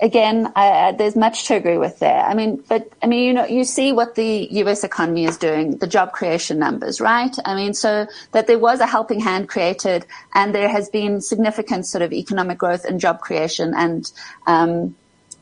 again, 0.00 0.52
I, 0.56 0.92
there's 0.92 1.16
much 1.16 1.46
to 1.46 1.56
agree 1.56 1.78
with 1.78 1.98
there. 1.98 2.22
I 2.22 2.34
mean, 2.34 2.62
but 2.68 2.90
I 3.02 3.06
mean, 3.06 3.24
you 3.24 3.32
know, 3.32 3.46
you 3.46 3.64
see 3.64 3.92
what 3.92 4.14
the 4.14 4.48
U.S. 4.50 4.84
economy 4.84 5.24
is 5.24 5.36
doing, 5.36 5.78
the 5.78 5.86
job 5.86 6.12
creation 6.12 6.58
numbers, 6.58 7.00
right? 7.00 7.34
I 7.44 7.54
mean, 7.54 7.74
so 7.74 8.06
that 8.32 8.46
there 8.46 8.58
was 8.58 8.80
a 8.80 8.86
helping 8.86 9.20
hand 9.20 9.48
created, 9.48 10.06
and 10.34 10.54
there 10.54 10.68
has 10.68 10.88
been 10.88 11.20
significant 11.20 11.86
sort 11.86 12.02
of 12.02 12.12
economic 12.12 12.58
growth 12.58 12.84
and 12.84 13.00
job 13.00 13.20
creation, 13.20 13.74
and 13.74 14.10
um, 14.46 14.94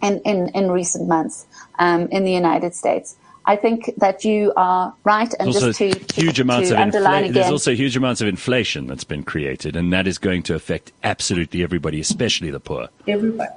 in, 0.02 0.20
in 0.20 0.48
in 0.48 0.70
recent 0.70 1.08
months 1.08 1.46
um, 1.78 2.08
in 2.08 2.24
the 2.24 2.32
United 2.32 2.74
States. 2.74 3.16
I 3.46 3.56
think 3.56 3.90
that 3.98 4.24
you 4.24 4.54
are 4.56 4.94
right, 5.04 5.32
and 5.38 5.48
also 5.48 5.72
just 5.72 5.78
to 5.78 6.14
huge 6.14 6.36
to, 6.36 6.42
amounts 6.42 6.70
to 6.70 6.76
of 6.76 6.80
underline 6.80 7.24
infla- 7.24 7.30
again, 7.30 7.32
there's 7.34 7.50
also 7.50 7.74
huge 7.74 7.96
amounts 7.96 8.22
of 8.22 8.28
inflation 8.28 8.86
that's 8.86 9.04
been 9.04 9.22
created, 9.22 9.76
and 9.76 9.92
that 9.92 10.06
is 10.06 10.16
going 10.16 10.42
to 10.44 10.54
affect 10.54 10.92
absolutely 11.02 11.62
everybody, 11.62 12.00
especially 12.00 12.50
the 12.50 12.60
poor. 12.60 12.88
Everybody. 13.06 13.50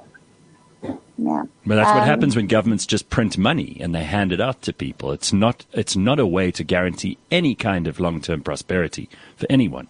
Yeah. 1.18 1.44
But 1.66 1.74
that's 1.74 1.90
um, 1.90 1.98
what 1.98 2.06
happens 2.06 2.36
when 2.36 2.46
governments 2.46 2.86
just 2.86 3.10
print 3.10 3.36
money 3.36 3.76
and 3.80 3.92
they 3.92 4.04
hand 4.04 4.32
it 4.32 4.40
out 4.40 4.62
to 4.62 4.72
people. 4.72 5.10
It's 5.12 5.32
not 5.32 5.66
it's 5.72 5.96
not 5.96 6.20
a 6.20 6.26
way 6.26 6.52
to 6.52 6.62
guarantee 6.62 7.18
any 7.30 7.54
kind 7.56 7.88
of 7.88 7.98
long 7.98 8.20
term 8.20 8.42
prosperity 8.42 9.08
for 9.36 9.46
anyone. 9.50 9.88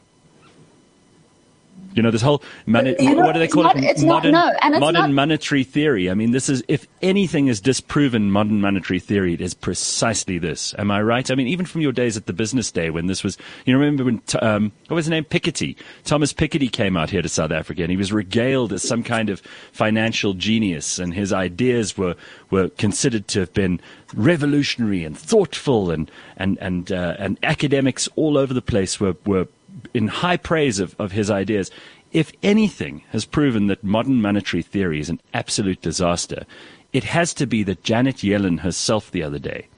You 1.94 2.02
know, 2.02 2.10
this 2.10 2.22
whole 2.22 2.42
you 2.66 2.72
know, 2.72 3.22
what 3.22 3.32
do 3.32 3.38
they 3.38 3.48
call 3.48 3.64
not, 3.64 3.76
it? 3.76 4.00
modern, 4.02 4.32
not, 4.32 4.54
no, 4.62 4.78
modern 4.78 5.00
not, 5.00 5.10
monetary 5.10 5.64
theory. 5.64 6.10
I 6.10 6.14
mean, 6.14 6.32
this 6.32 6.48
is 6.48 6.62
if 6.68 6.86
anything 7.02 7.48
is 7.48 7.60
disproven 7.60 8.30
modern 8.30 8.60
monetary 8.60 9.00
theory, 9.00 9.34
it 9.34 9.40
is 9.40 9.54
precisely 9.54 10.38
this. 10.38 10.74
Am 10.78 10.90
I 10.90 11.02
right? 11.02 11.30
I 11.30 11.34
mean, 11.34 11.48
even 11.48 11.66
from 11.66 11.80
your 11.80 11.92
days 11.92 12.16
at 12.16 12.26
the 12.26 12.32
business 12.32 12.70
day 12.70 12.90
when 12.90 13.06
this 13.06 13.24
was, 13.24 13.38
you 13.64 13.72
know, 13.72 13.80
remember 13.80 14.04
when 14.04 14.22
um, 14.40 14.72
what 14.88 14.96
was 14.96 15.06
his 15.06 15.10
name? 15.10 15.24
Piketty, 15.24 15.76
Thomas 16.04 16.32
Piketty 16.32 16.70
came 16.70 16.96
out 16.96 17.10
here 17.10 17.22
to 17.22 17.28
South 17.28 17.50
Africa, 17.50 17.82
and 17.82 17.90
he 17.90 17.96
was 17.96 18.12
regaled 18.12 18.72
as 18.72 18.82
some 18.82 19.02
kind 19.02 19.30
of 19.30 19.40
financial 19.72 20.34
genius, 20.34 20.98
and 20.98 21.14
his 21.14 21.32
ideas 21.32 21.96
were 21.96 22.14
were 22.50 22.68
considered 22.68 23.28
to 23.28 23.40
have 23.40 23.52
been 23.54 23.80
revolutionary 24.14 25.04
and 25.04 25.18
thoughtful, 25.18 25.90
and 25.90 26.10
and 26.36 26.58
and 26.58 26.92
uh, 26.92 27.16
and 27.18 27.38
academics 27.42 28.08
all 28.16 28.38
over 28.38 28.54
the 28.54 28.62
place 28.62 29.00
were 29.00 29.16
were 29.24 29.48
in 29.94 30.08
high 30.08 30.36
praise 30.36 30.78
of, 30.78 30.94
of 30.98 31.12
his 31.12 31.30
ideas. 31.30 31.70
If 32.12 32.32
anything 32.42 33.02
has 33.10 33.24
proven 33.24 33.66
that 33.66 33.84
modern 33.84 34.22
monetary 34.22 34.62
theory 34.62 35.00
is 35.00 35.10
an 35.10 35.20
absolute 35.34 35.82
disaster, 35.82 36.46
it 36.92 37.04
has 37.04 37.34
to 37.34 37.46
be 37.46 37.62
that 37.64 37.84
Janet 37.84 38.16
Yellen 38.16 38.60
herself 38.60 39.10
the 39.10 39.22
other 39.22 39.38
day 39.38 39.68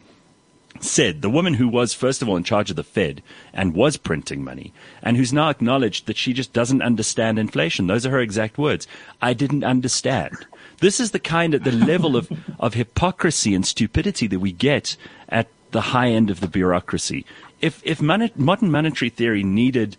said, 0.78 1.20
the 1.20 1.30
woman 1.30 1.55
who 1.55 1.68
was, 1.68 1.92
first 1.92 2.22
of 2.22 2.28
all, 2.28 2.36
in 2.36 2.44
charge 2.44 2.70
of 2.70 2.76
the 2.76 2.84
Fed 2.84 3.22
and 3.53 3.74
was 3.74 3.96
printing 3.96 4.44
money, 4.44 4.72
and 5.03 5.16
who's 5.16 5.32
now 5.32 5.48
acknowledged 5.48 6.07
that 6.07 6.16
she 6.16 6.32
just 6.32 6.53
doesn't 6.53 6.82
understand 6.82 7.38
inflation. 7.38 7.86
Those 7.86 8.07
are 8.07 8.11
her 8.11 8.20
exact 8.20 8.59
words. 8.59 8.86
I 9.20 9.32
didn't 9.34 9.64
understand. 9.64 10.46
This 10.78 11.01
is 11.01 11.11
the 11.11 11.18
kind 11.18 11.55
of, 11.55 11.64
the 11.64 11.72
level 11.72 12.16
of, 12.16 12.30
of 12.59 12.74
hypocrisy 12.74 13.55
and 13.55 13.66
stupidity 13.66 14.26
that 14.28 14.40
we 14.40 14.53
get 14.53 14.96
at 15.28 15.48
the 15.72 15.80
high 15.80 16.09
end 16.09 16.30
of 16.30 16.40
the 16.40 16.48
bureaucracy. 16.48 17.26
If 17.61 17.82
if 17.84 18.00
modern 18.00 18.70
monetary 18.70 19.11
theory 19.11 19.44
needed 19.44 19.96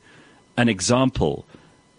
an 0.58 0.70
example 0.70 1.46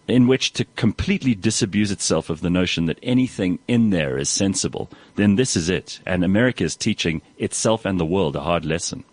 in 0.09 0.27
which 0.27 0.53
to 0.53 0.65
completely 0.77 1.35
disabuse 1.35 1.91
itself 1.91 2.29
of 2.29 2.41
the 2.41 2.51
notion 2.51 2.87
that 2.87 2.99
anything 3.03 3.59
in 3.69 3.91
there 3.91 4.19
is 4.19 4.29
sensible, 4.29 4.91
then 5.17 5.37
this 5.37 5.57
is 5.57 5.69
it. 5.69 6.01
And 6.05 6.25
America 6.25 6.65
is 6.65 6.77
teaching 6.77 7.23
itself 7.39 7.85
and 7.85 7.99
the 8.01 8.05
world 8.05 8.37
a 8.37 8.41
hard 8.41 8.65
lesson. 8.65 9.05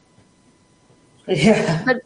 Yeah. 1.27 1.83
But, 1.85 2.01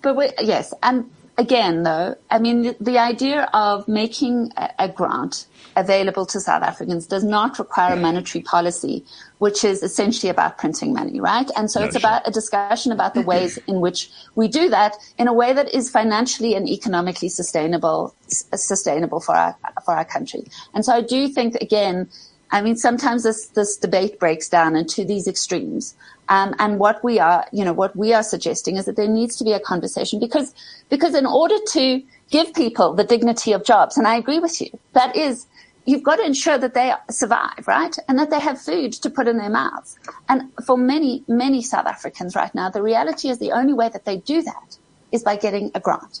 but 0.00 0.16
we, 0.16 0.30
yes, 0.40 0.72
and 0.82 1.10
again, 1.38 1.82
though, 1.82 2.14
I 2.30 2.38
mean, 2.38 2.62
the, 2.62 2.76
the 2.80 2.98
idea 2.98 3.50
of 3.52 3.88
making 3.88 4.52
a, 4.56 4.70
a, 4.78 4.88
grant 4.88 5.46
available 5.80 6.24
to 6.26 6.38
South 6.40 6.62
Africans 6.62 7.06
does 7.06 7.24
not 7.24 7.58
require 7.58 7.94
a 7.94 7.96
monetary 7.96 8.42
policy, 8.42 9.04
which 9.38 9.64
is 9.64 9.82
essentially 9.82 10.30
about 10.30 10.58
printing 10.58 10.92
money, 10.92 11.20
right? 11.20 11.50
And 11.56 11.70
so 11.70 11.80
no, 11.80 11.86
it's 11.86 11.94
sure. 11.94 12.00
about 12.00 12.28
a 12.28 12.30
discussion 12.30 12.92
about 12.92 13.14
the 13.14 13.22
ways 13.22 13.58
in 13.66 13.80
which 13.80 14.10
we 14.34 14.46
do 14.48 14.68
that 14.68 14.96
in 15.18 15.26
a 15.26 15.32
way 15.32 15.52
that 15.52 15.72
is 15.74 15.90
financially 15.90 16.54
and 16.54 16.68
economically 16.68 17.28
sustainable, 17.28 18.14
sustainable 18.28 19.20
for 19.20 19.34
our, 19.34 19.56
for 19.84 19.94
our 19.94 20.04
country. 20.04 20.44
And 20.74 20.84
so 20.84 20.92
I 20.92 21.00
do 21.00 21.28
think, 21.28 21.56
again, 21.56 22.08
I 22.52 22.62
mean, 22.62 22.76
sometimes 22.76 23.22
this, 23.22 23.46
this 23.48 23.76
debate 23.76 24.18
breaks 24.18 24.48
down 24.48 24.76
into 24.76 25.04
these 25.04 25.28
extremes. 25.28 25.94
Um, 26.28 26.54
and 26.58 26.78
what 26.78 27.02
we 27.02 27.18
are, 27.18 27.46
you 27.52 27.64
know, 27.64 27.72
what 27.72 27.94
we 27.96 28.12
are 28.12 28.22
suggesting 28.22 28.76
is 28.76 28.84
that 28.86 28.96
there 28.96 29.08
needs 29.08 29.36
to 29.36 29.44
be 29.44 29.52
a 29.52 29.60
conversation 29.60 30.20
because, 30.20 30.54
because 30.88 31.14
in 31.14 31.26
order 31.26 31.56
to 31.72 32.02
give 32.30 32.54
people 32.54 32.94
the 32.94 33.04
dignity 33.04 33.52
of 33.52 33.64
jobs, 33.64 33.96
and 33.96 34.06
I 34.06 34.16
agree 34.16 34.38
with 34.38 34.60
you, 34.60 34.70
that 34.92 35.14
is, 35.16 35.46
you've 35.86 36.02
got 36.02 36.16
to 36.16 36.24
ensure 36.24 36.58
that 36.58 36.74
they 36.74 36.92
survive, 37.10 37.66
right? 37.66 37.96
And 38.08 38.18
that 38.18 38.30
they 38.30 38.40
have 38.40 38.60
food 38.60 38.92
to 38.94 39.10
put 39.10 39.28
in 39.28 39.38
their 39.38 39.50
mouths. 39.50 39.98
And 40.28 40.52
for 40.64 40.76
many, 40.76 41.24
many 41.26 41.62
South 41.62 41.86
Africans 41.86 42.36
right 42.36 42.54
now, 42.54 42.70
the 42.70 42.82
reality 42.82 43.28
is 43.28 43.38
the 43.38 43.52
only 43.52 43.72
way 43.72 43.88
that 43.88 44.04
they 44.04 44.18
do 44.18 44.42
that 44.42 44.78
is 45.12 45.22
by 45.22 45.36
getting 45.36 45.70
a 45.74 45.80
grant. 45.80 46.20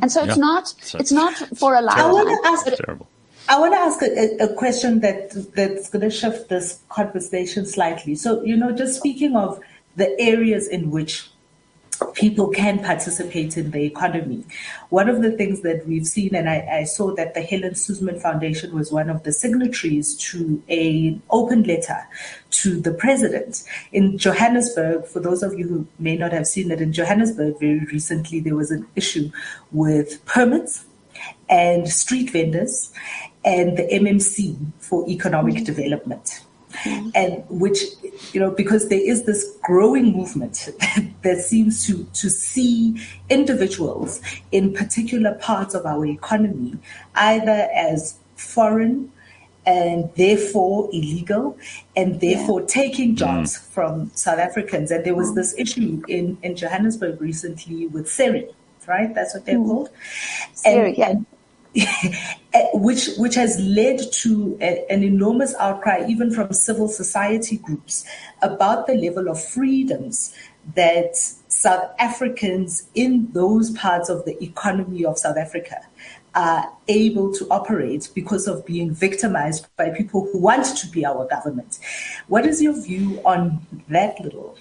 And 0.00 0.10
so 0.10 0.22
it's 0.22 0.36
yeah. 0.36 0.40
not, 0.40 0.68
so 0.80 0.98
it's 0.98 1.12
not 1.12 1.34
for 1.56 1.74
a 1.74 1.82
lifetime. 1.82 2.06
I 2.06 2.12
want 2.12 2.28
to 2.28 2.48
ask, 2.48 2.84
terrible. 2.84 3.08
I 3.48 3.60
want 3.60 3.74
to 3.74 3.78
ask 3.78 4.02
a, 4.02 4.44
a, 4.44 4.54
question 4.54 5.00
that 5.00 5.30
that's 5.54 5.90
going 5.90 6.02
to 6.02 6.10
shift 6.10 6.48
this 6.48 6.80
conversation 6.88 7.66
slightly. 7.66 8.14
So, 8.14 8.42
you 8.42 8.56
know, 8.56 8.72
just 8.72 8.98
speaking 8.98 9.36
of 9.36 9.60
the 9.96 10.18
areas 10.18 10.66
in 10.66 10.90
which 10.90 11.28
people 12.14 12.48
can 12.48 12.82
participate 12.82 13.56
in 13.56 13.70
the 13.70 13.84
economy. 13.84 14.44
One 14.90 15.08
of 15.08 15.22
the 15.22 15.32
things 15.32 15.62
that 15.62 15.86
we've 15.86 16.06
seen, 16.06 16.34
and 16.34 16.48
I, 16.48 16.80
I, 16.80 16.84
saw 16.84 17.14
that 17.14 17.34
the 17.34 17.42
Helen 17.42 17.74
Suzman 17.74 18.20
Foundation 18.20 18.74
was 18.74 18.92
one 18.92 19.10
of 19.10 19.22
the 19.22 19.32
signatories 19.32 20.16
to 20.30 20.62
an 20.68 21.22
open 21.30 21.62
letter 21.64 21.98
to 22.50 22.80
the 22.80 22.92
president 22.92 23.64
in 23.92 24.18
Johannesburg. 24.18 25.06
For 25.06 25.20
those 25.20 25.42
of 25.42 25.58
you 25.58 25.68
who 25.68 25.86
may 25.98 26.16
not 26.16 26.32
have 26.32 26.46
seen 26.46 26.70
it, 26.70 26.80
in 26.80 26.92
Johannesburg 26.92 27.58
very 27.58 27.80
recently 27.80 28.40
there 28.40 28.56
was 28.56 28.70
an 28.70 28.86
issue 28.96 29.30
with 29.72 30.24
permits 30.24 30.86
and 31.48 31.88
street 31.88 32.30
vendors 32.30 32.92
and 33.44 33.76
the 33.76 33.82
MMC 33.84 34.56
for 34.78 35.08
economic 35.08 35.56
mm-hmm. 35.56 35.64
development. 35.64 36.43
Mm-hmm. 36.82 37.10
And 37.14 37.44
which, 37.48 37.80
you 38.32 38.40
know, 38.40 38.50
because 38.50 38.88
there 38.88 39.00
is 39.00 39.24
this 39.24 39.56
growing 39.62 40.12
movement 40.12 40.68
that 41.22 41.38
seems 41.38 41.86
to, 41.86 42.04
to 42.04 42.28
see 42.28 43.00
individuals 43.30 44.20
in 44.52 44.72
particular 44.72 45.34
parts 45.34 45.74
of 45.74 45.86
our 45.86 46.04
economy 46.06 46.76
either 47.14 47.68
as 47.74 48.18
foreign 48.36 49.10
and 49.66 50.10
therefore 50.16 50.88
illegal 50.92 51.56
and 51.96 52.20
therefore 52.20 52.60
yeah. 52.60 52.66
taking 52.66 53.16
jobs 53.16 53.56
mm. 53.56 53.60
from 53.60 54.10
South 54.14 54.38
Africans. 54.38 54.90
And 54.90 55.04
there 55.04 55.14
was 55.14 55.30
mm. 55.30 55.36
this 55.36 55.54
issue 55.58 56.02
in, 56.08 56.36
in 56.42 56.56
Johannesburg 56.56 57.20
recently 57.20 57.86
with 57.86 58.06
SERI, 58.06 58.52
right? 58.86 59.14
That's 59.14 59.34
what 59.34 59.46
they're 59.46 59.56
mm. 59.56 59.66
called. 59.66 59.90
SERI, 60.54 60.88
and, 60.88 60.98
yeah. 60.98 61.10
And 61.10 61.26
which 62.74 63.10
which 63.16 63.34
has 63.34 63.58
led 63.60 64.00
to 64.12 64.56
a, 64.60 64.84
an 64.90 65.02
enormous 65.02 65.54
outcry, 65.56 66.04
even 66.08 66.32
from 66.32 66.52
civil 66.52 66.88
society 66.88 67.56
groups, 67.56 68.04
about 68.42 68.86
the 68.86 68.94
level 68.94 69.28
of 69.28 69.42
freedoms 69.42 70.34
that 70.74 71.16
South 71.48 71.90
Africans 71.98 72.88
in 72.94 73.30
those 73.32 73.70
parts 73.70 74.08
of 74.08 74.24
the 74.24 74.42
economy 74.42 75.04
of 75.04 75.18
South 75.18 75.36
Africa 75.36 75.80
are 76.34 76.70
able 76.88 77.32
to 77.32 77.46
operate 77.48 78.08
because 78.14 78.46
of 78.48 78.66
being 78.66 78.92
victimized 78.92 79.66
by 79.76 79.90
people 79.90 80.28
who 80.32 80.38
want 80.38 80.64
to 80.76 80.86
be 80.88 81.04
our 81.04 81.26
government. 81.28 81.78
What 82.26 82.44
is 82.44 82.60
your 82.60 82.80
view 82.80 83.20
on 83.24 83.64
that 83.88 84.20
little 84.20 84.56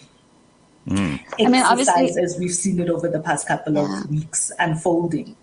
mm. 0.87 1.19
exercise 1.39 1.89
I 1.89 2.01
mean, 2.01 2.25
as 2.25 2.37
we've 2.39 2.51
seen 2.53 2.79
it 2.79 2.89
over 2.89 3.07
the 3.07 3.19
past 3.19 3.47
couple 3.47 3.73
yeah. 3.73 4.01
of 4.01 4.09
weeks 4.09 4.51
unfolding? 4.59 5.35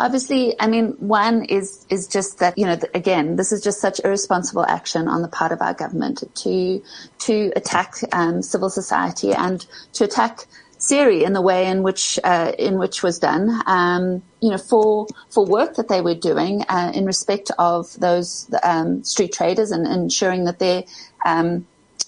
Obviously, 0.00 0.58
I 0.58 0.66
mean, 0.66 0.92
one 0.98 1.44
is 1.44 1.86
is 1.90 2.08
just 2.08 2.38
that 2.38 2.56
you 2.56 2.64
know, 2.64 2.78
again, 2.94 3.36
this 3.36 3.52
is 3.52 3.62
just 3.62 3.82
such 3.82 4.00
irresponsible 4.02 4.64
action 4.64 5.08
on 5.08 5.20
the 5.20 5.28
part 5.28 5.52
of 5.52 5.60
our 5.60 5.74
government 5.74 6.24
to 6.36 6.82
to 7.18 7.52
attack 7.54 7.96
um, 8.12 8.40
civil 8.40 8.70
society 8.70 9.32
and 9.32 9.66
to 9.92 10.04
attack 10.04 10.46
SERI 10.78 11.22
in 11.22 11.34
the 11.34 11.42
way 11.42 11.66
in 11.66 11.82
which 11.82 12.18
uh, 12.24 12.52
in 12.58 12.78
which 12.78 13.02
was 13.02 13.18
done. 13.18 13.60
Um, 13.66 14.22
you 14.40 14.48
know, 14.48 14.56
for 14.56 15.06
for 15.28 15.44
work 15.44 15.74
that 15.76 15.88
they 15.88 16.00
were 16.00 16.14
doing 16.14 16.62
uh, 16.70 16.92
in 16.94 17.04
respect 17.04 17.50
of 17.58 17.92
those 18.00 18.50
um, 18.62 19.04
street 19.04 19.34
traders 19.34 19.70
and 19.70 19.86
ensuring 19.86 20.44
that 20.44 20.58
their 20.58 20.84
um, 21.26 21.66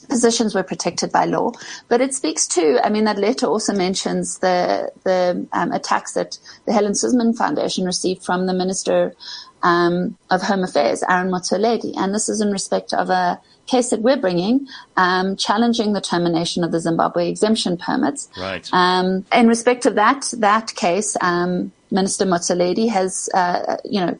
positions 0.09 0.55
were 0.55 0.63
protected 0.63 1.13
by 1.13 1.25
law. 1.25 1.53
But 1.89 2.01
it 2.01 2.15
speaks 2.15 2.47
to, 2.49 2.81
I 2.85 2.91
mean, 2.91 3.05
that 3.05 3.19
letter 3.19 3.47
also 3.47 3.73
mentions 3.73 4.39
the 4.39 4.91
the 5.05 5.47
um, 5.53 5.73
attacks 5.73 6.13
that 6.15 6.39
the 6.67 6.73
Helen 6.73 6.95
Suzman 6.95 7.35
Foundation 7.35 7.85
received 7.85 8.25
from 8.25 8.47
the 8.47 8.55
Minister 8.55 9.15
um, 9.63 10.17
of 10.31 10.43
Home 10.43 10.65
Affairs, 10.65 11.03
Aaron 11.09 11.31
Motsoaledi, 11.31 11.95
and 11.97 12.15
this 12.15 12.29
is 12.29 12.41
in 12.41 12.51
respect 12.51 12.93
of 12.93 13.11
a 13.11 13.41
case 13.67 13.91
that 13.91 14.03
we're 14.03 14.17
bringing, 14.17 14.67
um, 14.97 15.37
challenging 15.37 15.93
the 15.93 16.01
termination 16.01 16.65
of 16.65 16.73
the 16.73 16.81
Zimbabwe 16.81 17.29
exemption 17.29 17.77
permits. 17.77 18.29
Right. 18.37 18.69
Um, 18.73 19.25
in 19.33 19.47
respect 19.47 19.87
of 19.87 19.95
that 19.95 20.33
that 20.39 20.75
case, 20.75 21.17
um, 21.21 21.73
Minister 21.91 22.25
Motsoaledi 22.25 22.89
has, 22.89 23.29
uh, 23.35 23.77
you 23.85 24.01
know, 24.01 24.19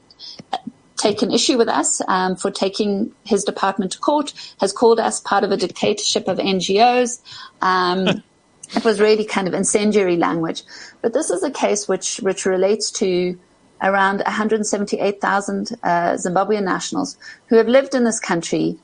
taken 1.03 1.33
issue 1.33 1.59
with 1.59 1.69
us 1.69 2.01
um, 2.07 2.37
for 2.37 2.51
taking 2.51 3.13
his 3.25 3.45
department 3.45 3.93
to 3.93 3.99
court, 3.99 4.33
has 4.61 4.73
called 4.73 5.01
us 5.01 5.21
part 5.21 5.45
of 5.45 5.51
a 5.51 5.57
dictatorship 5.57 6.29
of 6.29 6.39
NGOs. 6.39 7.21
Um, 7.61 8.23
it 8.77 8.85
was 8.85 9.01
really 9.01 9.25
kind 9.25 9.49
of 9.49 9.55
incendiary 9.55 10.17
language. 10.17 10.63
But 11.03 11.13
this 11.13 11.31
is 11.31 11.43
a 11.43 11.51
case 11.51 11.89
which, 11.89 12.19
which 12.19 12.47
relates 12.47 12.91
to 12.93 13.39
around 13.83 14.19
178,000 14.19 15.73
uh, 15.83 16.13
Zimbabwean 16.13 16.63
nationals 16.63 17.17
who 17.49 17.57
have 17.57 17.67
lived 17.67 17.95
in 17.95 18.05
this 18.05 18.21
country 18.21 18.79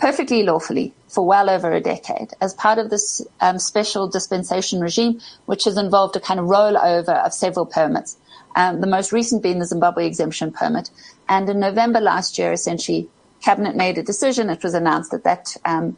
perfectly 0.00 0.42
lawfully 0.42 0.92
for 1.08 1.26
well 1.26 1.48
over 1.50 1.70
a 1.72 1.80
decade 1.80 2.32
as 2.40 2.54
part 2.54 2.78
of 2.78 2.90
this 2.90 3.22
um, 3.40 3.58
special 3.58 4.08
dispensation 4.08 4.80
regime, 4.80 5.20
which 5.46 5.64
has 5.64 5.76
involved 5.76 6.16
a 6.16 6.20
kind 6.20 6.40
of 6.40 6.46
rollover 6.46 7.24
of 7.24 7.32
several 7.32 7.66
permits. 7.66 8.16
Um, 8.56 8.80
the 8.80 8.86
most 8.86 9.12
recent 9.12 9.42
being 9.42 9.58
the 9.58 9.66
Zimbabwe 9.66 10.06
exemption 10.06 10.52
permit. 10.52 10.90
And 11.28 11.48
in 11.48 11.60
November 11.60 12.00
last 12.00 12.38
year, 12.38 12.52
essentially, 12.52 13.08
Cabinet 13.42 13.76
made 13.76 13.96
a 13.96 14.02
decision. 14.02 14.50
It 14.50 14.62
was 14.62 14.74
announced 14.74 15.12
that 15.12 15.24
that 15.24 15.56
um, 15.64 15.96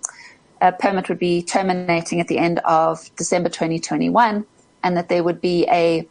permit 0.79 1.09
would 1.09 1.19
be 1.19 1.43
terminating 1.43 2.21
at 2.21 2.29
the 2.29 2.39
end 2.39 2.61
of 2.61 3.11
December 3.17 3.49
2021 3.49 4.47
and 4.85 4.97
that 4.97 5.09
there 5.09 5.25
would 5.25 5.41
be 5.41 5.67
a, 5.69 6.07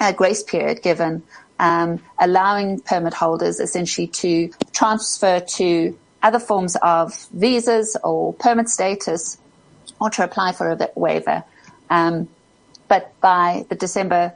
a 0.00 0.12
grace 0.12 0.42
period 0.42 0.82
given 0.82 1.22
um, 1.58 2.00
allowing 2.18 2.80
permit 2.80 3.14
holders 3.14 3.60
essentially 3.60 4.06
to 4.06 4.50
transfer 4.72 5.40
to 5.40 5.98
other 6.22 6.38
forms 6.38 6.76
of 6.82 7.14
visas 7.32 7.96
or 8.02 8.32
permit 8.34 8.68
status 8.68 9.38
or 10.00 10.10
to 10.10 10.24
apply 10.24 10.52
for 10.52 10.70
a 10.70 10.90
waiver. 10.94 11.44
Um, 11.90 12.28
but 12.88 13.12
by 13.20 13.64
the 13.68 13.74
December 13.74 14.32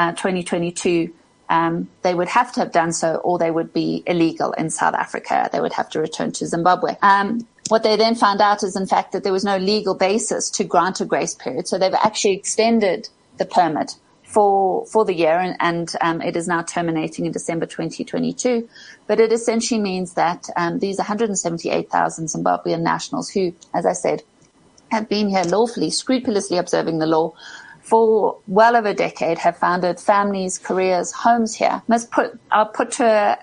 uh, 0.00 0.12
2022, 0.12 1.12
um, 1.50 1.88
they 2.00 2.14
would 2.14 2.28
have 2.28 2.52
to 2.52 2.60
have 2.60 2.72
done 2.72 2.90
so 2.90 3.16
or 3.16 3.38
they 3.38 3.50
would 3.50 3.70
be 3.72 4.02
illegal 4.06 4.52
in 4.52 4.70
South 4.70 4.94
Africa. 4.94 5.50
They 5.52 5.60
would 5.60 5.74
have 5.74 5.90
to 5.90 6.00
return 6.00 6.32
to 6.32 6.46
Zimbabwe. 6.46 6.96
Um, 7.02 7.46
what 7.68 7.82
they 7.82 7.96
then 7.96 8.14
found 8.14 8.40
out 8.40 8.62
is, 8.62 8.76
in 8.76 8.86
fact, 8.86 9.12
that 9.12 9.24
there 9.24 9.32
was 9.32 9.44
no 9.44 9.58
legal 9.58 9.94
basis 9.94 10.48
to 10.52 10.64
grant 10.64 11.02
a 11.02 11.04
grace 11.04 11.34
period. 11.34 11.68
So 11.68 11.76
they've 11.76 11.92
actually 11.92 12.32
extended 12.32 13.10
the 13.36 13.44
permit 13.44 13.96
for 14.24 14.86
for 14.86 15.04
the 15.04 15.12
year, 15.12 15.38
and, 15.38 15.56
and 15.60 15.92
um, 16.00 16.22
it 16.22 16.34
is 16.34 16.48
now 16.48 16.62
terminating 16.62 17.26
in 17.26 17.32
December 17.32 17.66
2022. 17.66 18.68
But 19.06 19.20
it 19.20 19.32
essentially 19.32 19.80
means 19.80 20.14
that 20.14 20.48
um, 20.56 20.78
these 20.78 20.96
178,000 20.96 22.26
Zimbabwean 22.26 22.80
nationals, 22.80 23.28
who, 23.28 23.52
as 23.74 23.84
I 23.84 23.92
said, 23.92 24.22
have 24.90 25.08
been 25.08 25.28
here 25.28 25.44
lawfully, 25.44 25.90
scrupulously 25.90 26.56
observing 26.56 27.00
the 27.00 27.06
law, 27.06 27.34
for 27.90 28.38
well 28.46 28.76
over 28.76 28.88
a 28.88 28.94
decade 28.94 29.38
have 29.38 29.56
founded 29.58 29.98
families, 29.98 30.58
careers, 30.58 31.10
homes 31.10 31.56
here 31.56 31.82
must 31.88 32.10
put 32.12 32.38
are 32.52 32.68
put 32.68 32.92
to 32.92 33.04
a, 33.04 33.38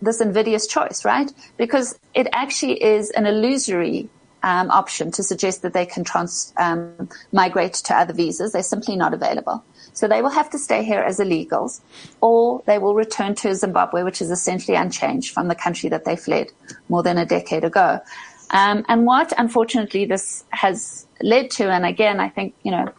this 0.00 0.20
invidious 0.20 0.68
choice, 0.68 1.04
right? 1.04 1.30
Because 1.56 1.98
it 2.14 2.28
actually 2.32 2.82
is 2.82 3.10
an 3.10 3.26
illusory 3.26 4.08
um, 4.44 4.70
option 4.70 5.10
to 5.10 5.22
suggest 5.22 5.62
that 5.62 5.72
they 5.72 5.86
can 5.86 6.04
trans, 6.04 6.54
um, 6.56 7.08
migrate 7.32 7.74
to 7.74 7.94
other 7.94 8.14
visas. 8.14 8.52
They're 8.52 8.62
simply 8.62 8.94
not 8.94 9.12
available. 9.12 9.64
So 9.92 10.06
they 10.06 10.22
will 10.22 10.30
have 10.30 10.50
to 10.50 10.58
stay 10.58 10.84
here 10.84 11.00
as 11.00 11.18
illegals, 11.18 11.80
or 12.20 12.62
they 12.66 12.78
will 12.78 12.94
return 12.94 13.34
to 13.36 13.54
Zimbabwe, 13.54 14.04
which 14.04 14.22
is 14.22 14.30
essentially 14.30 14.76
unchanged 14.76 15.34
from 15.34 15.48
the 15.48 15.56
country 15.56 15.90
that 15.90 16.04
they 16.04 16.14
fled 16.14 16.52
more 16.88 17.02
than 17.02 17.18
a 17.18 17.26
decade 17.26 17.64
ago. 17.64 18.00
Um, 18.50 18.84
and 18.88 19.04
what, 19.04 19.32
unfortunately, 19.36 20.06
this 20.06 20.44
has 20.50 21.06
led 21.22 21.50
to, 21.52 21.70
and 21.70 21.84
again, 21.84 22.20
I 22.20 22.28
think, 22.28 22.54
you 22.62 22.70
know, 22.70 22.92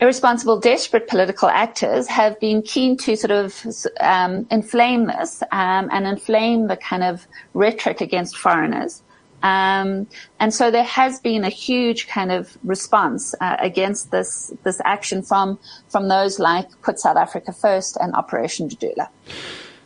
irresponsible, 0.00 0.60
desperate 0.60 1.08
political 1.08 1.48
actors 1.48 2.06
have 2.08 2.38
been 2.40 2.62
keen 2.62 2.96
to 2.98 3.16
sort 3.16 3.30
of 3.30 3.64
um, 4.00 4.46
inflame 4.50 5.06
this 5.06 5.42
um, 5.52 5.88
and 5.92 6.06
inflame 6.06 6.68
the 6.68 6.76
kind 6.76 7.02
of 7.02 7.26
rhetoric 7.54 8.00
against 8.00 8.36
foreigners. 8.36 9.02
Um, 9.42 10.08
and 10.40 10.52
so 10.52 10.70
there 10.70 10.84
has 10.84 11.20
been 11.20 11.44
a 11.44 11.48
huge 11.48 12.08
kind 12.08 12.32
of 12.32 12.58
response 12.64 13.34
uh, 13.40 13.56
against 13.60 14.10
this 14.10 14.52
this 14.64 14.80
action 14.84 15.22
from 15.22 15.60
from 15.88 16.08
those 16.08 16.40
like 16.40 16.68
Put 16.82 16.98
South 16.98 17.16
Africa 17.16 17.52
First 17.52 17.96
and 18.00 18.14
Operation 18.14 18.68
Dudula. 18.68 19.08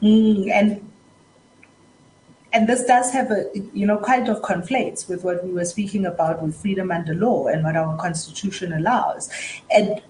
Mm, 0.01 0.51
and 0.51 0.91
and 2.53 2.69
this 2.69 2.85
does 2.85 3.11
have 3.13 3.31
a 3.31 3.47
you 3.73 3.87
know 3.87 3.99
kind 3.99 4.29
of 4.29 4.41
conflates 4.43 5.09
with 5.09 5.25
what 5.25 5.45
we 5.45 5.53
were 5.53 5.65
speaking 5.65 6.07
about 6.07 6.43
with 6.43 6.55
freedom 6.55 6.91
under 6.91 7.15
law 7.15 7.47
and 7.47 7.65
what 7.65 7.77
our 7.77 7.97
constitution 7.97 8.73
allows 8.73 9.31
and 9.71 10.03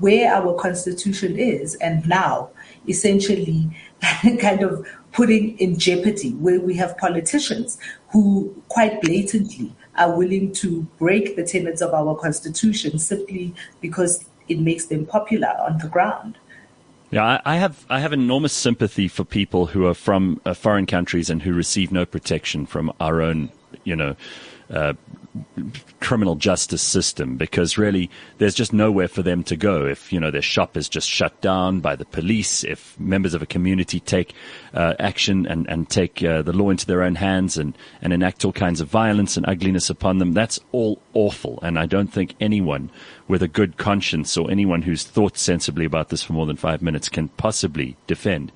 where 0.00 0.32
our 0.32 0.54
constitution 0.54 1.36
is 1.36 1.74
and 1.76 2.06
now 2.08 2.50
essentially 2.88 3.68
kind 4.40 4.62
of 4.62 4.86
putting 5.12 5.56
in 5.58 5.78
jeopardy 5.78 6.32
where 6.34 6.60
we 6.60 6.74
have 6.74 6.96
politicians 6.98 7.78
who 8.10 8.54
quite 8.68 9.00
blatantly 9.00 9.74
are 9.96 10.16
willing 10.16 10.52
to 10.52 10.82
break 10.98 11.36
the 11.36 11.44
tenets 11.44 11.80
of 11.80 11.94
our 11.94 12.16
constitution 12.16 12.98
simply 12.98 13.54
because 13.80 14.26
it 14.48 14.58
makes 14.58 14.86
them 14.86 15.06
popular 15.06 15.48
on 15.60 15.78
the 15.78 15.88
ground 15.88 16.36
yeah, 17.14 17.40
I 17.44 17.56
have 17.58 17.86
I 17.88 18.00
have 18.00 18.12
enormous 18.12 18.52
sympathy 18.52 19.06
for 19.06 19.22
people 19.22 19.66
who 19.66 19.86
are 19.86 19.94
from 19.94 20.40
uh, 20.44 20.52
foreign 20.52 20.84
countries 20.84 21.30
and 21.30 21.42
who 21.42 21.52
receive 21.52 21.92
no 21.92 22.04
protection 22.04 22.66
from 22.66 22.92
our 22.98 23.22
own, 23.22 23.50
you 23.84 23.94
know, 23.94 24.16
uh, 24.68 24.94
criminal 26.00 26.36
justice 26.36 26.82
system 26.82 27.36
because 27.36 27.76
really 27.76 28.08
there's 28.38 28.54
just 28.54 28.72
nowhere 28.72 29.08
for 29.08 29.22
them 29.22 29.42
to 29.42 29.56
go. 29.56 29.84
If 29.86 30.12
you 30.12 30.20
know 30.20 30.30
their 30.30 30.42
shop 30.42 30.76
is 30.76 30.88
just 30.88 31.08
shut 31.08 31.40
down 31.40 31.80
by 31.80 31.96
the 31.96 32.04
police 32.04 32.62
if 32.62 32.98
members 33.00 33.34
of 33.34 33.42
a 33.42 33.46
community 33.46 33.98
take 34.00 34.34
uh, 34.74 34.94
action 34.98 35.46
and 35.46 35.68
and 35.68 35.88
take 35.88 36.22
uh, 36.22 36.42
the 36.42 36.52
law 36.52 36.70
into 36.70 36.86
their 36.86 37.02
own 37.02 37.16
hands 37.16 37.56
and 37.56 37.76
and 38.00 38.12
enact 38.12 38.44
all 38.44 38.52
kinds 38.52 38.80
of 38.80 38.88
violence 38.88 39.36
and 39.36 39.46
ugliness 39.46 39.90
upon 39.90 40.18
them 40.18 40.32
that's 40.32 40.60
all 40.72 41.00
awful. 41.14 41.58
And 41.62 41.78
I 41.78 41.86
don't 41.86 42.12
think 42.12 42.34
anyone 42.40 42.90
with 43.26 43.42
a 43.42 43.48
good 43.48 43.76
conscience 43.76 44.36
or 44.36 44.50
anyone 44.50 44.82
who's 44.82 45.02
thought 45.02 45.36
sensibly 45.36 45.84
about 45.84 46.10
this 46.10 46.22
for 46.22 46.34
more 46.34 46.46
than 46.46 46.56
5 46.56 46.82
minutes 46.82 47.08
can 47.08 47.28
possibly 47.28 47.96
defend 48.06 48.52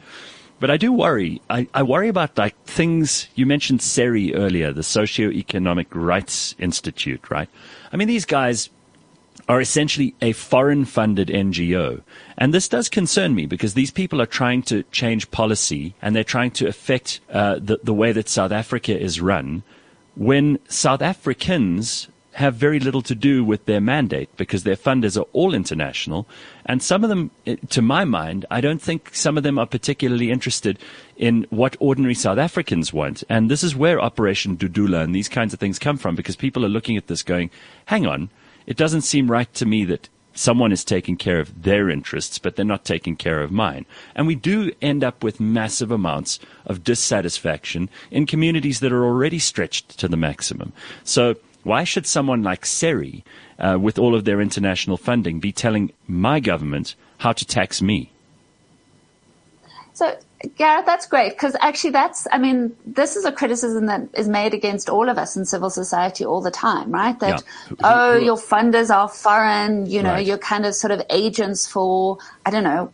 but 0.61 0.71
I 0.71 0.77
do 0.77 0.93
worry. 0.93 1.41
I, 1.49 1.69
I 1.73 1.83
worry 1.83 2.09
about 2.09 2.37
like 2.37 2.57
things 2.65 3.29
you 3.35 3.47
mentioned 3.47 3.81
SERI 3.81 4.35
earlier, 4.35 4.73
the 4.73 4.83
Socioeconomic 4.83 5.87
Rights 5.91 6.55
Institute, 6.59 7.31
right? 7.31 7.49
I 7.93 7.97
mean, 7.97 8.09
these 8.09 8.25
guys 8.25 8.71
are 9.49 9.61
essentially 9.61 10.15
a 10.21 10.33
foreign 10.33 10.85
funded 10.85 11.29
NGO. 11.29 12.03
And 12.37 12.53
this 12.53 12.69
does 12.69 12.89
concern 12.89 13.35
me 13.35 13.47
because 13.47 13.75
these 13.75 13.91
people 13.91 14.21
are 14.21 14.27
trying 14.27 14.63
to 14.65 14.83
change 14.85 15.31
policy 15.31 15.95
and 16.03 16.15
they're 16.15 16.25
trying 16.25 16.51
to 16.53 16.69
affect 16.69 17.21
uh, 17.33 17.59
the, 17.59 17.81
the 17.83 17.95
way 17.95 18.13
that 18.13 18.29
South 18.29 18.53
Africa 18.53 18.99
is 18.99 19.21
run 19.21 19.63
when 20.15 20.59
South 20.69 21.01
Africans 21.01 22.09
have 22.39 22.55
very 22.55 22.79
little 22.79 23.03
to 23.03 23.17
do 23.17 23.43
with 23.45 23.67
their 23.67 23.81
mandate 23.81 24.29
because 24.37 24.63
their 24.63 24.77
funders 24.77 25.19
are 25.19 25.27
all 25.33 25.55
international. 25.55 26.29
And 26.67 26.81
some 26.81 27.03
of 27.03 27.11
them, 27.11 27.33
eh, 27.47 27.57
to 27.71 27.83
my 27.83 28.05
mind, 28.05 28.47
I 28.49 28.61
don't 28.61 28.81
think 28.81 29.11
some 29.13 29.37
of 29.37 29.43
them 29.43 29.59
are 29.59 29.67
particularly 29.67 30.31
interested 30.31 30.79
in 31.17 31.47
what 31.51 31.77
ordinary 31.81 32.15
South 32.15 32.39
Africans 32.39 32.93
want. 32.93 33.25
And 33.29 33.51
this 33.51 33.65
is 33.65 33.75
where 33.75 34.01
Operation 34.01 34.57
Dudula 34.57 35.03
and 35.03 35.15
these 35.15 35.29
kinds 35.29 35.53
of 35.53 35.59
things 35.59 35.81
come 35.81 35.99
from 35.99 36.15
because 36.15 36.37
people 36.37 36.65
are 36.65 36.69
looking 36.69 36.97
at 36.97 37.09
this 37.09 37.25
going, 37.25 37.51
hang 37.87 38.07
on, 38.07 38.31
it 38.67 38.77
doesn't 38.77 39.03
seem 39.03 39.29
right 39.29 39.53
to 39.55 39.67
me 39.67 39.85
that 39.87 40.09
someone 40.33 40.71
is 40.71 40.85
taking 40.85 41.17
care 41.17 41.41
of 41.41 41.65
their 41.65 41.91
interests, 41.91 42.39
but 42.39 42.55
they're 42.55 42.65
not 42.65 42.85
taking 42.85 43.17
care 43.17 43.43
of 43.43 43.51
mine. 43.51 43.85
And 44.15 44.29
we 44.29 44.37
do 44.37 44.71
end 44.81 45.03
up 45.03 45.25
with 45.25 45.41
massive 45.41 45.91
amounts 45.91 46.39
of 46.67 46.85
dissatisfaction 46.85 47.91
in 48.13 48.27
communities 48.27 48.79
that 48.79 48.93
are 48.93 49.05
already 49.05 49.41
stretched 49.41 49.99
to 49.99 50.07
the 50.07 50.17
maximum. 50.17 50.73
So 51.03 51.35
why 51.63 51.85
should 51.85 52.07
someone 52.07 52.43
like 52.43 52.65
SERI, 52.65 53.25
uh, 53.59 53.79
with 53.81 53.99
all 53.99 54.15
of 54.15 54.25
their 54.25 54.41
international 54.41 54.97
funding, 54.97 55.41
be 55.41 55.53
telling 55.53 55.93
my 56.07 56.41
government 56.41 56.95
how 57.19 57.33
to 57.33 57.45
tax 57.45 57.83
me? 57.83 58.11
So, 59.93 60.17
Gareth, 60.57 60.87
that's 60.87 61.07
great 61.07 61.31
because 61.31 61.57
actually, 61.61 61.91
that's, 61.91 62.29
I 62.31 62.39
mean, 62.39 62.77
this 62.87 63.17
is 63.17 63.25
a 63.25 63.33
criticism 63.33 63.87
that 63.87 64.03
is 64.15 64.29
made 64.29 64.55
against 64.55 64.89
all 64.89 65.09
of 65.09 65.19
us 65.19 65.37
in 65.37 65.45
civil 65.45 65.71
society 65.71 66.25
all 66.25 66.41
the 66.41 66.53
time, 66.53 66.93
right? 66.93 67.19
That, 67.19 67.43
yeah. 67.69 67.77
oh, 67.83 68.17
your 68.17 68.37
funders 68.37 68.95
are 68.95 69.09
foreign, 69.09 69.87
you 69.87 70.03
know, 70.03 70.13
right. 70.13 70.25
you're 70.25 70.39
kind 70.39 70.65
of 70.65 70.77
sort 70.77 70.93
of 70.93 71.03
agents 71.11 71.67
for, 71.67 72.19
I 72.47 72.51
don't 72.51 72.63
know, 72.63 72.93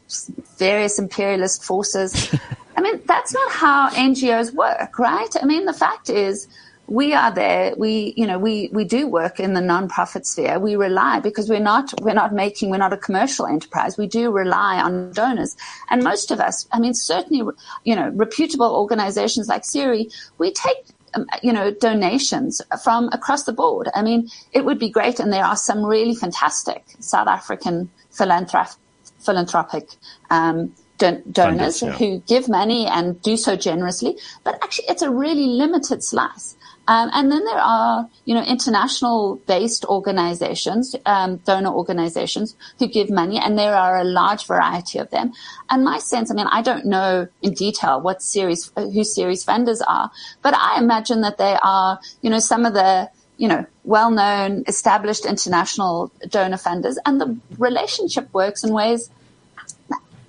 various 0.56 0.98
imperialist 0.98 1.62
forces. 1.62 2.34
I 2.76 2.80
mean, 2.80 3.02
that's 3.04 3.34
not 3.34 3.52
how 3.52 3.90
NGOs 3.90 4.54
work, 4.54 4.98
right? 4.98 5.30
I 5.40 5.44
mean, 5.44 5.66
the 5.66 5.74
fact 5.74 6.08
is, 6.08 6.48
we 6.86 7.14
are 7.14 7.32
there. 7.32 7.74
We, 7.76 8.14
you 8.16 8.26
know, 8.26 8.38
we, 8.38 8.68
we 8.72 8.84
do 8.84 9.06
work 9.06 9.40
in 9.40 9.54
the 9.54 9.60
nonprofit 9.60 10.26
sphere. 10.26 10.58
We 10.58 10.76
rely 10.76 11.20
because 11.20 11.48
we're 11.48 11.60
not, 11.60 11.92
we're 12.02 12.14
not 12.14 12.34
making, 12.34 12.70
we're 12.70 12.76
not 12.76 12.92
a 12.92 12.98
commercial 12.98 13.46
enterprise. 13.46 13.96
We 13.96 14.06
do 14.06 14.30
rely 14.30 14.80
on 14.80 15.12
donors. 15.12 15.56
And 15.90 16.02
most 16.02 16.30
of 16.30 16.40
us, 16.40 16.68
I 16.72 16.78
mean, 16.78 16.94
certainly, 16.94 17.50
you 17.84 17.96
know, 17.96 18.10
reputable 18.14 18.74
organizations 18.74 19.48
like 19.48 19.62
SERI, 19.62 20.12
we 20.38 20.52
take 20.52 20.84
um, 21.14 21.26
you 21.42 21.52
know, 21.52 21.70
donations 21.70 22.60
from 22.82 23.08
across 23.12 23.44
the 23.44 23.52
board. 23.52 23.88
I 23.94 24.02
mean, 24.02 24.28
it 24.52 24.64
would 24.64 24.80
be 24.80 24.90
great, 24.90 25.20
and 25.20 25.32
there 25.32 25.44
are 25.44 25.56
some 25.56 25.84
really 25.84 26.14
fantastic 26.14 26.84
South 26.98 27.28
African 27.28 27.88
philanthrop- 28.12 28.76
philanthropic 29.20 29.90
um, 30.30 30.74
don- 30.98 31.22
donors 31.30 31.80
Funders, 31.80 31.86
yeah. 31.86 31.92
who 31.98 32.18
give 32.26 32.48
money 32.48 32.86
and 32.86 33.20
do 33.22 33.36
so 33.36 33.56
generously. 33.56 34.16
But 34.42 34.56
actually, 34.62 34.86
it's 34.88 35.02
a 35.02 35.10
really 35.10 35.46
limited 35.46 36.02
slice. 36.02 36.56
Um, 36.86 37.10
and 37.14 37.32
then 37.32 37.44
there 37.44 37.58
are, 37.58 38.08
you 38.24 38.34
know, 38.34 38.42
international 38.42 39.36
based 39.46 39.84
organizations, 39.86 40.94
um, 41.06 41.36
donor 41.38 41.72
organizations 41.72 42.56
who 42.78 42.86
give 42.86 43.08
money, 43.10 43.38
and 43.38 43.58
there 43.58 43.74
are 43.74 43.98
a 43.98 44.04
large 44.04 44.46
variety 44.46 44.98
of 44.98 45.10
them. 45.10 45.32
And 45.70 45.84
my 45.84 45.98
sense, 45.98 46.30
I 46.30 46.34
mean, 46.34 46.46
I 46.50 46.62
don't 46.62 46.84
know 46.84 47.26
in 47.42 47.54
detail 47.54 48.00
what 48.00 48.18
SERI's, 48.22 48.70
who 48.76 49.02
SERI's 49.02 49.44
funders 49.44 49.80
are, 49.86 50.10
but 50.42 50.54
I 50.54 50.78
imagine 50.78 51.22
that 51.22 51.38
they 51.38 51.56
are, 51.62 51.98
you 52.20 52.30
know, 52.30 52.38
some 52.38 52.66
of 52.66 52.74
the, 52.74 53.10
you 53.38 53.48
know, 53.48 53.64
well-known, 53.84 54.64
established 54.66 55.24
international 55.24 56.12
donor 56.28 56.58
funders, 56.58 56.96
and 57.06 57.20
the 57.20 57.36
relationship 57.58 58.32
works 58.34 58.62
in 58.62 58.72
ways 58.72 59.10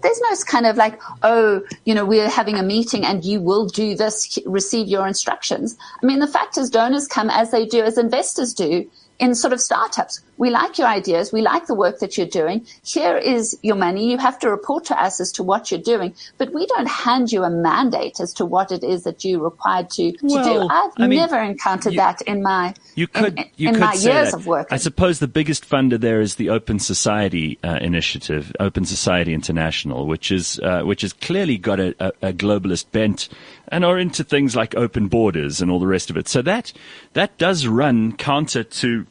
there's 0.05 0.21
no 0.21 0.35
kind 0.47 0.65
of 0.67 0.77
like, 0.77 1.01
oh, 1.23 1.61
you 1.85 1.95
know, 1.95 2.05
we're 2.05 2.29
having 2.29 2.55
a 2.55 2.63
meeting 2.63 3.03
and 3.03 3.25
you 3.25 3.41
will 3.41 3.65
do 3.65 3.95
this, 3.95 4.37
receive 4.45 4.87
your 4.87 5.07
instructions. 5.07 5.75
I 6.01 6.05
mean, 6.05 6.19
the 6.19 6.27
fact 6.27 6.57
is 6.57 6.69
donors 6.69 7.07
come 7.07 7.29
as 7.29 7.51
they 7.51 7.65
do, 7.65 7.81
as 7.81 7.97
investors 7.97 8.53
do 8.53 8.87
in 9.19 9.35
sort 9.35 9.53
of 9.53 9.61
startups. 9.61 10.21
We 10.37 10.49
like 10.49 10.77
your 10.77 10.87
ideas. 10.87 11.31
We 11.31 11.41
like 11.41 11.67
the 11.67 11.75
work 11.75 11.99
that 11.99 12.17
you're 12.17 12.27
doing. 12.27 12.65
Here 12.83 13.17
is 13.17 13.57
your 13.61 13.77
money. 13.77 14.11
You 14.11 14.17
have 14.17 14.37
to 14.39 14.49
report 14.49 14.85
to 14.85 15.01
us 15.01 15.21
as 15.21 15.31
to 15.33 15.43
what 15.43 15.71
you're 15.71 15.79
doing, 15.79 16.13
but 16.37 16.53
we 16.53 16.65
don't 16.65 16.89
hand 16.89 17.31
you 17.31 17.43
a 17.43 17.49
mandate 17.49 18.19
as 18.19 18.33
to 18.33 18.45
what 18.45 18.73
it 18.73 18.83
is 18.83 19.03
that 19.03 19.23
you're 19.23 19.39
required 19.39 19.89
to, 19.91 20.11
to 20.11 20.17
well, 20.21 20.67
do. 20.67 20.67
I've 20.69 20.91
I 20.97 21.07
mean, 21.07 21.19
never 21.19 21.39
encountered 21.39 21.93
you, 21.93 21.99
that 21.99 22.21
in 22.23 22.43
my 22.43 22.73
you 22.95 23.07
could 23.07 23.39
in, 23.39 23.45
you 23.55 23.69
in 23.69 23.75
could 23.75 23.81
my 23.81 23.93
years 23.93 24.31
that. 24.31 24.33
of 24.33 24.45
work. 24.45 24.67
I 24.71 24.77
suppose 24.77 25.19
the 25.19 25.27
biggest 25.27 25.67
funder 25.67 25.99
there 25.99 26.19
is 26.19 26.35
the 26.35 26.49
Open 26.49 26.79
Society 26.79 27.57
uh, 27.63 27.79
initiative, 27.81 28.53
Open 28.59 28.83
Society 28.83 29.33
International, 29.33 30.05
which 30.05 30.31
is 30.31 30.59
uh, 30.59 30.81
which 30.81 31.01
has 31.01 31.13
clearly 31.13 31.57
got 31.57 31.79
a, 31.79 31.95
a, 31.99 32.29
a 32.29 32.33
globalist 32.33 32.91
bent 32.91 33.29
and 33.69 33.83
are 33.83 33.97
into 33.97 34.23
things 34.23 34.55
like 34.55 34.75
open 34.75 35.07
borders 35.07 35.61
and 35.61 35.71
all 35.71 35.79
the 35.79 35.87
rest 35.87 36.09
of 36.09 36.17
it. 36.17 36.27
So 36.27 36.41
that 36.43 36.73
that 37.13 37.37
does 37.37 37.67
run 37.67 38.15
counter 38.15 38.63
to 38.63 39.05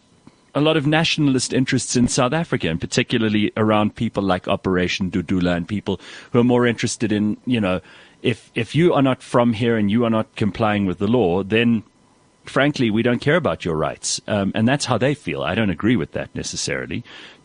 a 0.54 0.60
lot 0.60 0.76
of 0.76 0.86
nationalist 0.86 1.52
interests 1.52 1.96
in 1.96 2.06
South 2.06 2.32
Africa, 2.32 2.68
and 2.68 2.80
particularly 2.80 3.52
around 3.56 3.96
people 3.96 4.22
like 4.22 4.46
Operation 4.46 5.10
Dudula 5.10 5.56
and 5.56 5.66
people 5.66 6.00
who 6.30 6.38
are 6.38 6.44
more 6.44 6.66
interested 6.66 7.10
in, 7.10 7.36
you 7.44 7.60
know, 7.60 7.80
if 8.22 8.50
if 8.54 8.74
you 8.74 8.94
are 8.94 9.02
not 9.02 9.22
from 9.22 9.52
here 9.52 9.76
and 9.76 9.90
you 9.90 10.04
are 10.04 10.10
not 10.10 10.34
complying 10.36 10.86
with 10.86 10.98
the 10.98 11.08
law, 11.08 11.42
then 11.42 11.82
frankly, 12.44 12.90
we 12.90 13.02
don't 13.02 13.20
care 13.20 13.36
about 13.36 13.64
your 13.64 13.74
rights. 13.74 14.20
Um, 14.26 14.52
and 14.54 14.68
that's 14.68 14.84
how 14.84 14.98
they 14.98 15.14
feel. 15.14 15.42
I 15.42 15.54
don't 15.54 15.70
agree 15.70 15.96
with 15.96 16.12
that 16.12 16.34
necessarily. 16.34 17.02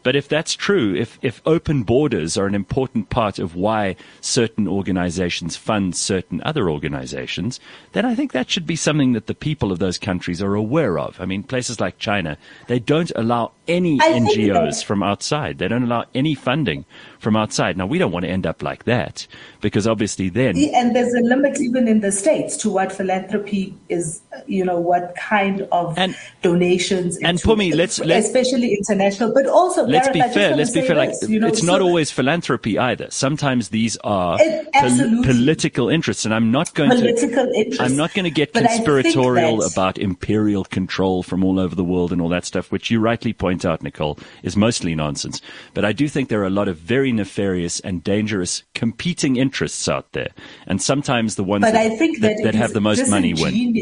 But 0.10 0.16
if 0.16 0.28
that's 0.28 0.56
true, 0.56 0.96
if, 0.96 1.20
if 1.22 1.40
open 1.46 1.84
borders 1.84 2.36
are 2.36 2.48
an 2.48 2.56
important 2.56 3.12
part 3.12 3.38
of 3.38 3.54
why 3.54 3.96
certain 4.22 4.68
organizations 4.68 5.56
fund 5.56 5.96
certain 5.96 6.42
other 6.44 6.68
organizations, 6.68 7.60
then 7.92 8.06
I 8.06 8.16
think 8.16 8.32
that 8.32 8.50
should 8.50 8.66
be 8.66 8.76
something 8.76 9.14
that 9.14 9.28
the 9.28 9.36
people 9.36 9.72
of 9.72 9.78
those 9.78 10.00
countries 10.00 10.42
are 10.42 10.56
aware 10.56 10.98
of. 10.98 11.22
I 11.22 11.26
mean, 11.26 11.44
places 11.44 11.80
like 11.80 12.00
China, 12.00 12.40
they 12.66 12.80
don't 12.80 13.12
allow 13.16 13.52
any 13.68 14.00
I 14.02 14.14
NGOs 14.14 14.84
from 14.84 15.04
outside. 15.04 15.60
They 15.60 15.68
don't 15.68 15.84
allow 15.84 16.06
any 16.16 16.34
funding 16.34 16.86
from 17.20 17.36
outside. 17.36 17.78
Now, 17.78 17.86
we 17.86 18.00
don't 18.00 18.12
want 18.12 18.26
to 18.26 18.32
end 18.32 18.48
up 18.48 18.64
like 18.64 18.86
that 18.86 19.28
because 19.62 19.86
obviously 19.86 20.30
then. 20.30 20.58
And 20.74 20.96
there's 20.96 21.14
a 21.14 21.20
limit 21.20 21.62
even 21.62 21.88
in 21.88 22.00
the 22.00 22.12
States 22.12 22.58
to 22.58 22.72
what 22.72 22.92
philanthropy 22.92 23.76
is, 23.90 24.22
you 24.48 24.66
know, 24.66 24.80
what 24.80 25.16
kind 25.18 25.68
of 25.72 25.96
And- 26.00 26.16
donations. 26.42 27.18
and 27.18 27.38
Phumi, 27.38 27.76
let's- 27.76 28.00
let's- 28.00 28.26
especially 28.26 28.74
international, 28.74 29.32
but 29.36 29.46
also 29.46 29.86
Let's 29.86 29.99
Gareth, 30.08 30.14
be 30.30 30.34
fair. 30.34 30.56
Let's 30.56 30.72
be 30.72 30.82
fair. 30.82 30.96
Like, 30.96 31.10
this, 31.20 31.30
you 31.30 31.40
know, 31.40 31.48
it's 31.48 31.64
not 31.64 31.80
so- 31.80 31.86
always 31.86 32.12
philanthropy 32.12 32.78
either. 32.78 33.08
Sometimes 33.10 33.70
these 33.70 33.98
are 34.04 34.38
It- 34.40 34.72
pol- 34.74 35.24
political 35.24 35.90
interests, 35.90 36.26
and 36.26 36.34
I'm 36.34 36.52
not 36.52 36.74
going 36.74 36.90
to. 36.92 36.96
political 36.98 37.50
interest. 37.56 37.82
I'm 37.82 37.96
not 37.96 38.14
going 38.14 38.26
to 38.26 38.32
get 38.32 38.54
But 38.54 38.64
conspiratorial 38.66 39.64
about 39.64 39.98
imperial 39.98 40.64
control 40.64 41.24
from 41.24 41.44
all 41.44 41.60
over 41.60 41.76
the 41.76 41.84
world 41.84 42.12
and 42.12 42.22
all 42.22 42.30
that 42.30 42.46
stuff, 42.46 42.72
which 42.72 42.90
you 42.92 43.00
rightly 43.00 43.34
point 43.34 43.66
out, 43.66 43.82
Nicole, 43.84 44.18
is 44.44 44.56
mostly 44.56 44.96
nonsense. 44.96 45.42
But 45.74 45.86
I 45.86 45.92
do 45.94 46.08
think 46.08 46.30
there 46.30 46.42
are 46.42 46.46
a 46.46 46.50
lot 46.50 46.68
of 46.68 46.78
very 46.78 47.12
nefarious 47.12 47.80
and 47.82 48.04
dangerous 48.04 48.64
competing 48.76 49.36
interests 49.36 49.88
out 49.90 50.12
there, 50.14 50.30
and 50.68 50.82
sometimes 50.82 51.36
the 51.36 51.44
ones 51.44 51.64
that, 51.64 51.76
I 51.76 51.90
think 51.96 52.20
that, 52.22 52.38
that, 52.38 52.44
that 52.44 52.56
have 52.56 52.74
the 52.74 52.82
most 52.82 53.10
money 53.10 53.34
win. 53.34 53.74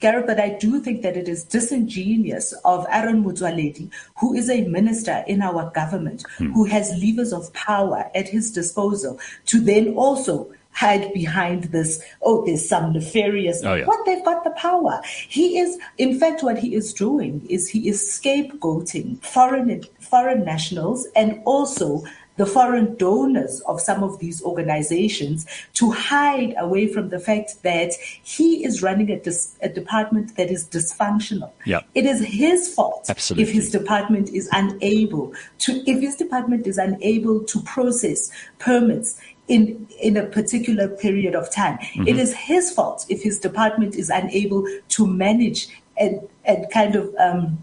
Gareth, 0.00 0.26
but 0.26 0.40
I 0.40 0.50
do 0.58 0.80
think 0.80 1.02
that 1.02 1.16
it 1.16 1.28
is 1.28 1.44
disingenuous 1.44 2.52
of 2.64 2.86
Aaron 2.90 3.22
Motsoaledi, 3.24 3.90
who 4.18 4.34
is 4.34 4.48
a 4.50 4.62
minister 4.62 5.22
in 5.26 5.42
our 5.42 5.70
government, 5.70 6.24
Hmm. 6.38 6.52
who 6.52 6.64
has 6.64 6.90
levers 7.02 7.32
of 7.32 7.52
power 7.52 8.10
at 8.14 8.28
his 8.28 8.50
disposal, 8.50 9.18
to 9.46 9.60
then 9.60 9.94
also 9.94 10.48
hide 10.72 11.12
behind 11.12 11.64
this, 11.64 12.00
oh, 12.22 12.46
there's 12.46 12.66
some 12.66 12.92
nefarious, 12.92 13.60
Oh, 13.64 13.74
yeah. 13.74 13.84
what 13.86 14.06
they've 14.06 14.24
got 14.24 14.44
the 14.44 14.50
power. 14.50 15.02
He 15.28 15.58
is, 15.58 15.76
in 15.98 16.18
fact, 16.18 16.42
what 16.44 16.58
he 16.58 16.74
is 16.74 16.94
doing 16.94 17.44
is 17.50 17.68
he 17.68 17.88
is 17.88 18.00
scapegoating 18.00 19.18
foreign, 19.22 19.82
foreign 19.98 20.44
nationals 20.44 21.06
and 21.16 21.40
also 21.44 22.04
the 22.40 22.46
foreign 22.46 22.96
donors 22.96 23.60
of 23.66 23.78
some 23.82 24.02
of 24.02 24.18
these 24.18 24.42
organizations 24.42 25.46
to 25.74 25.90
hide 25.90 26.54
away 26.56 26.86
from 26.86 27.10
the 27.10 27.20
fact 27.20 27.62
that 27.64 27.92
he 28.22 28.64
is 28.64 28.82
running 28.82 29.10
a, 29.10 29.20
dis- 29.20 29.56
a 29.60 29.68
department 29.68 30.34
that 30.38 30.50
is 30.50 30.66
dysfunctional. 30.66 31.50
Yeah. 31.66 31.80
It 31.94 32.06
is 32.06 32.24
his 32.24 32.72
fault 32.74 33.10
Absolutely. 33.10 33.42
if 33.42 33.52
his 33.52 33.70
department 33.70 34.30
is 34.30 34.48
unable 34.52 35.34
to, 35.58 35.82
if 35.86 36.00
his 36.00 36.16
department 36.16 36.66
is 36.66 36.78
unable 36.78 37.44
to 37.44 37.60
process 37.60 38.32
permits 38.58 39.20
in, 39.48 39.86
in 40.00 40.16
a 40.16 40.24
particular 40.24 40.88
period 40.88 41.34
of 41.34 41.52
time. 41.52 41.76
Mm-hmm. 41.76 42.08
It 42.08 42.16
is 42.16 42.32
his 42.32 42.72
fault 42.72 43.04
if 43.10 43.22
his 43.22 43.38
department 43.38 43.96
is 43.96 44.08
unable 44.08 44.66
to 44.96 45.06
manage 45.06 45.68
and, 45.98 46.26
and 46.46 46.64
kind 46.72 46.96
of, 46.96 47.14
um, 47.16 47.62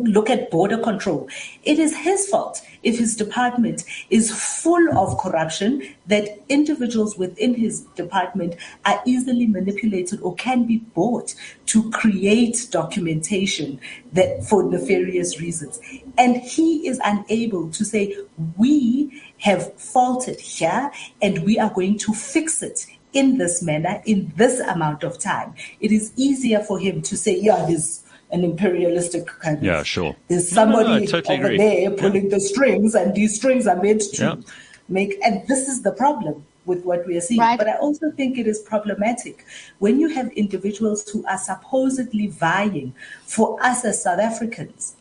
look 0.00 0.30
at 0.30 0.50
border 0.50 0.78
control. 0.78 1.28
It 1.64 1.78
is 1.78 1.96
his 1.96 2.28
fault 2.28 2.60
if 2.82 2.98
his 2.98 3.16
department 3.16 3.84
is 4.10 4.30
full 4.30 4.98
of 4.98 5.18
corruption 5.18 5.82
that 6.06 6.40
individuals 6.48 7.16
within 7.18 7.54
his 7.54 7.82
department 7.96 8.56
are 8.84 9.00
easily 9.04 9.46
manipulated 9.46 10.20
or 10.20 10.34
can 10.36 10.66
be 10.66 10.78
bought 10.78 11.34
to 11.66 11.90
create 11.90 12.68
documentation 12.70 13.80
that 14.12 14.44
for 14.44 14.62
nefarious 14.62 15.40
reasons. 15.40 15.80
And 16.16 16.36
he 16.36 16.86
is 16.86 17.00
unable 17.04 17.70
to 17.70 17.84
say, 17.84 18.16
we 18.56 19.22
have 19.38 19.74
faulted 19.74 20.40
here 20.40 20.90
and 21.20 21.44
we 21.44 21.58
are 21.58 21.70
going 21.70 21.98
to 21.98 22.12
fix 22.12 22.62
it 22.62 22.86
in 23.12 23.38
this 23.38 23.62
manner, 23.62 24.02
in 24.04 24.32
this 24.36 24.60
amount 24.60 25.02
of 25.02 25.18
time. 25.18 25.54
It 25.80 25.92
is 25.92 26.12
easier 26.16 26.60
for 26.60 26.78
him 26.78 27.02
to 27.02 27.16
say, 27.16 27.38
yeah, 27.38 27.64
there's 27.66 28.04
an 28.30 28.44
imperialistic 28.44 29.26
kind 29.26 29.58
of. 29.58 29.64
Yeah, 29.64 29.82
sure. 29.82 30.14
There's 30.28 30.52
No, 30.52 30.64
no, 30.64 30.70
no, 30.70 30.82
somebody 30.82 31.06
totally 31.06 31.38
over 31.38 31.46
agree. 31.46 31.58
there 31.58 31.90
pulling 31.90 32.28
the 32.28 32.40
strings, 32.40 32.94
and 32.94 33.14
these 33.14 33.34
strings 33.36 33.66
are 33.66 33.80
meant 33.80 34.02
to 34.14 34.22
Yeah. 34.22 34.36
make. 34.88 35.18
And 35.24 35.46
this 35.48 35.68
is 35.68 35.82
the 35.82 35.92
problem 35.92 36.44
with 36.66 36.84
what 36.84 37.06
we 37.06 37.16
are 37.16 37.20
seeing. 37.22 37.40
Right. 37.40 37.58
But 37.58 37.68
I 37.68 37.76
also 37.78 38.10
think 38.10 38.36
it 38.36 38.46
is 38.46 38.58
problematic 38.60 39.44
when 39.78 39.98
you 39.98 40.08
have 40.08 40.30
individuals 40.32 41.08
who 41.08 41.24
are 41.26 41.38
supposedly 41.38 42.26
vying 42.26 42.92
for 43.24 43.56
us 43.62 43.84
as 43.86 44.02
South 44.02 44.20
Africans 44.20 44.96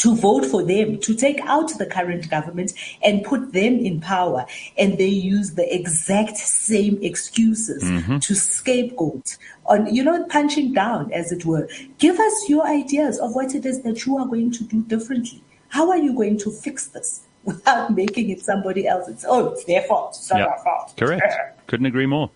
to 0.00 0.16
vote 0.16 0.46
for 0.46 0.62
them, 0.62 0.98
to 0.98 1.14
take 1.14 1.40
out 1.42 1.76
the 1.78 1.84
current 1.84 2.30
government 2.30 2.72
and 3.02 3.22
put 3.22 3.52
them 3.52 3.74
in 3.78 4.00
power. 4.00 4.46
And 4.78 4.96
they 4.96 5.08
use 5.08 5.52
the 5.52 5.74
exact 5.74 6.38
same 6.38 6.98
excuses 7.02 7.84
mm-hmm. 7.84 8.18
to 8.18 8.34
scapegoat 8.34 9.36
on, 9.66 9.94
you 9.94 10.02
know, 10.02 10.24
punching 10.24 10.72
down, 10.72 11.12
as 11.12 11.32
it 11.32 11.44
were. 11.44 11.68
Give 11.98 12.18
us 12.18 12.48
your 12.48 12.66
ideas 12.66 13.18
of 13.18 13.34
what 13.34 13.54
it 13.54 13.66
is 13.66 13.82
that 13.82 14.06
you 14.06 14.16
are 14.16 14.26
going 14.26 14.50
to 14.52 14.64
do 14.64 14.82
differently. 14.84 15.42
How 15.68 15.90
are 15.90 15.98
you 15.98 16.14
going 16.14 16.38
to 16.38 16.50
fix 16.50 16.88
this 16.88 17.20
without 17.44 17.92
making 18.02 18.30
it 18.30 18.40
somebody 18.40 18.86
else's? 18.86 19.26
Oh, 19.28 19.48
it's 19.48 19.64
their 19.64 19.82
fault. 19.82 20.16
It's 20.16 20.30
not 20.30 20.38
Yeah. 20.40 20.46
our 20.46 20.64
fault. 20.64 20.94
Correct. 20.96 21.34
Couldn't 21.66 21.86
agree 21.86 22.06
more. 22.06 22.30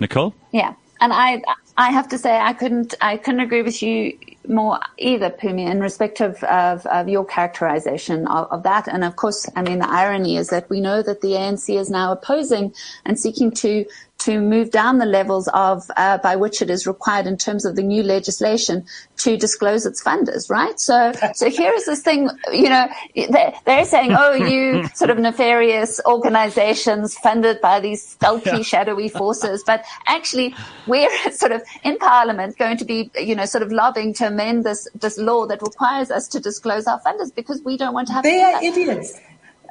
Nicole? 0.00 0.34
Yeah, 0.52 0.74
and 1.00 1.12
I 1.12 1.42
I 1.76 1.90
have 1.90 2.08
to 2.08 2.18
say 2.18 2.38
I 2.38 2.52
couldn't 2.52 2.94
I 3.00 3.16
couldn't 3.16 3.40
agree 3.40 3.62
with 3.62 3.82
you 3.82 4.18
more 4.46 4.80
either, 4.96 5.30
Phumi, 5.30 5.70
in 5.70 5.80
respect 5.80 6.20
of 6.20 6.42
of, 6.44 6.86
of 6.86 7.08
your 7.08 7.24
characterization 7.24 8.26
of, 8.26 8.50
of 8.50 8.62
that. 8.64 8.88
And 8.88 9.04
of 9.04 9.16
course, 9.16 9.48
I 9.56 9.62
mean 9.62 9.78
the 9.78 9.88
irony 9.88 10.36
is 10.36 10.48
that 10.48 10.68
we 10.70 10.80
know 10.80 11.02
that 11.02 11.20
the 11.20 11.32
ANC 11.32 11.78
is 11.78 11.90
now 11.90 12.12
opposing 12.12 12.74
and 13.04 13.18
seeking 13.18 13.50
to 13.52 13.84
to 14.18 14.40
move 14.40 14.70
down 14.70 14.98
the 14.98 15.06
levels 15.06 15.48
of 15.54 15.84
uh, 15.96 16.18
by 16.18 16.34
which 16.36 16.60
it 16.60 16.70
is 16.70 16.86
required 16.86 17.26
in 17.26 17.36
terms 17.36 17.64
of 17.64 17.76
the 17.76 17.82
new 17.82 18.02
legislation 18.02 18.84
to 19.18 19.36
disclose 19.36 19.86
its 19.86 20.02
funders, 20.02 20.50
right? 20.50 20.78
So, 20.80 21.12
so 21.34 21.48
here 21.48 21.72
is 21.72 21.86
this 21.86 22.02
thing, 22.02 22.28
you 22.52 22.68
know, 22.68 22.88
they're, 23.14 23.54
they're 23.64 23.84
saying, 23.84 24.14
oh, 24.16 24.32
you 24.32 24.88
sort 24.94 25.10
of 25.10 25.18
nefarious 25.18 26.00
organizations 26.04 27.16
funded 27.16 27.60
by 27.60 27.80
these 27.80 28.06
stealthy, 28.06 28.62
shadowy 28.62 29.08
forces, 29.08 29.62
but 29.64 29.84
actually 30.06 30.54
we're 30.86 31.10
sort 31.32 31.52
of 31.52 31.62
in 31.84 31.96
Parliament 31.98 32.56
going 32.58 32.76
to 32.76 32.84
be, 32.84 33.10
you 33.16 33.34
know, 33.34 33.44
sort 33.44 33.62
of 33.62 33.70
lobbying 33.72 34.14
to 34.14 34.26
amend 34.26 34.64
this 34.64 34.88
this 34.94 35.18
law 35.18 35.46
that 35.46 35.62
requires 35.62 36.10
us 36.10 36.26
to 36.28 36.40
disclose 36.40 36.86
our 36.86 37.00
funders 37.02 37.34
because 37.34 37.62
we 37.62 37.76
don't 37.76 37.94
want 37.94 38.08
to 38.08 38.14
have 38.14 38.24
They 38.24 38.42
are 38.42 38.52
that. 38.52 38.62
idiots. 38.62 39.20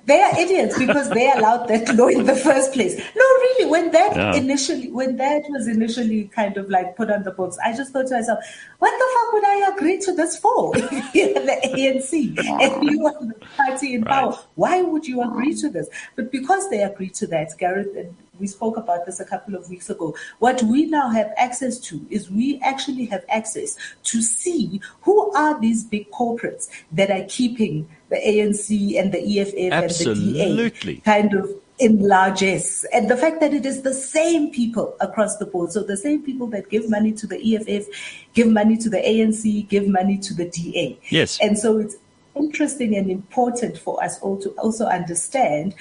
They 0.07 0.21
are 0.21 0.39
idiots 0.39 0.79
because 0.79 1.09
they 1.09 1.29
allowed 1.29 1.67
that 1.67 1.93
law 1.95 2.07
in 2.07 2.25
the 2.25 2.35
first 2.35 2.71
place. 2.71 2.95
No, 2.95 3.25
really, 3.45 3.65
when 3.69 3.91
that 3.91 4.15
Yeah. 4.15 4.35
initially, 4.35 4.89
when 4.89 5.17
that 5.17 5.43
was 5.49 5.67
initially 5.67 6.31
kind 6.33 6.55
of 6.55 6.69
like 6.69 6.95
put 6.95 7.11
on 7.11 7.23
the 7.23 7.31
books, 7.31 7.57
I 7.63 7.75
just 7.75 7.91
thought 7.91 8.07
to 8.07 8.15
myself, 8.15 8.39
what 8.79 8.91
the 9.01 9.07
fuck 9.15 9.33
would 9.33 9.45
I 9.45 9.75
agree 9.75 9.97
to 9.99 10.13
this 10.13 10.37
for? 10.37 10.71
the 10.73 11.59
ANC 11.75 12.11
and 12.39 12.83
you 12.89 13.05
are 13.05 13.19
the 13.19 13.35
party 13.57 13.95
in 13.95 14.05
power. 14.05 14.39
Why 14.55 14.81
would 14.81 15.05
you 15.05 15.21
agree 15.21 15.53
to 15.55 15.69
this? 15.69 15.89
But 16.15 16.31
because 16.31 16.69
they 16.69 16.83
agreed 16.83 17.13
to 17.15 17.27
that, 17.27 17.49
Gareth, 17.57 17.93
and 17.97 18.15
we 18.39 18.47
spoke 18.47 18.77
about 18.77 19.05
this 19.05 19.19
a 19.19 19.25
couple 19.25 19.55
of 19.55 19.69
weeks 19.69 19.89
ago. 19.89 20.15
What 20.39 20.61
we 20.63 20.85
now 20.85 21.09
have 21.09 21.31
access 21.37 21.79
to 21.79 22.05
is 22.09 22.29
we 22.29 22.59
actually 22.63 23.05
have 23.05 23.25
access 23.29 23.77
to 24.03 24.21
see 24.21 24.81
who 25.01 25.31
are 25.33 25.59
these 25.59 25.83
big 25.83 26.09
corporates 26.11 26.69
that 26.91 27.11
are 27.11 27.25
keeping 27.27 27.87
the 28.09 28.17
ANC 28.17 28.99
and 28.99 29.11
the 29.11 29.39
EFF 29.39 29.53
and 29.57 29.71
the 29.71 29.75
Absolutely. 29.75 30.95
DA 30.95 31.01
kind 31.01 31.33
of 31.33 31.53
in 31.79 31.99
largesse. 31.99 32.85
And 32.93 33.09
the 33.09 33.17
fact 33.17 33.39
that 33.39 33.53
it 33.53 33.65
is 33.65 33.83
the 33.83 33.93
same 33.93 34.51
people 34.51 34.95
across 34.99 35.37
the 35.37 35.45
board. 35.45 35.71
So 35.71 35.83
the 35.83 35.97
same 35.97 36.23
people 36.23 36.47
that 36.47 36.69
give 36.69 36.89
money 36.89 37.11
to 37.13 37.27
the 37.27 37.55
EFF, 37.55 37.87
give 38.33 38.47
money 38.47 38.77
to 38.77 38.89
the 38.89 38.97
ANC, 38.97 39.67
give 39.67 39.87
money 39.87 40.17
to 40.17 40.33
the 40.33 40.49
DA. 40.49 40.99
Yes. 41.09 41.39
And 41.41 41.57
so 41.57 41.77
it's 41.77 41.97
interesting 42.35 42.95
and 42.95 43.09
important 43.09 43.77
for 43.77 44.03
us 44.03 44.19
all 44.19 44.37
to 44.41 44.49
also 44.51 44.85
understand 44.85 45.75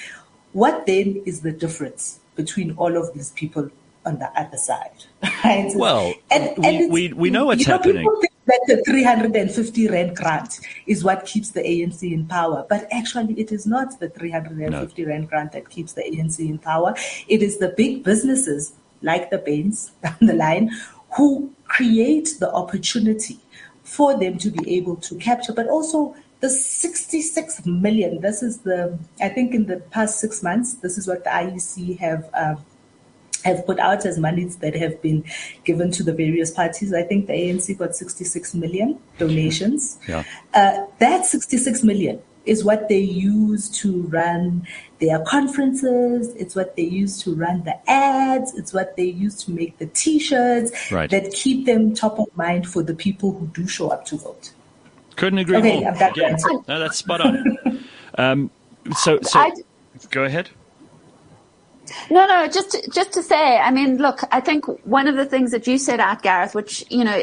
what 0.52 0.86
then 0.86 1.22
is 1.26 1.40
the 1.40 1.52
difference 1.52 2.20
between 2.37 2.72
all 2.76 2.97
of 2.97 3.12
these 3.14 3.30
people 3.32 3.70
on 4.05 4.18
the 4.20 4.30
other 4.41 4.57
side. 4.57 5.05
Right? 5.45 5.72
Well, 5.74 6.14
we- 6.30 6.66
it's- 6.68 6.91
we- 6.91 7.12
we 7.12 7.30
know 7.30 7.47
what's 7.47 7.61
you 7.62 7.66
know, 7.66 7.72
happening. 7.78 7.97
People 8.05 8.20
think 8.20 8.32
that 8.47 8.61
the 8.68 8.82
350 8.84 9.89
rand 9.89 10.16
grant 10.16 10.61
is 10.87 11.03
what 11.03 11.24
keeps 11.26 11.51
the 11.51 11.61
ANC 11.62 12.03
in 12.12 12.26
power, 12.26 12.64
but 12.68 12.87
actually 12.93 13.34
it 13.34 13.51
is 13.53 13.66
not 13.66 13.99
the 13.99 14.09
350 14.09 15.05
rand 15.05 15.28
grant 15.28 15.53
that 15.53 15.68
keeps 15.70 15.93
the 15.95 16.03
ANC 16.03 16.39
in 16.41 16.59
power. 16.59 16.95
It 17.28 17.43
is 17.43 17.59
the 17.59 17.70
big 17.70 18.05
businesses 18.05 18.72
like 19.03 19.30
the 19.30 19.39
Bains 19.39 19.91
down 20.03 20.16
the 20.20 20.34
line 20.34 20.70
who 21.16 21.51
create 21.64 22.28
the 22.39 22.51
opportunity 22.53 23.39
for 23.82 24.18
them 24.18 24.37
to 24.39 24.51
be 24.51 24.76
able 24.76 24.97
to 24.97 25.14
capture, 25.16 25.53
but 25.53 25.68
also 25.68 26.14
the 26.41 26.51
66 26.51 27.66
million. 27.66 28.20
This 28.20 28.43
is 28.43 28.59
the, 28.59 28.99
I 29.20 29.28
think 29.28 29.55
in 29.55 29.66
the 29.66 29.78
past 29.78 30.20
six 30.20 30.43
months, 30.43 30.74
this 30.74 30.99
is 30.99 31.07
what 31.07 31.24
the 31.24 31.30
IEC 31.30 31.99
have. 31.99 32.28
Uh, 32.34 32.57
have 33.45 33.64
put 33.64 33.78
out 33.78 34.05
as 34.05 34.18
monies 34.18 34.57
that 34.57 34.74
have 34.74 35.01
been 35.01 35.24
given 35.62 35.89
to 35.93 36.03
the 36.03 36.12
various 36.12 36.51
parties. 36.51 36.93
I 36.93 37.05
think 37.05 37.28
the 37.28 37.32
ANC 37.32 37.78
got 37.78 37.95
66 37.95 38.55
million 38.55 38.99
donations. 39.18 39.99
Yeah. 40.09 40.24
Uh, 40.53 40.87
that 40.99 41.26
66 41.26 41.84
million 41.84 42.20
is 42.45 42.64
what 42.64 42.89
they 42.89 42.99
use 42.99 43.68
to 43.80 44.03
run 44.03 44.66
their 45.01 45.20
conferences. 45.20 46.34
It's 46.37 46.55
what 46.55 46.76
they 46.76 46.84
use 46.84 47.22
to 47.22 47.34
run 47.34 47.64
the 47.64 47.78
ads. 47.91 48.55
It's 48.57 48.72
what 48.72 48.97
they 48.97 49.05
use 49.05 49.45
to 49.45 49.51
make 49.51 49.78
the 49.78 49.87
t-shirts 49.87 50.91
right. 50.91 51.11
that 51.11 51.32
keep 51.32 51.66
them 51.66 51.95
top 51.95 52.18
of 52.18 52.34
mind 52.37 52.68
for 52.68 52.82
the 52.82 52.95
people 52.95 53.32
who 53.32 53.47
do 53.49 53.66
show 53.66 53.91
up 53.91 54.05
to 54.07 54.16
vote. 54.16 54.53
Couldn't 55.16 55.38
agree 55.38 55.56
okay, 55.56 55.80
more. 55.80 55.94
Yeah. 56.14 56.36
No, 56.68 56.78
that's 56.78 56.98
spot 56.98 57.20
on. 57.20 57.84
um, 58.18 58.50
so, 58.96 59.18
so 59.22 59.40
I, 59.40 59.52
go 60.10 60.24
ahead. 60.24 60.50
No, 62.10 62.26
no, 62.26 62.48
just 62.48 62.72
to, 62.72 62.90
just 62.90 63.12
to 63.12 63.22
say, 63.22 63.58
I 63.58 63.70
mean, 63.70 63.98
look, 63.98 64.20
I 64.32 64.40
think 64.40 64.66
one 64.84 65.06
of 65.06 65.16
the 65.16 65.24
things 65.24 65.50
that 65.52 65.66
you 65.66 65.78
said 65.78 66.00
out, 66.00 66.22
Gareth, 66.22 66.54
which 66.54 66.84
you 66.90 67.04
know 67.04 67.22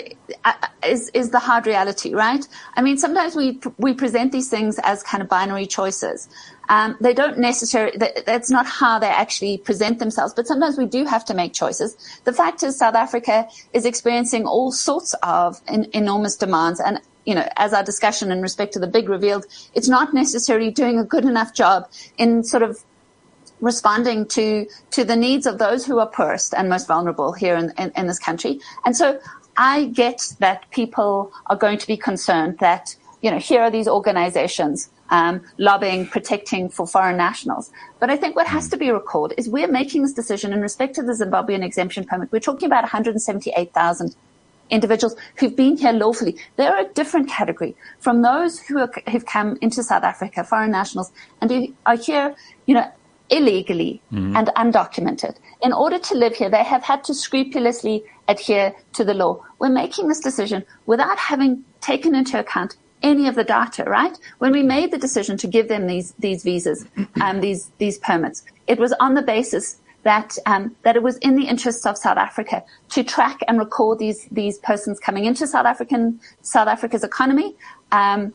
is 0.85 1.09
is 1.09 1.31
the 1.31 1.39
hard 1.39 1.67
reality, 1.67 2.13
right? 2.13 2.45
I 2.75 2.81
mean, 2.81 2.97
sometimes 2.97 3.35
we 3.35 3.59
we 3.77 3.93
present 3.93 4.31
these 4.31 4.49
things 4.49 4.79
as 4.83 5.03
kind 5.03 5.21
of 5.21 5.29
binary 5.29 5.65
choices. 5.65 6.29
Um, 6.69 6.95
they 7.01 7.13
don't 7.13 7.37
necessarily. 7.37 7.97
That, 7.97 8.25
that's 8.25 8.49
not 8.49 8.65
how 8.65 8.99
they 8.99 9.07
actually 9.07 9.57
present 9.57 9.99
themselves. 9.99 10.33
But 10.33 10.47
sometimes 10.47 10.77
we 10.77 10.85
do 10.85 11.05
have 11.05 11.25
to 11.25 11.33
make 11.33 11.53
choices. 11.53 11.97
The 12.23 12.33
fact 12.33 12.63
is, 12.63 12.77
South 12.77 12.95
Africa 12.95 13.47
is 13.73 13.85
experiencing 13.85 14.45
all 14.45 14.71
sorts 14.71 15.13
of 15.23 15.61
in, 15.67 15.89
enormous 15.93 16.35
demands, 16.35 16.79
and 16.79 17.01
you 17.26 17.36
know, 17.36 17.47
as 17.57 17.74
our 17.74 17.84
discussion 17.84 18.32
in 18.32 18.41
respect 18.41 18.74
to 18.74 18.80
the 18.80 18.88
big 18.88 19.09
revealed, 19.09 19.45
it's 19.74 19.88
not 19.88 20.13
necessarily 20.13 20.71
doing 20.71 20.99
a 20.99 21.03
good 21.03 21.26
enough 21.26 21.53
job 21.53 21.89
in 22.17 22.43
sort 22.43 22.63
of 22.63 22.84
responding 23.61 24.26
to 24.26 24.67
to 24.91 25.03
the 25.05 25.15
needs 25.15 25.45
of 25.45 25.57
those 25.57 25.86
who 25.86 25.99
are 25.99 26.07
poorest 26.07 26.53
and 26.53 26.67
most 26.67 26.88
vulnerable 26.88 27.32
here 27.32 27.55
in, 27.55 27.71
in, 27.78 27.91
in 27.95 28.07
this 28.07 28.19
country. 28.19 28.59
And 28.86 28.95
so 28.95 29.19
I 29.57 29.86
get 29.86 30.34
that 30.39 30.69
people 30.71 31.32
are 31.47 31.55
going 31.55 31.78
to 31.78 31.88
be 31.88 31.95
concerned 31.95 32.59
that, 32.59 32.95
you 33.21 33.32
know, 33.32 33.39
here 33.39 33.61
are 33.61 33.71
these 33.71 33.88
organizations 33.88 34.89
um, 35.09 35.41
lobbying, 35.57 36.07
protecting 36.07 36.69
for 36.69 36.88
foreign 36.88 37.17
nationals. 37.17 37.71
But 37.99 38.09
I 38.09 38.17
think 38.17 38.36
what 38.36 38.47
has 38.47 38.67
to 38.69 38.78
be 38.78 38.89
recalled 38.89 39.34
is 39.38 39.47
we're 39.47 39.67
making 39.67 40.01
this 40.01 40.13
decision 40.13 40.53
in 40.53 40.61
respect 40.61 40.95
to 40.95 41.03
the 41.03 41.13
Zimbabwean 41.13 41.63
exemption 41.63 42.03
permit. 42.03 42.32
We're 42.32 42.39
talking 42.39 42.65
about 42.65 42.84
178,000 42.84 44.15
individuals 44.70 45.16
who've 45.38 45.55
been 45.55 45.78
here 45.78 45.91
lawfully. 45.91 46.38
They're 46.55 46.80
a 46.80 46.88
different 46.93 47.30
category 47.30 47.76
from 47.99 48.22
those 48.22 48.59
who 48.59 48.80
are, 48.80 48.91
who've 49.09 49.26
come 49.26 49.57
into 49.61 49.84
South 49.84 50.03
Africa, 50.03 50.43
foreign 50.43 50.72
nationals, 50.72 51.11
and 51.41 51.51
who 51.51 51.76
are 51.86 51.95
here, 51.95 52.36
you 52.66 52.76
know, 52.76 52.91
illegally 53.30 54.01
mm-hmm. 54.11 54.36
and 54.36 54.47
undocumented. 54.55 55.36
In 55.61 55.74
order 55.74 55.97
to 55.97 56.16
live 56.16 56.36
here, 56.36 56.49
they 56.49 56.64
have 56.64 56.84
had 56.84 57.03
to 57.05 57.14
scrupulously 57.14 58.03
adhere 58.28 58.74
to 58.93 59.03
the 59.03 59.14
law. 59.14 59.41
We're 59.59 59.70
making 59.70 60.07
this 60.07 60.20
decision 60.20 60.66
without 60.86 61.18
having 61.18 61.64
taken 61.82 62.16
into 62.16 62.39
account 62.39 62.76
any 63.01 63.28
of 63.28 63.36
the 63.36 63.43
data, 63.43 63.84
right? 63.84 64.18
When 64.39 64.51
we 64.51 64.64
made 64.64 64.91
the 64.91 64.97
decision 64.97 65.36
to 65.38 65.47
give 65.47 65.68
them 65.68 65.88
these 65.88 66.14
these 66.20 66.43
visas, 66.43 66.86
um, 67.22 67.41
these 67.41 67.72
these 67.78 67.97
permits, 67.97 68.43
it 68.68 68.80
was 68.80 68.93
on 68.93 69.14
the 69.14 69.22
basis 69.22 69.78
that 70.04 70.38
um, 70.45 70.76
that 70.84 70.95
it 70.95 71.04
was 71.04 71.18
in 71.18 71.36
the 71.36 71.47
interests 71.47 71.86
of 71.86 71.97
South 71.97 72.18
Africa 72.18 72.64
to 72.89 73.04
track 73.04 73.39
and 73.47 73.58
record 73.60 73.99
these 73.99 74.26
these 74.32 74.58
persons 74.60 74.99
coming 74.99 75.26
into 75.26 75.47
South 75.47 75.66
African 75.66 76.20
South 76.41 76.68
Africa's 76.68 77.04
economy. 77.04 77.56
Um, 77.91 78.34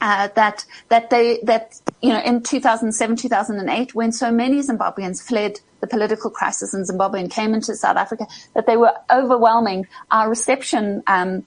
uh, 0.00 0.28
that 0.34 0.64
that 0.88 1.08
they 1.08 1.40
that 1.42 1.80
you 2.02 2.10
know 2.10 2.20
in 2.20 2.42
2007 2.42 3.16
2008 3.16 3.94
when 3.94 4.12
so 4.12 4.30
many 4.30 4.60
Zimbabweans 4.60 5.22
fled 5.22 5.58
the 5.80 5.86
political 5.86 6.30
crisis 6.30 6.74
in 6.74 6.84
Zimbabwe 6.84 7.20
and 7.20 7.30
came 7.30 7.54
into 7.54 7.74
South 7.74 7.96
Africa 7.96 8.26
that 8.54 8.66
they 8.66 8.76
were 8.76 8.92
overwhelming 9.10 9.86
our 10.10 10.28
reception 10.28 11.02
um, 11.06 11.46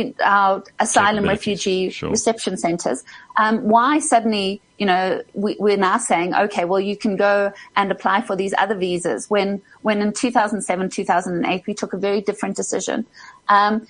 uh, 0.00 0.22
our 0.22 0.64
asylum 0.80 1.24
refugee 1.24 1.90
sure. 1.90 2.10
reception 2.10 2.56
centers. 2.56 3.04
Um, 3.36 3.62
why 3.68 3.98
suddenly, 3.98 4.60
you 4.78 4.86
know, 4.86 5.22
we, 5.34 5.56
are 5.60 5.76
now 5.76 5.98
saying, 5.98 6.34
okay, 6.34 6.64
well, 6.64 6.80
you 6.80 6.96
can 6.96 7.16
go 7.16 7.52
and 7.76 7.90
apply 7.90 8.22
for 8.22 8.36
these 8.36 8.54
other 8.58 8.74
visas 8.74 9.30
when, 9.30 9.62
when 9.82 10.00
in 10.00 10.12
2007, 10.12 10.90
2008, 10.90 11.66
we 11.66 11.74
took 11.74 11.92
a 11.92 11.98
very 11.98 12.20
different 12.20 12.56
decision. 12.56 13.06
Um, 13.48 13.86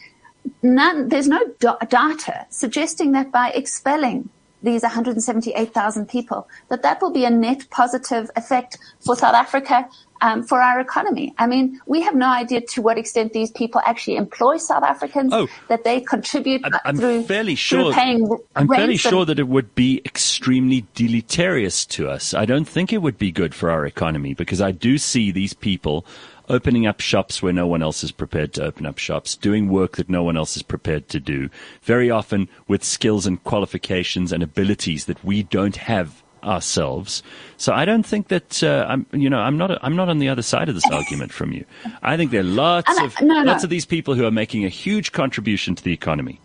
none, 0.63 1.09
there's 1.09 1.29
no 1.29 1.41
do- 1.59 1.77
data 1.89 2.47
suggesting 2.51 3.13
that 3.13 3.31
by 3.33 3.51
expelling 3.51 4.29
these 4.65 4.83
178,000 4.83 6.09
people, 6.09 6.49
that 6.69 6.83
that 6.83 7.01
will 7.03 7.11
be 7.11 7.25
a 7.25 7.31
net 7.31 7.69
positive 7.71 8.31
effect 8.35 8.79
for 9.01 9.15
South 9.15 9.35
Africa, 9.35 9.89
um, 10.21 10.43
for 10.43 10.61
our 10.61 10.81
economy. 10.81 11.35
I 11.39 11.47
mean, 11.47 11.81
we 11.87 12.03
have 12.03 12.15
no 12.15 12.29
idea 12.29 12.61
to 12.61 12.83
what 12.83 12.99
extent 12.99 13.33
these 13.33 13.51
people 13.51 13.81
actually 13.85 14.17
employ 14.17 14.57
South 14.57 14.83
Africans, 14.83 15.33
oh, 15.33 15.49
that 15.69 15.85
they 15.85 16.01
contribute 16.01 16.63
I'm, 16.65 16.73
I'm 16.85 16.97
through, 16.97 17.25
fairly 17.25 17.55
sure, 17.55 17.93
through 17.93 18.45
I'm 18.57 18.69
fairly 18.69 18.97
sure 18.97 19.25
that 19.25 19.39
it 19.39 19.49
would 19.49 19.75
be 19.75 20.01
extremely 20.05 20.87
deleterious 20.95 21.85
to 21.87 22.09
us. 22.09 22.35
I 22.35 22.45
don't 22.45 22.67
think 22.67 22.93
it 22.93 22.99
would 22.99 23.19
be 23.19 23.31
good 23.31 23.55
for 23.55 23.71
our 23.71 23.87
economy 23.87 24.35
because 24.35 24.61
I 24.61 24.71
do 24.71 24.99
see 24.99 25.31
these 25.31 25.55
people 25.55 26.07
opening 26.49 26.87
up 26.87 27.01
shops 27.01 27.43
where 27.43 27.53
no 27.53 27.67
one 27.67 27.83
else 27.83 28.05
is 28.05 28.13
prepared 28.13 28.53
to 28.55 28.65
open 28.65 28.87
up 28.87 28.99
shops, 28.99 29.35
doing 29.35 29.69
work 29.69 29.97
that 29.97 30.11
no 30.11 30.23
one 30.23 30.37
else 30.37 30.57
is 30.57 30.63
prepared 30.63 31.09
to 31.09 31.21
do, 31.21 31.49
very 31.83 32.11
often 32.11 32.49
with 32.69 32.85
skills 32.85 33.27
and 33.27 33.43
qualifications 33.45 34.33
and 34.33 34.43
abilities 34.43 35.07
that 35.07 35.25
we 35.25 35.43
don't 35.43 35.77
have 35.77 36.23
ourselves. 36.45 37.23
So 37.57 37.73
I 37.73 37.85
don't 37.85 38.05
think 38.05 38.29
that 38.29 38.63
uh, 38.63 38.87
I'm, 38.89 39.07
you 39.13 39.31
know, 39.31 39.39
I'm 39.39 39.57
not, 39.57 39.79
I'm 39.83 39.97
not 39.97 40.09
on 40.09 40.19
the 40.19 40.29
other 40.29 40.43
side 40.43 40.69
of 40.69 40.75
this 40.75 40.85
argument 40.93 41.33
from 41.33 41.53
you. 41.53 41.65
I 42.03 42.17
think 42.17 42.31
there 42.31 42.41
are 42.41 42.45
lots 42.45 43.01
of 43.01 43.21
no, 43.21 43.35
no. 43.35 43.43
lots 43.43 43.65
of 43.65 43.71
these 43.71 43.85
people 43.87 44.15
who 44.15 44.25
are 44.25 44.31
making 44.31 44.65
a 44.65 44.69
huge 44.69 45.13
contribution 45.13 45.75
to 45.75 45.83
the 45.83 45.93
economy. 45.93 46.41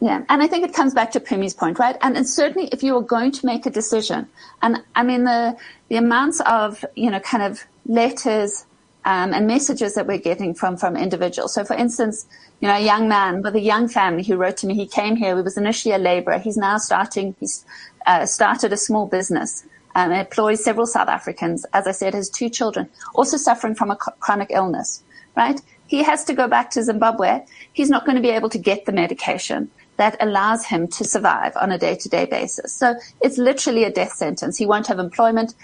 Yeah, 0.00 0.22
and 0.28 0.42
I 0.42 0.46
think 0.46 0.64
it 0.64 0.74
comes 0.74 0.94
back 0.94 1.10
to 1.12 1.20
Phumi's 1.20 1.54
point, 1.54 1.78
right? 1.80 1.96
And, 2.02 2.16
and 2.16 2.28
certainly, 2.28 2.68
if 2.68 2.84
you 2.84 2.96
are 2.96 3.02
going 3.02 3.32
to 3.32 3.44
make 3.44 3.66
a 3.66 3.70
decision, 3.70 4.28
and 4.62 4.82
I 4.94 5.02
mean 5.02 5.24
the 5.24 5.56
the 5.88 5.96
amounts 5.96 6.40
of 6.42 6.84
you 6.94 7.10
know 7.10 7.18
kind 7.18 7.42
of 7.42 7.64
letters 7.84 8.64
um, 9.04 9.32
and 9.34 9.46
messages 9.46 9.94
that 9.94 10.06
we're 10.06 10.18
getting 10.18 10.54
from 10.54 10.76
from 10.76 10.96
individuals. 10.96 11.54
So, 11.54 11.64
for 11.64 11.74
instance, 11.74 12.26
you 12.60 12.68
know, 12.68 12.74
a 12.74 12.84
young 12.84 13.08
man 13.08 13.42
with 13.42 13.54
a 13.54 13.60
young 13.60 13.88
family 13.88 14.24
who 14.24 14.36
wrote 14.36 14.56
to 14.58 14.66
me. 14.66 14.74
He 14.74 14.86
came 14.86 15.16
here. 15.16 15.36
He 15.36 15.42
was 15.42 15.56
initially 15.56 15.94
a 15.94 15.98
labourer. 15.98 16.38
He's 16.38 16.56
now 16.56 16.78
starting. 16.78 17.34
He's 17.38 17.64
uh, 18.06 18.26
started 18.26 18.72
a 18.72 18.76
small 18.76 19.06
business. 19.06 19.64
Um, 19.94 20.12
employs 20.12 20.62
several 20.62 20.86
South 20.86 21.08
Africans. 21.08 21.64
As 21.72 21.86
I 21.86 21.92
said, 21.92 22.14
has 22.14 22.28
two 22.28 22.48
children, 22.48 22.88
also 23.14 23.36
suffering 23.36 23.74
from 23.74 23.90
a 23.90 23.96
chronic 23.96 24.50
illness. 24.50 25.02
Right? 25.36 25.60
He 25.86 26.02
has 26.02 26.24
to 26.24 26.34
go 26.34 26.48
back 26.48 26.70
to 26.70 26.82
Zimbabwe. 26.82 27.44
He's 27.72 27.88
not 27.88 28.04
going 28.04 28.16
to 28.16 28.22
be 28.22 28.30
able 28.30 28.50
to 28.50 28.58
get 28.58 28.84
the 28.84 28.92
medication 28.92 29.70
that 29.96 30.16
allows 30.20 30.64
him 30.66 30.86
to 30.88 31.04
survive 31.04 31.52
on 31.56 31.72
a 31.72 31.78
day-to-day 31.78 32.26
basis. 32.26 32.72
So 32.72 32.94
it's 33.20 33.38
literally 33.38 33.84
a 33.84 33.90
death 33.90 34.12
sentence. 34.12 34.56
He 34.56 34.66
won't 34.66 34.86
have 34.86 34.98
employment 34.98 35.54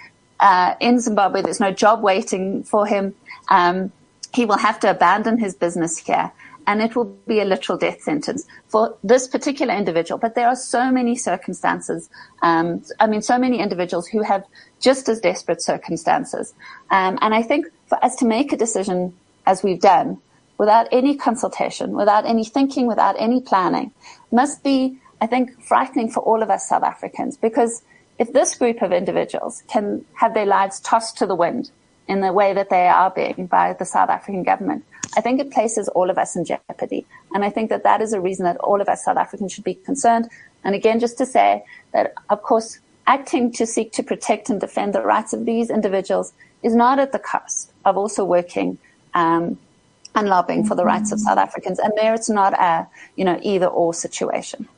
uh, 0.40 0.74
in 0.80 0.98
Zimbabwe. 1.00 1.42
There's 1.42 1.60
no 1.60 1.70
job 1.70 2.02
waiting 2.02 2.64
for 2.64 2.86
him. 2.86 3.14
Um, 3.48 3.92
he 4.32 4.44
will 4.44 4.58
have 4.58 4.80
to 4.80 4.90
abandon 4.90 5.38
his 5.38 5.54
business 5.54 5.98
here. 5.98 6.32
And 6.66 6.80
it 6.80 6.96
will 6.96 7.16
be 7.26 7.40
a 7.40 7.44
literal 7.44 7.76
death 7.78 8.00
sentence 8.00 8.46
for 8.68 8.96
this 9.04 9.28
particular 9.28 9.74
individual. 9.74 10.18
But 10.18 10.34
there 10.34 10.48
are 10.48 10.56
so 10.56 10.90
many 10.90 11.14
circumstances. 11.14 12.08
Um, 12.42 12.82
I 13.00 13.06
mean, 13.06 13.22
so 13.22 13.38
many 13.38 13.60
individuals 13.60 14.06
who 14.06 14.22
have 14.22 14.44
just 14.80 15.08
as 15.08 15.20
desperate 15.20 15.62
circumstances. 15.62 16.54
Um, 16.90 17.18
and 17.20 17.34
I 17.34 17.42
think 17.42 17.66
for 17.86 18.02
us 18.04 18.16
to 18.16 18.26
make 18.26 18.52
a 18.52 18.56
decision 18.56 19.14
as 19.46 19.62
we've 19.62 19.80
done, 19.80 20.18
without 20.58 20.86
any 20.92 21.16
consultation, 21.16 21.92
without 21.92 22.24
any 22.26 22.44
thinking, 22.44 22.86
without 22.86 23.16
any 23.18 23.40
planning, 23.40 23.92
must 24.30 24.62
be, 24.62 24.98
I 25.20 25.26
think, 25.26 25.62
frightening 25.62 26.10
for 26.10 26.20
all 26.20 26.42
of 26.42 26.50
us 26.50 26.68
South 26.68 26.82
Africans. 26.82 27.36
Because 27.36 27.82
if 28.18 28.32
this 28.32 28.56
group 28.56 28.82
of 28.82 28.92
individuals 28.92 29.62
can 29.68 30.04
have 30.14 30.34
their 30.34 30.46
lives 30.46 30.80
tossed 30.80 31.18
to 31.18 31.26
the 31.26 31.34
wind 31.34 31.70
in 32.06 32.20
the 32.20 32.32
way 32.32 32.52
that 32.52 32.70
they 32.70 32.86
are 32.86 33.10
being 33.10 33.46
by 33.46 33.72
the 33.72 33.84
South 33.84 34.10
African 34.10 34.42
government, 34.42 34.84
I 35.16 35.20
think 35.20 35.40
it 35.40 35.50
places 35.50 35.88
all 35.88 36.10
of 36.10 36.18
us 36.18 36.36
in 36.36 36.44
jeopardy. 36.44 37.06
And 37.34 37.44
I 37.44 37.50
think 37.50 37.70
that 37.70 37.84
that 37.84 38.00
is 38.00 38.12
a 38.12 38.20
reason 38.20 38.44
that 38.44 38.56
all 38.58 38.80
of 38.80 38.88
us 38.88 39.04
South 39.04 39.16
Africans 39.16 39.52
should 39.52 39.64
be 39.64 39.74
concerned. 39.74 40.28
And 40.64 40.74
again, 40.74 41.00
just 41.00 41.18
to 41.18 41.26
say 41.26 41.64
that, 41.92 42.14
of 42.30 42.42
course, 42.42 42.78
acting 43.06 43.52
to 43.52 43.66
seek 43.66 43.92
to 43.92 44.02
protect 44.02 44.50
and 44.50 44.60
defend 44.60 44.94
the 44.94 45.02
rights 45.02 45.32
of 45.32 45.44
these 45.44 45.70
individuals 45.70 46.32
is 46.62 46.74
not 46.74 46.98
at 46.98 47.12
the 47.12 47.18
cost 47.18 47.72
of 47.84 47.96
also 47.96 48.24
working 48.24 48.78
um, 49.12 49.58
and 50.14 50.28
lobbying 50.28 50.64
for 50.64 50.74
the 50.74 50.84
rights 50.84 51.12
of 51.12 51.20
South 51.20 51.38
Africans. 51.38 51.78
And 51.78 51.92
there 51.96 52.14
it's 52.14 52.30
not 52.30 52.54
a, 52.54 52.86
you 53.16 53.24
know, 53.24 53.38
either 53.42 53.66
or 53.66 53.92
situation. 53.92 54.68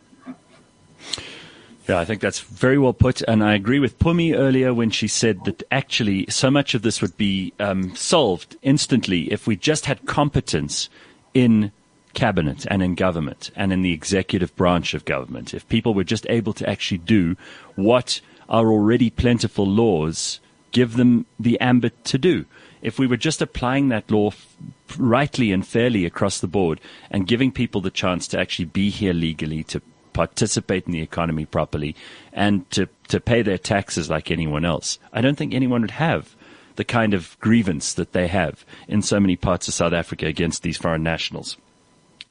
Yeah, 1.88 2.00
I 2.00 2.04
think 2.04 2.20
that's 2.20 2.40
very 2.40 2.78
well 2.78 2.92
put. 2.92 3.22
And 3.22 3.44
I 3.44 3.54
agree 3.54 3.78
with 3.78 3.98
Phumi 3.98 4.36
earlier 4.36 4.74
when 4.74 4.90
she 4.90 5.06
said 5.06 5.44
that 5.44 5.62
actually 5.70 6.26
so 6.28 6.50
much 6.50 6.74
of 6.74 6.82
this 6.82 7.00
would 7.00 7.16
be 7.16 7.52
um, 7.60 7.94
solved 7.94 8.56
instantly 8.62 9.32
if 9.32 9.46
we 9.46 9.54
just 9.56 9.86
had 9.86 10.04
competence 10.06 10.88
in 11.32 11.70
cabinet 12.14 12.66
and 12.70 12.82
in 12.82 12.94
government 12.94 13.50
and 13.54 13.72
in 13.72 13.82
the 13.82 13.92
executive 13.92 14.54
branch 14.56 14.94
of 14.94 15.04
government. 15.04 15.54
If 15.54 15.68
people 15.68 15.94
were 15.94 16.02
just 16.04 16.26
able 16.28 16.54
to 16.54 16.68
actually 16.68 16.98
do 16.98 17.36
what 17.76 18.20
our 18.48 18.70
already 18.70 19.10
plentiful 19.10 19.66
laws 19.66 20.40
give 20.72 20.96
them 20.96 21.26
the 21.38 21.58
ambit 21.60 22.04
to 22.04 22.18
do. 22.18 22.44
If 22.82 22.98
we 22.98 23.06
were 23.06 23.16
just 23.16 23.40
applying 23.40 23.88
that 23.88 24.10
law 24.10 24.28
f- 24.28 24.56
rightly 24.98 25.50
and 25.52 25.66
fairly 25.66 26.04
across 26.04 26.38
the 26.38 26.46
board 26.46 26.80
and 27.10 27.26
giving 27.26 27.50
people 27.50 27.80
the 27.80 27.90
chance 27.90 28.28
to 28.28 28.38
actually 28.38 28.66
be 28.66 28.90
here 28.90 29.12
legally, 29.12 29.64
to 29.64 29.80
participate 30.16 30.86
in 30.86 30.92
the 30.92 31.02
economy 31.02 31.44
properly, 31.44 31.94
and 32.32 32.68
to, 32.70 32.88
to 33.08 33.20
pay 33.20 33.42
their 33.42 33.58
taxes 33.58 34.08
like 34.08 34.30
anyone 34.30 34.64
else, 34.64 34.98
I 35.12 35.20
don't 35.20 35.36
think 35.36 35.52
anyone 35.52 35.82
would 35.82 35.90
have 35.90 36.34
the 36.76 36.84
kind 36.84 37.12
of 37.12 37.36
grievance 37.40 37.92
that 37.94 38.12
they 38.12 38.26
have 38.26 38.64
in 38.88 39.02
so 39.02 39.20
many 39.20 39.36
parts 39.36 39.68
of 39.68 39.74
South 39.74 39.92
Africa 39.92 40.26
against 40.26 40.62
these 40.62 40.78
foreign 40.78 41.02
nationals. 41.02 41.58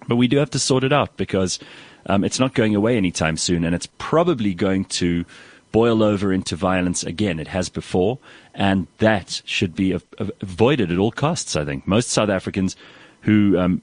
But 0.07 0.15
we 0.15 0.27
do 0.27 0.38
have 0.38 0.49
to 0.51 0.59
sort 0.59 0.83
it 0.83 0.91
out 0.91 1.15
because 1.15 1.59
um, 2.07 2.23
it's 2.23 2.39
not 2.39 2.55
going 2.55 2.75
away 2.75 2.97
anytime 2.97 3.38
soon, 3.38 3.63
and 3.63 3.75
it's 3.75 3.89
probably 3.99 4.55
going 4.55 4.86
to 4.86 5.23
boil 5.71 6.01
over 6.01 6.33
into 6.33 6.55
violence 6.55 7.03
again. 7.03 7.39
It 7.39 7.49
has 7.49 7.69
before, 7.69 8.17
and 8.53 8.88
that 8.97 9.43
should 9.45 9.75
be 9.75 9.91
avoided 10.17 10.91
at 10.91 10.97
all 10.97 11.11
costs. 11.11 11.55
I 11.55 11.65
think 11.65 11.88
most 11.88 12.09
South 12.09 12.29
Africans 12.29 12.75
who 13.21 13.59
um, 13.59 13.81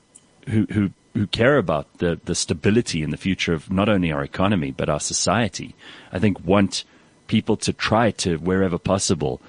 who, 0.48 0.66
who 0.70 0.90
who 1.14 1.26
care 1.26 1.58
about 1.58 1.98
the, 1.98 2.20
the 2.24 2.34
stability 2.34 3.02
and 3.02 3.12
the 3.12 3.18
future 3.18 3.52
of 3.52 3.70
not 3.70 3.88
only 3.88 4.10
our 4.10 4.24
economy 4.24 4.70
but 4.70 4.88
our 4.88 5.00
society, 5.00 5.74
I 6.10 6.18
think 6.18 6.44
want 6.44 6.84
people 7.26 7.56
to 7.58 7.72
try 7.72 8.10
to 8.10 8.36
wherever 8.36 8.78
possible 8.78 9.40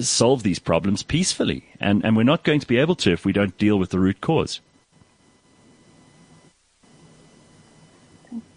solve 0.00 0.42
these 0.42 0.58
problems 0.58 1.02
peacefully. 1.02 1.64
And, 1.80 2.04
and 2.04 2.16
we're 2.16 2.22
not 2.22 2.44
going 2.44 2.60
to 2.60 2.66
be 2.66 2.78
able 2.78 2.96
to 2.96 3.12
if 3.12 3.24
we 3.24 3.32
don't 3.32 3.56
deal 3.58 3.78
with 3.78 3.90
the 3.90 3.98
root 3.98 4.20
cause. 4.20 4.60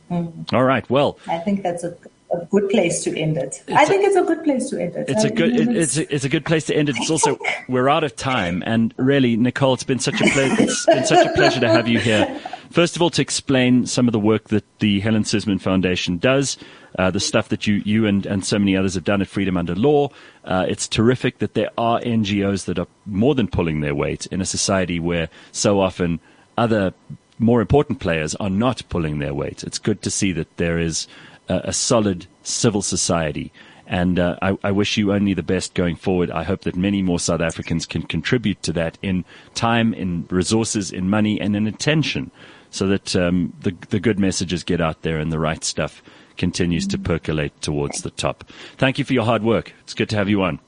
Mm. 0.09 0.53
All 0.53 0.63
right. 0.63 0.87
Well, 0.89 1.17
I 1.27 1.39
think 1.39 1.63
that's 1.63 1.83
a, 1.83 1.97
a 2.41 2.45
good 2.45 2.69
place 2.69 3.03
to 3.03 3.17
end 3.17 3.37
it. 3.37 3.63
I 3.69 3.85
think 3.85 4.03
a, 4.03 4.07
it's 4.07 4.15
a 4.15 4.23
good 4.23 4.43
place 4.43 4.69
to 4.69 4.81
end 4.81 4.95
it. 4.95 5.09
It's 5.09 5.23
I 5.23 5.27
a 5.27 5.31
good. 5.31 5.59
It, 5.59 5.75
it's 5.75 5.97
a, 5.97 6.13
it's 6.13 6.25
a 6.25 6.29
good 6.29 6.45
place 6.45 6.65
to 6.65 6.75
end 6.75 6.89
it. 6.89 6.95
It's 6.97 7.09
also 7.09 7.37
we're 7.67 7.89
out 7.89 8.03
of 8.03 8.15
time, 8.15 8.63
and 8.65 8.93
really, 8.97 9.35
Nicole, 9.37 9.73
it's 9.73 9.83
been 9.83 9.99
such 9.99 10.15
a 10.15 10.23
ple- 10.23 10.59
it's 10.59 10.85
been 10.85 11.05
such 11.05 11.25
a 11.25 11.33
pleasure 11.33 11.59
to 11.59 11.69
have 11.69 11.87
you 11.87 11.99
here. 11.99 12.39
First 12.71 12.95
of 12.95 13.01
all, 13.01 13.09
to 13.11 13.21
explain 13.21 13.85
some 13.85 14.07
of 14.07 14.11
the 14.11 14.19
work 14.19 14.49
that 14.49 14.65
the 14.79 14.99
Helen 14.99 15.23
Suzman 15.23 15.59
Foundation 15.59 16.17
does, 16.17 16.57
uh, 16.97 17.11
the 17.11 17.19
stuff 17.19 17.49
that 17.49 17.67
you 17.67 17.81
you 17.85 18.05
and, 18.05 18.25
and 18.25 18.45
so 18.45 18.59
many 18.59 18.75
others 18.75 18.95
have 18.95 19.03
done 19.03 19.21
at 19.21 19.27
Freedom 19.27 19.57
Under 19.57 19.75
Law. 19.75 20.09
Uh, 20.43 20.65
it's 20.67 20.87
terrific 20.87 21.39
that 21.39 21.53
there 21.53 21.69
are 21.77 21.99
NGOs 22.01 22.65
that 22.65 22.79
are 22.79 22.87
more 23.05 23.35
than 23.35 23.47
pulling 23.47 23.81
their 23.81 23.95
weight 23.95 24.25
in 24.27 24.41
a 24.41 24.45
society 24.45 24.99
where 24.99 25.29
so 25.51 25.79
often 25.79 26.19
other 26.57 26.93
more 27.39 27.61
important 27.61 27.99
players 27.99 28.35
are 28.35 28.49
not 28.49 28.81
pulling 28.89 29.19
their 29.19 29.33
weight. 29.33 29.63
It's 29.63 29.79
good 29.79 30.01
to 30.03 30.11
see 30.11 30.31
that 30.33 30.57
there 30.57 30.79
is 30.79 31.07
a, 31.47 31.61
a 31.65 31.73
solid 31.73 32.27
civil 32.43 32.81
society. 32.81 33.51
And 33.87 34.17
uh, 34.17 34.37
I, 34.41 34.57
I, 34.63 34.71
wish 34.71 34.97
you 34.97 35.13
only 35.13 35.35
the 35.35 35.43
best 35.43 35.75
going 35.75 35.95
forward. 35.95 36.31
I 36.31 36.43
hope 36.43 36.61
that 36.61 36.75
many 36.75 37.03
more 37.03 37.19
South 37.19 37.41
Africans 37.41 37.85
can 37.85 38.01
contribute 38.01 38.63
to 38.63 38.73
that 38.73 38.97
in 39.03 39.25
time, 39.53 39.93
in 39.93 40.25
resources, 40.31 40.91
in 40.91 41.07
money, 41.07 41.39
and 41.39 41.55
in 41.55 41.67
attention, 41.67 42.31
so 42.71 42.87
that 42.87 43.15
um, 43.15 43.53
the, 43.61 43.75
the 43.89 43.99
good 43.99 44.17
messages 44.17 44.63
get 44.63 44.81
out 44.81 45.03
there 45.03 45.19
and 45.19 45.31
the 45.31 45.37
right 45.37 45.63
stuff 45.63 46.01
continues 46.35 46.87
to 46.87 46.97
percolate 46.97 47.61
towards 47.61 48.01
the 48.01 48.09
top. 48.09 48.43
Thank 48.77 48.97
you 48.97 49.05
for 49.05 49.13
your 49.13 49.23
hard 49.23 49.43
work. 49.43 49.71
It's 49.81 49.93
good 49.93 50.09
to 50.09 50.15
have 50.15 50.29
you 50.29 50.41
on. 50.41 50.59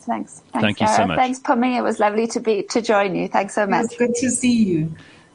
Thanks. 0.00 0.42
Thanks 0.52 0.64
Thank 0.64 0.80
you 0.80 0.88
so 0.88 1.06
much. 1.06 1.16
Thanks, 1.16 1.38
Phumi. 1.38 1.78
It 1.78 1.82
was 1.82 1.98
lovely 1.98 2.26
to 2.28 2.40
be 2.40 2.62
to 2.64 2.82
join 2.82 3.14
you. 3.14 3.28
Thanks 3.28 3.54
so 3.54 3.66
much. 3.66 3.86
It's 3.86 3.96
good 3.96 4.14
to 4.16 4.30
see 4.30 4.52
you. 4.52 4.94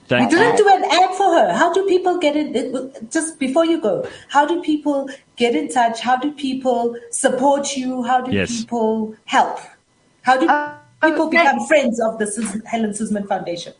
Thank 0.10 0.32
we 0.32 0.38
didn't 0.38 0.58
do 0.58 0.68
an 0.68 0.84
ad 0.86 1.16
for 1.16 1.34
her. 1.36 1.54
How 1.54 1.72
do 1.72 1.86
people 1.88 2.18
get 2.18 2.36
in? 2.36 2.56
It, 2.56 3.12
just 3.12 3.38
before 3.40 3.64
you 3.64 3.80
go, 3.80 4.08
how 4.30 4.46
do 4.46 4.62
people 4.64 5.08
get 5.38 5.56
in 5.56 5.70
touch? 5.70 6.00
How 6.00 6.18
do 6.18 6.32
people 6.32 6.96
support 7.12 7.78
you? 7.78 8.04
How 8.04 8.20
do 8.22 8.32
yes. 8.32 8.62
people 8.62 9.16
help? 9.26 9.60
How 10.24 10.38
do 10.40 10.48
uh, 10.48 10.76
people 11.04 11.28
okay. 11.28 11.38
become 11.38 11.66
friends 11.68 12.02
of 12.02 12.18
the 12.18 12.62
Helen 12.66 12.94
Suzman 12.96 13.28
Foundation? 13.28 13.74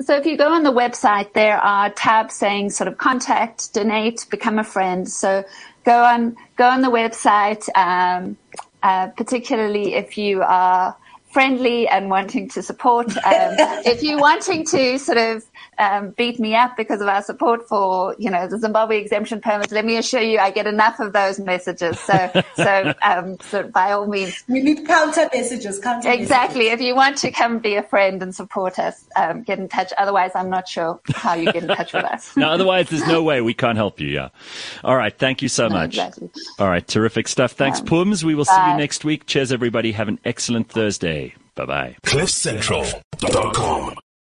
So 0.00 0.16
if 0.16 0.24
you 0.24 0.36
go 0.36 0.52
on 0.52 0.62
the 0.62 0.72
website, 0.72 1.32
there 1.32 1.58
are 1.58 1.90
tabs 1.90 2.34
saying 2.34 2.70
sort 2.70 2.86
of 2.86 2.98
contact, 2.98 3.74
donate, 3.74 4.24
become 4.30 4.60
a 4.60 4.64
friend. 4.64 5.08
So 5.08 5.44
go 5.84 6.04
on, 6.04 6.36
go 6.56 6.68
on 6.68 6.82
the 6.82 6.90
website. 6.90 7.68
Um, 7.76 8.36
uh, 8.82 9.06
particularly 9.08 9.94
if 9.94 10.18
you 10.18 10.42
are 10.42 10.96
friendly 11.32 11.88
and 11.88 12.10
wanting 12.10 12.48
to 12.48 12.62
support. 12.62 13.08
Um, 13.24 13.54
if 13.86 14.02
you're 14.02 14.20
wanting 14.20 14.66
to 14.66 14.98
sort 14.98 15.18
of 15.18 15.44
um, 15.82 16.10
beat 16.10 16.38
me 16.38 16.54
up 16.54 16.76
because 16.76 17.00
of 17.00 17.08
our 17.08 17.22
support 17.22 17.68
for, 17.68 18.14
you 18.18 18.30
know, 18.30 18.46
the 18.46 18.58
Zimbabwe 18.58 19.00
exemption 19.00 19.40
permit, 19.40 19.72
let 19.72 19.84
me 19.84 19.96
assure 19.96 20.20
you, 20.20 20.38
I 20.38 20.50
get 20.50 20.66
enough 20.66 21.00
of 21.00 21.12
those 21.12 21.40
messages. 21.40 21.98
So, 21.98 22.42
so, 22.54 22.94
um, 23.02 23.36
so 23.50 23.64
by 23.64 23.90
all 23.92 24.06
means, 24.06 24.44
we 24.48 24.60
need 24.60 24.86
counter 24.86 25.28
messages. 25.32 25.80
Counter 25.80 26.10
exactly. 26.10 26.66
Messages. 26.66 26.80
If 26.80 26.86
you 26.86 26.94
want 26.94 27.16
to 27.18 27.30
come 27.32 27.58
be 27.58 27.74
a 27.74 27.82
friend 27.82 28.22
and 28.22 28.34
support 28.34 28.78
us, 28.78 29.04
um, 29.16 29.42
get 29.42 29.58
in 29.58 29.68
touch. 29.68 29.92
Otherwise, 29.98 30.30
I'm 30.34 30.50
not 30.50 30.68
sure 30.68 31.00
how 31.14 31.34
you 31.34 31.52
get 31.52 31.64
in 31.64 31.68
touch 31.68 31.92
with 31.92 32.04
us. 32.04 32.36
no, 32.36 32.48
otherwise, 32.50 32.88
there's 32.88 33.06
no 33.06 33.22
way 33.22 33.40
we 33.40 33.54
can't 33.54 33.76
help 33.76 34.00
you. 34.00 34.08
Yeah. 34.08 34.28
All 34.84 34.96
right. 34.96 35.16
Thank 35.16 35.42
you 35.42 35.48
so 35.48 35.68
much. 35.68 35.90
Exactly. 35.90 36.30
All 36.58 36.68
right. 36.68 36.86
Terrific 36.86 37.26
stuff. 37.26 37.52
Thanks, 37.52 37.80
um, 37.80 37.86
Pums. 37.86 38.24
We 38.24 38.34
will 38.36 38.44
see 38.44 38.70
you 38.70 38.76
next 38.76 39.04
week. 39.04 39.26
Cheers, 39.26 39.50
everybody. 39.50 39.92
Have 39.92 40.08
an 40.08 40.20
excellent 40.24 40.68
Thursday. 40.68 41.34
Bye 41.54 41.66
bye. 41.66 41.96
CliffCentral.com 42.04 43.96